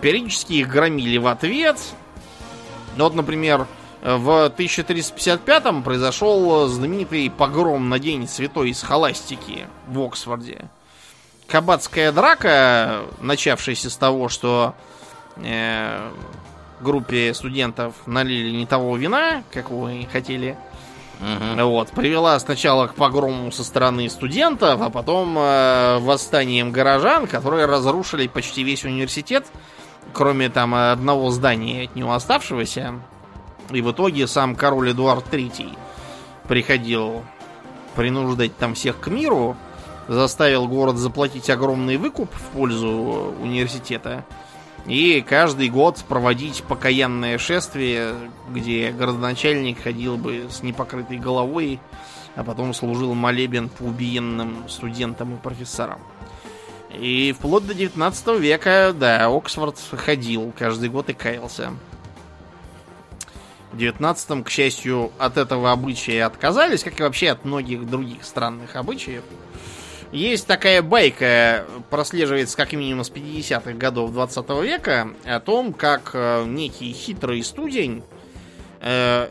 периодически 0.00 0.52
их 0.52 0.68
громили 0.68 1.18
в 1.18 1.26
ответ. 1.26 1.80
Вот, 2.96 3.16
например, 3.16 3.66
в 4.02 4.54
1355-м 4.56 5.82
произошел 5.82 6.68
знаменитый 6.68 7.28
погром 7.28 7.88
на 7.88 7.98
День 7.98 8.28
Святой 8.28 8.72
Схоластики 8.72 9.66
в 9.88 10.00
Оксфорде. 10.00 10.66
Кабацкая 11.48 12.12
драка, 12.12 13.00
начавшаяся 13.20 13.90
с 13.90 13.96
того, 13.96 14.28
что 14.28 14.76
э, 15.38 16.08
группе 16.80 17.32
студентов 17.34 17.94
налили 18.06 18.50
не 18.56 18.66
того 18.66 18.96
вина, 18.96 19.42
как 19.52 19.70
вы 19.70 20.06
хотели. 20.10 20.56
Угу. 21.20 21.68
Вот, 21.68 21.90
привела 21.90 22.38
сначала 22.38 22.88
к 22.88 22.94
погрому 22.94 23.50
со 23.50 23.64
стороны 23.64 24.08
студентов, 24.10 24.80
а 24.82 24.90
потом 24.90 25.38
э, 25.38 25.98
восстанием 26.00 26.72
горожан, 26.72 27.26
которые 27.26 27.64
разрушили 27.64 28.26
почти 28.26 28.62
весь 28.62 28.84
университет, 28.84 29.46
кроме 30.12 30.50
там 30.50 30.74
одного 30.74 31.30
здания 31.30 31.84
от 31.84 31.96
него 31.96 32.12
оставшегося. 32.12 33.00
И 33.70 33.80
в 33.80 33.92
итоге 33.92 34.26
сам 34.26 34.54
король 34.54 34.92
Эдуард 34.92 35.24
III 35.32 35.76
приходил 36.46 37.24
принуждать 37.94 38.56
там 38.56 38.74
всех 38.74 39.00
к 39.00 39.08
миру, 39.08 39.56
заставил 40.08 40.68
город 40.68 40.98
заплатить 40.98 41.48
огромный 41.48 41.96
выкуп 41.96 42.32
в 42.32 42.44
пользу 42.50 43.34
университета 43.40 44.24
и 44.86 45.20
каждый 45.20 45.68
год 45.68 46.02
проводить 46.08 46.62
покаянное 46.62 47.38
шествие, 47.38 48.14
где 48.50 48.92
городоначальник 48.92 49.82
ходил 49.82 50.16
бы 50.16 50.46
с 50.48 50.62
непокрытой 50.62 51.18
головой, 51.18 51.80
а 52.36 52.44
потом 52.44 52.72
служил 52.72 53.14
молебен 53.14 53.68
по 53.68 53.82
убиенным 53.82 54.68
студентам 54.68 55.34
и 55.34 55.38
профессорам. 55.38 55.98
И 56.92 57.34
вплоть 57.36 57.66
до 57.66 57.74
19 57.74 58.38
века, 58.38 58.94
да, 58.96 59.26
Оксфорд 59.26 59.78
ходил 59.90 60.52
каждый 60.56 60.88
год 60.88 61.10
и 61.10 61.14
каялся. 61.14 61.72
В 63.72 63.78
19 63.78 64.44
к 64.44 64.50
счастью, 64.50 65.10
от 65.18 65.36
этого 65.36 65.72
обычая 65.72 66.24
отказались, 66.24 66.84
как 66.84 67.00
и 67.00 67.02
вообще 67.02 67.30
от 67.30 67.44
многих 67.44 67.86
других 67.90 68.24
странных 68.24 68.76
обычаев. 68.76 69.24
Есть 70.12 70.46
такая 70.46 70.82
байка, 70.82 71.66
прослеживается 71.90 72.56
как 72.56 72.72
минимум 72.72 73.04
с 73.04 73.10
50-х 73.10 73.72
годов 73.72 74.12
20 74.12 74.48
века, 74.62 75.08
о 75.24 75.40
том, 75.40 75.72
как 75.72 76.10
э, 76.14 76.44
некий 76.46 76.92
хитрый 76.92 77.42
студень 77.42 78.02
э, 78.80 79.28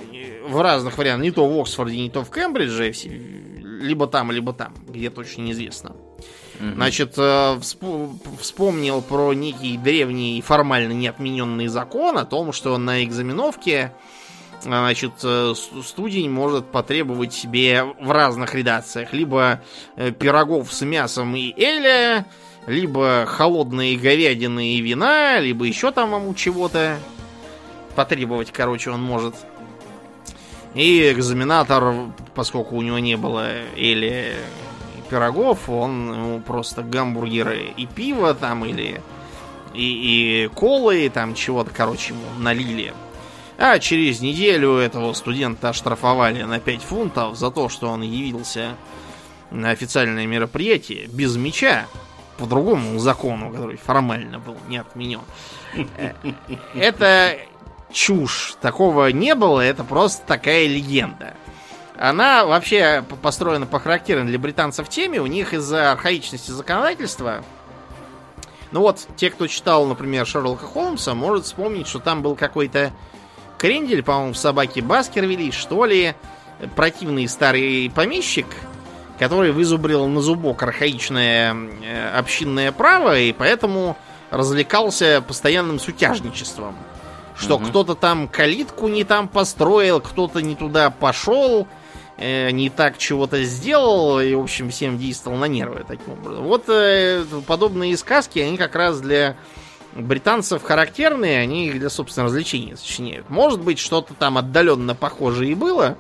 в 0.48 0.62
разных 0.62 0.98
вариантах, 0.98 1.24
не 1.24 1.32
то 1.32 1.48
в 1.48 1.60
Оксфорде, 1.60 1.98
не 1.98 2.10
то 2.10 2.24
в 2.24 2.30
Кембридже, 2.30 2.92
либо 3.64 4.08
там, 4.08 4.32
либо 4.32 4.54
там, 4.54 4.74
где 4.88 5.10
точно 5.10 5.44
неизвестно. 5.44 5.96
Угу. 6.60 6.76
Значит, 6.76 7.14
э, 7.18 7.60
вспомнил 8.40 9.02
про 9.02 9.34
некий 9.34 9.78
древний 9.78 10.42
формально 10.42 10.94
неотмененный 10.94 11.68
закон 11.68 12.18
о 12.18 12.26
том, 12.26 12.52
что 12.52 12.78
на 12.78 13.04
экзаменовке 13.04 13.94
значит, 14.66 15.14
э, 15.24 15.54
студень 15.84 16.30
может 16.30 16.66
потребовать 16.66 17.34
себе 17.34 17.84
в 17.84 18.12
разных 18.12 18.56
редакциях 18.56 19.14
либо 19.14 19.62
э, 19.96 20.12
пирогов 20.12 20.74
с 20.74 20.82
мясом 20.82 21.36
и 21.36 21.54
эля, 21.56 22.26
либо 22.66 23.26
холодные 23.28 23.96
говядины 23.96 24.74
и 24.74 24.82
вина, 24.82 25.40
либо 25.40 25.66
еще 25.66 25.92
там 25.92 26.16
ему 26.16 26.34
чего-то 26.34 26.98
потребовать, 27.96 28.52
короче, 28.52 28.90
он 28.90 29.02
может. 29.02 29.36
И 30.74 31.12
экзаменатор, 31.12 32.12
поскольку 32.34 32.76
у 32.76 32.82
него 32.82 33.00
не 33.00 33.16
было 33.16 33.64
или 33.76 34.34
пирогов, 35.10 35.70
он 35.70 36.12
ему 36.12 36.40
просто 36.42 36.82
гамбургеры 36.82 37.68
и 37.78 37.86
пиво 37.86 38.34
там, 38.34 38.66
или 38.66 39.00
и, 39.74 40.46
и 40.46 40.48
колы, 40.48 41.10
там 41.10 41.36
чего-то, 41.36 41.72
короче, 41.72 42.14
ему 42.14 42.24
налили. 42.40 42.94
А 43.58 43.80
через 43.80 44.20
неделю 44.20 44.76
этого 44.76 45.14
студента 45.14 45.70
оштрафовали 45.70 46.44
на 46.44 46.60
5 46.60 46.82
фунтов 46.82 47.38
за 47.38 47.52
то, 47.52 47.70
что 47.70 47.88
он 47.88 48.02
явился 48.02 48.76
на 49.52 49.70
официальное 49.70 50.26
мероприятие 50.26 51.08
без 51.08 51.36
меча 51.38 51.86
по 52.38 52.46
другому 52.46 53.00
закону, 53.00 53.52
который 53.52 53.78
формально 53.78 54.40
был 54.40 54.58
не 54.68 54.78
отменен. 54.78 55.22
Э, 55.98 56.14
это 56.74 57.38
чушь. 57.92 58.56
Такого 58.60 59.08
не 59.08 59.36
было, 59.36 59.62
это 59.62 59.86
просто 59.86 60.26
такая 60.26 60.68
легенда. 60.68 61.36
Она 61.98 62.46
вообще 62.46 63.06
построена 63.22 63.66
по 63.66 63.80
характерной 63.80 64.26
для 64.28 64.40
британцев 64.40 64.90
теме. 64.90 65.22
У 65.22 65.28
них 65.28 65.54
из-за 65.54 65.94
архаичности 65.94 66.52
законодательства 66.52 67.44
ну 68.76 68.82
вот, 68.82 69.08
те, 69.16 69.30
кто 69.30 69.48
читал, 69.48 69.86
например, 69.86 70.26
Шерлока 70.28 70.66
Холмса, 70.66 71.14
может 71.14 71.46
вспомнить, 71.46 71.88
что 71.88 72.00
там 72.00 72.22
был 72.22 72.36
какой-то 72.36 72.92
Крендель, 73.58 74.04
по-моему, 74.04 74.34
в 74.34 74.38
собаке 74.38 74.82
Баскервилей, 74.82 75.52
что 75.52 75.86
ли, 75.86 76.16
противный 76.76 77.28
старый 77.28 77.92
помещик, 77.94 78.48
который 79.20 79.52
вызубрил 79.52 80.08
на 80.08 80.22
зубок 80.22 80.64
архаичное 80.64 81.56
э, 81.56 82.18
общинное 82.18 82.72
право, 82.72 83.18
и 83.18 83.32
поэтому 83.32 83.98
развлекался 84.32 85.24
постоянным 85.26 85.80
сутяжничеством. 85.80 86.76
Что 87.38 87.56
угу. 87.56 87.66
кто-то 87.66 87.96
там 87.96 88.28
калитку 88.28 88.88
не 88.88 89.04
там 89.04 89.28
построил, 89.28 90.00
кто-то 90.00 90.42
не 90.42 90.56
туда 90.56 90.90
пошел, 90.90 91.68
э, 92.18 92.52
не 92.52 92.70
так 92.70 92.98
чего-то 92.98 93.44
сделал, 93.44 94.20
и, 94.20 94.34
в 94.34 94.42
общем, 94.42 94.70
всем 94.70 94.98
действовал 94.98 95.38
на 95.38 95.46
нервы 95.46 95.84
таким 95.88 96.14
образом. 96.14 96.44
Вот 96.44 96.66
э, 96.68 97.24
подобные 97.46 97.96
сказки, 97.98 98.40
они 98.40 98.58
как 98.58 98.76
раз 98.76 99.02
для 99.02 99.36
британцев 99.96 100.62
характерные, 100.64 101.40
они 101.40 101.68
их 101.68 101.80
для 101.80 101.90
собственного 101.90 102.28
развлечения 102.30 102.76
сочиняют. 102.76 103.30
Может 103.30 103.62
быть, 103.62 103.80
что-то 103.80 104.14
там 104.14 104.38
отдаленно 104.38 104.94
похожее 104.96 105.52
и 105.52 105.56
было. 105.56 105.98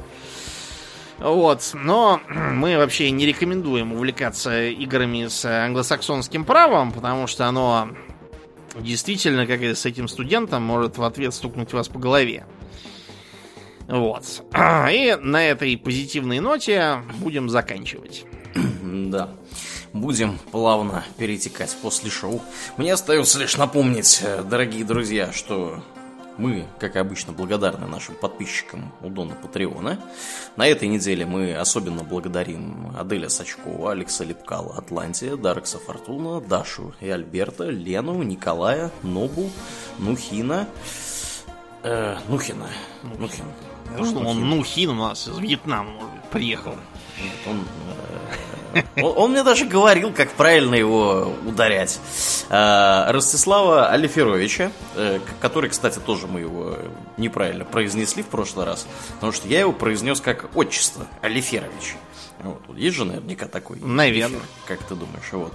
Вот, 1.17 1.71
но 1.73 2.21
мы 2.29 2.77
вообще 2.77 3.09
не 3.11 3.25
рекомендуем 3.25 3.93
увлекаться 3.93 4.67
играми 4.67 5.27
с 5.27 5.45
англосаксонским 5.45 6.43
правом, 6.45 6.91
потому 6.91 7.27
что 7.27 7.47
оно 7.47 7.89
действительно, 8.77 9.47
как 9.47 9.61
и 9.61 9.73
с 9.73 9.85
этим 9.85 10.07
студентом, 10.07 10.63
может 10.63 10.97
в 10.97 11.03
ответ 11.03 11.33
стукнуть 11.33 11.71
вас 11.71 11.87
по 11.87 11.99
голове. 11.99 12.45
Вот. 13.87 14.43
И 14.91 15.17
на 15.21 15.45
этой 15.45 15.77
позитивной 15.77 16.39
ноте 16.39 17.01
будем 17.19 17.49
заканчивать. 17.49 18.25
Да 18.83 19.35
будем 19.95 20.37
плавно 20.51 21.03
перетекать 21.17 21.75
после 21.81 22.11
шоу. 22.11 22.41
Мне 22.77 22.93
остается 22.93 23.39
лишь 23.39 23.57
напомнить, 23.57 24.19
э, 24.21 24.43
дорогие 24.43 24.83
друзья, 24.83 25.31
что 25.31 25.81
мы, 26.37 26.67
как 26.79 26.97
обычно, 26.97 27.31
благодарны 27.31 27.87
нашим 27.87 28.13
подписчикам 28.15 28.91
у 29.01 29.09
Дона 29.09 29.35
Патреона. 29.35 29.97
На 30.57 30.67
этой 30.67 30.89
неделе 30.89 31.25
мы 31.25 31.55
особенно 31.55 32.03
благодарим 32.03 32.93
Аделя 32.97 33.29
Сачкова, 33.29 33.93
Алекса 33.93 34.25
Лепкала, 34.25 34.75
Атлантия, 34.77 35.37
Даркса 35.37 35.79
Фортуна, 35.79 36.41
Дашу 36.41 36.93
и 36.99 37.09
Альберта, 37.09 37.69
Лену, 37.69 38.21
Николая, 38.21 38.91
Нобу, 39.01 39.49
Нухина, 39.97 40.67
э, 41.83 42.17
Нухина. 42.27 42.67
Нухин. 43.17 43.45
Ну, 43.97 44.05
что 44.05 44.19
он 44.19 44.49
Нухин 44.49 44.89
у 44.89 44.95
нас 44.95 45.27
из 45.29 45.37
Вьетнама, 45.37 45.91
может 45.91 46.11
быть, 46.11 46.23
приехал. 46.31 46.75
Нет, 47.17 47.33
он 47.47 47.63
он, 49.01 49.31
мне 49.31 49.43
даже 49.43 49.65
говорил, 49.65 50.11
как 50.11 50.31
правильно 50.31 50.75
его 50.75 51.33
ударять. 51.45 51.99
А, 52.49 53.11
Ростислава 53.11 53.89
Алиферовича, 53.89 54.71
э, 54.95 55.19
который, 55.39 55.69
кстати, 55.69 55.99
тоже 55.99 56.27
мы 56.27 56.41
его 56.41 56.77
неправильно 57.17 57.65
произнесли 57.65 58.23
в 58.23 58.27
прошлый 58.27 58.65
раз, 58.65 58.87
потому 59.15 59.31
что 59.31 59.47
я 59.47 59.59
его 59.59 59.71
произнес 59.71 60.21
как 60.21 60.55
отчество 60.55 61.07
Алиферович. 61.23 61.95
Вот. 62.39 62.61
Есть 62.75 62.97
же 62.97 63.05
наверняка 63.05 63.47
такой. 63.47 63.79
Наверное. 63.79 64.41
Как 64.67 64.79
ты 64.83 64.95
думаешь? 64.95 65.31
Вот. 65.31 65.53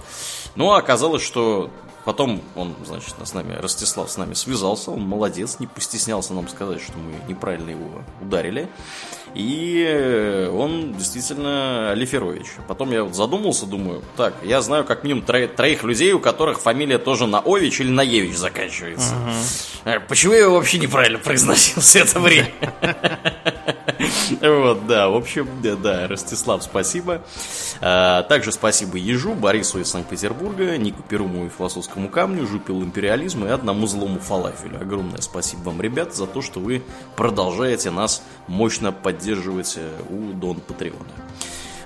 Ну, 0.55 0.71
а 0.71 0.77
оказалось, 0.77 1.23
что 1.23 1.69
потом 2.05 2.41
он, 2.55 2.75
значит, 2.85 3.15
с 3.23 3.33
нами, 3.33 3.55
Ростислав 3.55 4.09
с 4.09 4.17
нами 4.17 4.33
связался, 4.33 4.91
он 4.91 5.01
молодец, 5.01 5.57
не 5.59 5.67
постеснялся 5.67 6.33
нам 6.33 6.47
сказать, 6.47 6.81
что 6.81 6.93
мы 6.97 7.13
неправильно 7.27 7.71
его 7.71 8.03
ударили. 8.21 8.69
И 9.33 10.49
он 10.53 10.93
действительно 10.93 11.91
Алиферович. 11.91 12.47
Потом 12.67 12.91
я 12.91 13.03
вот 13.03 13.15
задумался, 13.15 13.65
думаю, 13.65 14.01
так, 14.17 14.33
я 14.43 14.61
знаю 14.61 14.83
как 14.83 15.03
минимум 15.03 15.23
троих, 15.23 15.55
троих 15.55 15.83
людей, 15.83 16.11
у 16.11 16.19
которых 16.19 16.59
фамилия 16.59 16.97
тоже 16.97 17.27
на 17.27 17.39
Ович 17.39 17.79
или 17.79 17.89
на 17.89 18.01
Евич 18.01 18.35
заканчивается. 18.35 19.15
Угу. 19.15 20.01
Почему 20.09 20.33
я 20.33 20.41
его 20.41 20.55
вообще 20.55 20.79
неправильно 20.79 21.19
произносил 21.19 21.81
все 21.81 21.99
это 21.99 22.19
время? 22.19 22.51
Вот, 24.41 24.87
да, 24.87 25.09
в 25.09 25.15
общем, 25.15 25.47
да, 25.61 26.07
Ростислав, 26.07 26.63
спасибо. 26.63 27.21
А, 27.81 28.23
также 28.23 28.51
спасибо 28.51 28.97
Ежу, 28.97 29.33
Борису 29.33 29.79
из 29.79 29.89
Санкт-Петербурга, 29.89 30.77
Нику 30.77 31.03
Перуму 31.03 31.45
и 31.45 31.49
Философскому 31.49 32.09
камню, 32.09 32.45
Жупил 32.45 32.81
империализму 32.83 33.47
и 33.47 33.49
одному 33.49 33.87
злому 33.87 34.19
фалафелю. 34.19 34.79
Огромное 34.81 35.21
спасибо 35.21 35.61
вам, 35.63 35.81
ребят, 35.81 36.15
за 36.15 36.27
то, 36.27 36.41
что 36.41 36.59
вы 36.59 36.83
продолжаете 37.15 37.91
нас 37.91 38.23
мощно 38.47 38.91
поддерживать 38.91 39.75
э, 39.77 40.01
у 40.09 40.33
Дон 40.33 40.59
Патреона. 40.61 41.05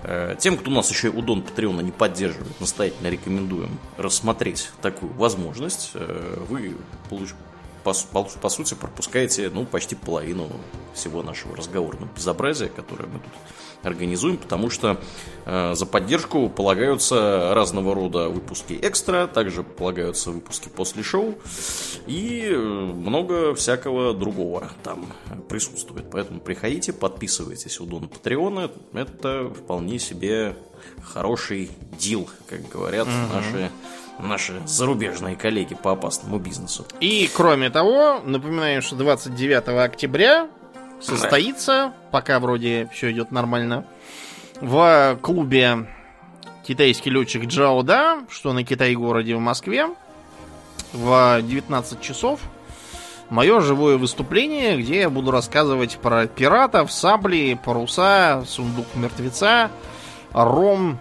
Э, 0.03 0.35
тем, 0.37 0.57
кто 0.57 0.69
нас 0.69 0.89
еще 0.91 1.07
и 1.07 1.11
у 1.11 1.21
Дон 1.21 1.41
Патреона 1.41 1.81
не 1.81 1.91
поддерживает, 1.91 2.59
настоятельно 2.59 3.07
рекомендуем 3.07 3.79
рассмотреть 3.97 4.69
такую 4.81 5.13
возможность. 5.13 5.91
Э, 5.93 6.37
вы 6.47 6.75
получите 7.09 7.37
по, 7.85 8.23
по, 8.23 8.49
сути, 8.49 8.73
пропускаете, 8.73 9.51
ну, 9.53 9.63
почти 9.65 9.95
половину 9.95 10.49
всего 10.95 11.21
нашего 11.21 11.55
разговорного 11.55 12.09
безобразия, 12.15 12.67
которое 12.67 13.05
мы 13.05 13.19
тут 13.19 13.31
организуем, 13.85 14.37
потому 14.37 14.69
что 14.69 14.99
э, 15.45 15.73
за 15.75 15.85
поддержку 15.85 16.49
полагаются 16.49 17.53
разного 17.53 17.95
рода 17.95 18.29
выпуски 18.29 18.77
экстра, 18.81 19.27
также 19.27 19.63
полагаются 19.63 20.31
выпуски 20.31 20.69
после 20.69 21.03
шоу 21.03 21.35
и 22.07 22.47
э, 22.49 22.57
много 22.57 23.53
всякого 23.55 24.13
другого 24.13 24.71
там 24.83 25.07
присутствует. 25.49 26.09
Поэтому 26.11 26.39
приходите, 26.39 26.93
подписывайтесь 26.93 27.79
у 27.79 27.85
Дона 27.85 28.07
Патреона, 28.07 28.71
это 28.93 29.49
вполне 29.49 29.99
себе 29.99 30.55
хороший 31.03 31.71
дил, 31.97 32.29
как 32.49 32.67
говорят 32.69 33.07
угу. 33.07 33.35
наши 33.35 33.71
наши 34.19 34.61
зарубежные 34.65 35.35
коллеги 35.35 35.75
по 35.75 35.91
опасному 35.91 36.39
бизнесу. 36.39 36.85
И, 36.99 37.29
кроме 37.33 37.69
того, 37.69 38.21
напоминаем, 38.23 38.81
что 38.81 38.95
29 38.95 39.67
октября 39.67 40.49
состоится, 41.01 41.93
пока 42.11 42.39
вроде 42.39 42.89
все 42.93 43.11
идет 43.11 43.31
нормально, 43.31 43.85
в 44.61 45.17
клубе 45.21 45.87
китайский 46.65 47.09
летчик 47.09 47.45
Джао 47.45 47.83
Да, 47.83 48.23
что 48.29 48.53
на 48.53 48.63
Китай-городе 48.63 49.35
в 49.35 49.39
Москве, 49.39 49.87
в 50.93 51.41
19 51.41 52.01
часов 52.01 52.39
мое 53.29 53.59
живое 53.61 53.97
выступление, 53.97 54.77
где 54.77 55.01
я 55.01 55.09
буду 55.09 55.31
рассказывать 55.31 55.97
про 55.97 56.27
пиратов, 56.27 56.91
сабли, 56.91 57.59
паруса, 57.63 58.43
сундук 58.47 58.87
мертвеца, 58.95 59.71
ром 60.31 60.97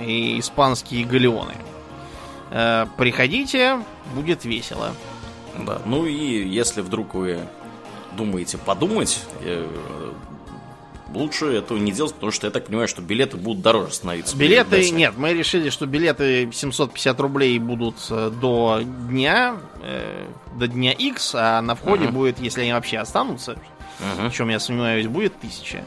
и 0.00 0.38
испанские 0.40 1.04
галеоны. 1.04 1.54
Э, 2.50 2.86
приходите, 2.96 3.80
будет 4.14 4.44
весело. 4.44 4.90
Да, 5.58 5.80
ну 5.84 6.06
и 6.06 6.46
если 6.48 6.80
вдруг 6.80 7.14
вы 7.14 7.40
думаете 8.16 8.58
подумать, 8.58 9.20
э, 9.40 9.66
лучше 11.14 11.46
этого 11.46 11.78
не 11.78 11.92
делать, 11.92 12.14
потому 12.14 12.32
что 12.32 12.46
я 12.46 12.50
так 12.50 12.66
понимаю, 12.66 12.88
что 12.88 13.02
билеты 13.02 13.36
будут 13.36 13.62
дороже 13.62 13.92
становиться. 13.92 14.36
Билеты, 14.36 14.90
нет, 14.90 15.14
мы 15.16 15.32
решили, 15.32 15.70
что 15.70 15.86
билеты 15.86 16.50
750 16.52 17.20
рублей 17.20 17.58
будут 17.58 17.96
э, 18.10 18.30
до 18.30 18.80
дня, 18.82 19.56
э, 19.82 20.26
до 20.56 20.68
дня 20.68 20.92
X, 20.92 21.34
а 21.34 21.60
на 21.62 21.74
входе 21.74 22.06
uh-huh. 22.06 22.12
будет, 22.12 22.40
если 22.40 22.62
они 22.62 22.72
вообще 22.72 22.98
останутся, 22.98 23.56
uh-huh. 24.00 24.30
в 24.30 24.32
чем 24.32 24.48
я 24.48 24.58
сомневаюсь, 24.58 25.06
будет 25.06 25.34
1000. 25.38 25.84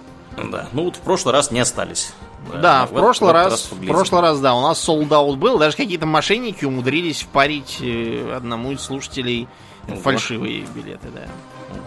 Да, 0.52 0.70
ну 0.72 0.84
вот 0.84 0.96
в 0.96 1.00
прошлый 1.00 1.34
раз 1.34 1.52
не 1.52 1.60
остались. 1.60 2.14
Да, 2.52 2.62
да 2.62 2.86
в, 2.86 2.92
в 2.92 2.94
прошлый 2.94 3.34
раз, 3.34 3.52
раз 3.52 3.72
в 3.72 3.86
прошлый 3.88 4.22
раз, 4.22 4.40
да, 4.40 4.54
у 4.54 4.62
нас 4.62 4.80
солдат 4.80 5.38
был, 5.38 5.58
даже 5.58 5.76
какие-то 5.76 6.06
мошенники 6.06 6.64
умудрились 6.64 7.24
впарить 7.24 7.80
э, 7.82 8.34
одному 8.36 8.72
из 8.72 8.82
слушателей 8.82 9.48
Ого. 9.88 10.00
фальшивые 10.00 10.66
билеты, 10.76 11.08
да. 11.14 11.28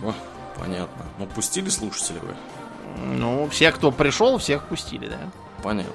Ого, 0.02 0.14
понятно. 0.58 1.04
Ну, 1.18 1.26
пустили 1.26 1.68
слушатели 1.68 2.18
вы? 2.18 2.34
Ну, 3.04 3.48
все, 3.50 3.72
кто 3.72 3.90
пришел, 3.90 4.38
всех 4.38 4.64
пустили, 4.64 5.08
да. 5.08 5.18
Понятно. 5.62 5.92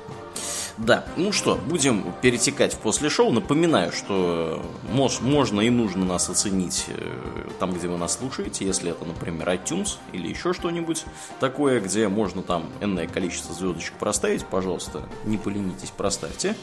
Да, 0.78 1.06
ну 1.16 1.32
что, 1.32 1.56
будем 1.56 2.04
перетекать 2.22 2.74
в 2.74 2.80
после 2.80 3.10
шоу. 3.10 3.32
Напоминаю, 3.32 3.94
что 3.94 4.62
мож, 4.90 5.22
можно 5.22 5.62
и 5.62 5.70
нужно 5.70 6.04
нас 6.04 6.30
оценить 6.30 6.86
э, 6.90 7.48
там, 7.60 7.74
где 7.74 7.88
вы 7.88 7.98
нас 7.98 8.18
слушаете, 8.18 8.66
если 8.66 8.92
это, 8.92 9.06
например, 9.06 9.48
iTunes 9.48 9.98
или 10.12 10.28
еще 10.28 10.54
что-нибудь 10.54 11.06
такое, 11.40 11.80
где 11.80 12.10
можно 12.10 12.44
там 12.44 12.70
энное 12.82 13.08
количество 13.08 13.56
звездочек 13.56 13.94
проставить, 13.94 14.46
пожалуйста, 14.46 15.04
не 15.24 15.38
поленитесь, 15.38 15.94
проставьте. 15.96 16.58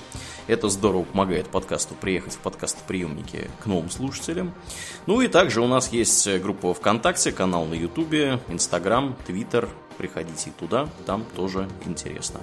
Это 0.47 0.69
здорово 0.69 1.05
помогает 1.05 1.47
подкасту 1.47 1.95
приехать 1.95 2.35
в 2.35 2.39
подкастоприемники 2.39 3.51
к 3.61 3.67
новым 3.67 3.91
слушателям. 3.91 4.53
Ну 5.07 5.23
и 5.23 5.29
также 5.29 5.63
у 5.63 5.67
нас 5.67 5.91
есть 5.91 6.29
группа 6.41 6.75
ВКонтакте, 6.75 7.33
канал 7.33 7.65
на 7.65 7.75
Ютубе, 7.75 8.41
Инстаграм, 8.49 9.17
Твиттер, 9.27 9.71
приходите 9.93 10.53
туда, 10.59 10.89
там 11.07 11.25
тоже 11.37 11.69
интересно. 11.87 12.41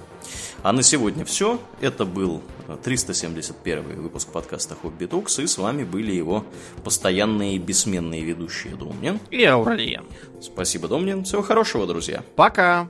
А 0.62 0.72
на 0.72 0.82
сегодня 0.82 1.24
все. 1.24 1.60
Это 1.80 2.04
был 2.04 2.42
371 2.82 4.00
выпуск 4.00 4.28
подкаста 4.28 4.74
Хобби 4.74 5.06
Токс, 5.06 5.38
и 5.38 5.46
с 5.46 5.58
вами 5.58 5.84
были 5.84 6.12
его 6.12 6.44
постоянные 6.84 7.58
бессменные 7.58 8.22
ведущие 8.22 8.74
Домнин 8.74 9.20
и 9.30 9.44
Ауралиен. 9.44 10.04
Спасибо, 10.40 10.88
Домнин. 10.88 11.24
Всего 11.24 11.42
хорошего, 11.42 11.86
друзья. 11.86 12.22
Пока. 12.36 12.88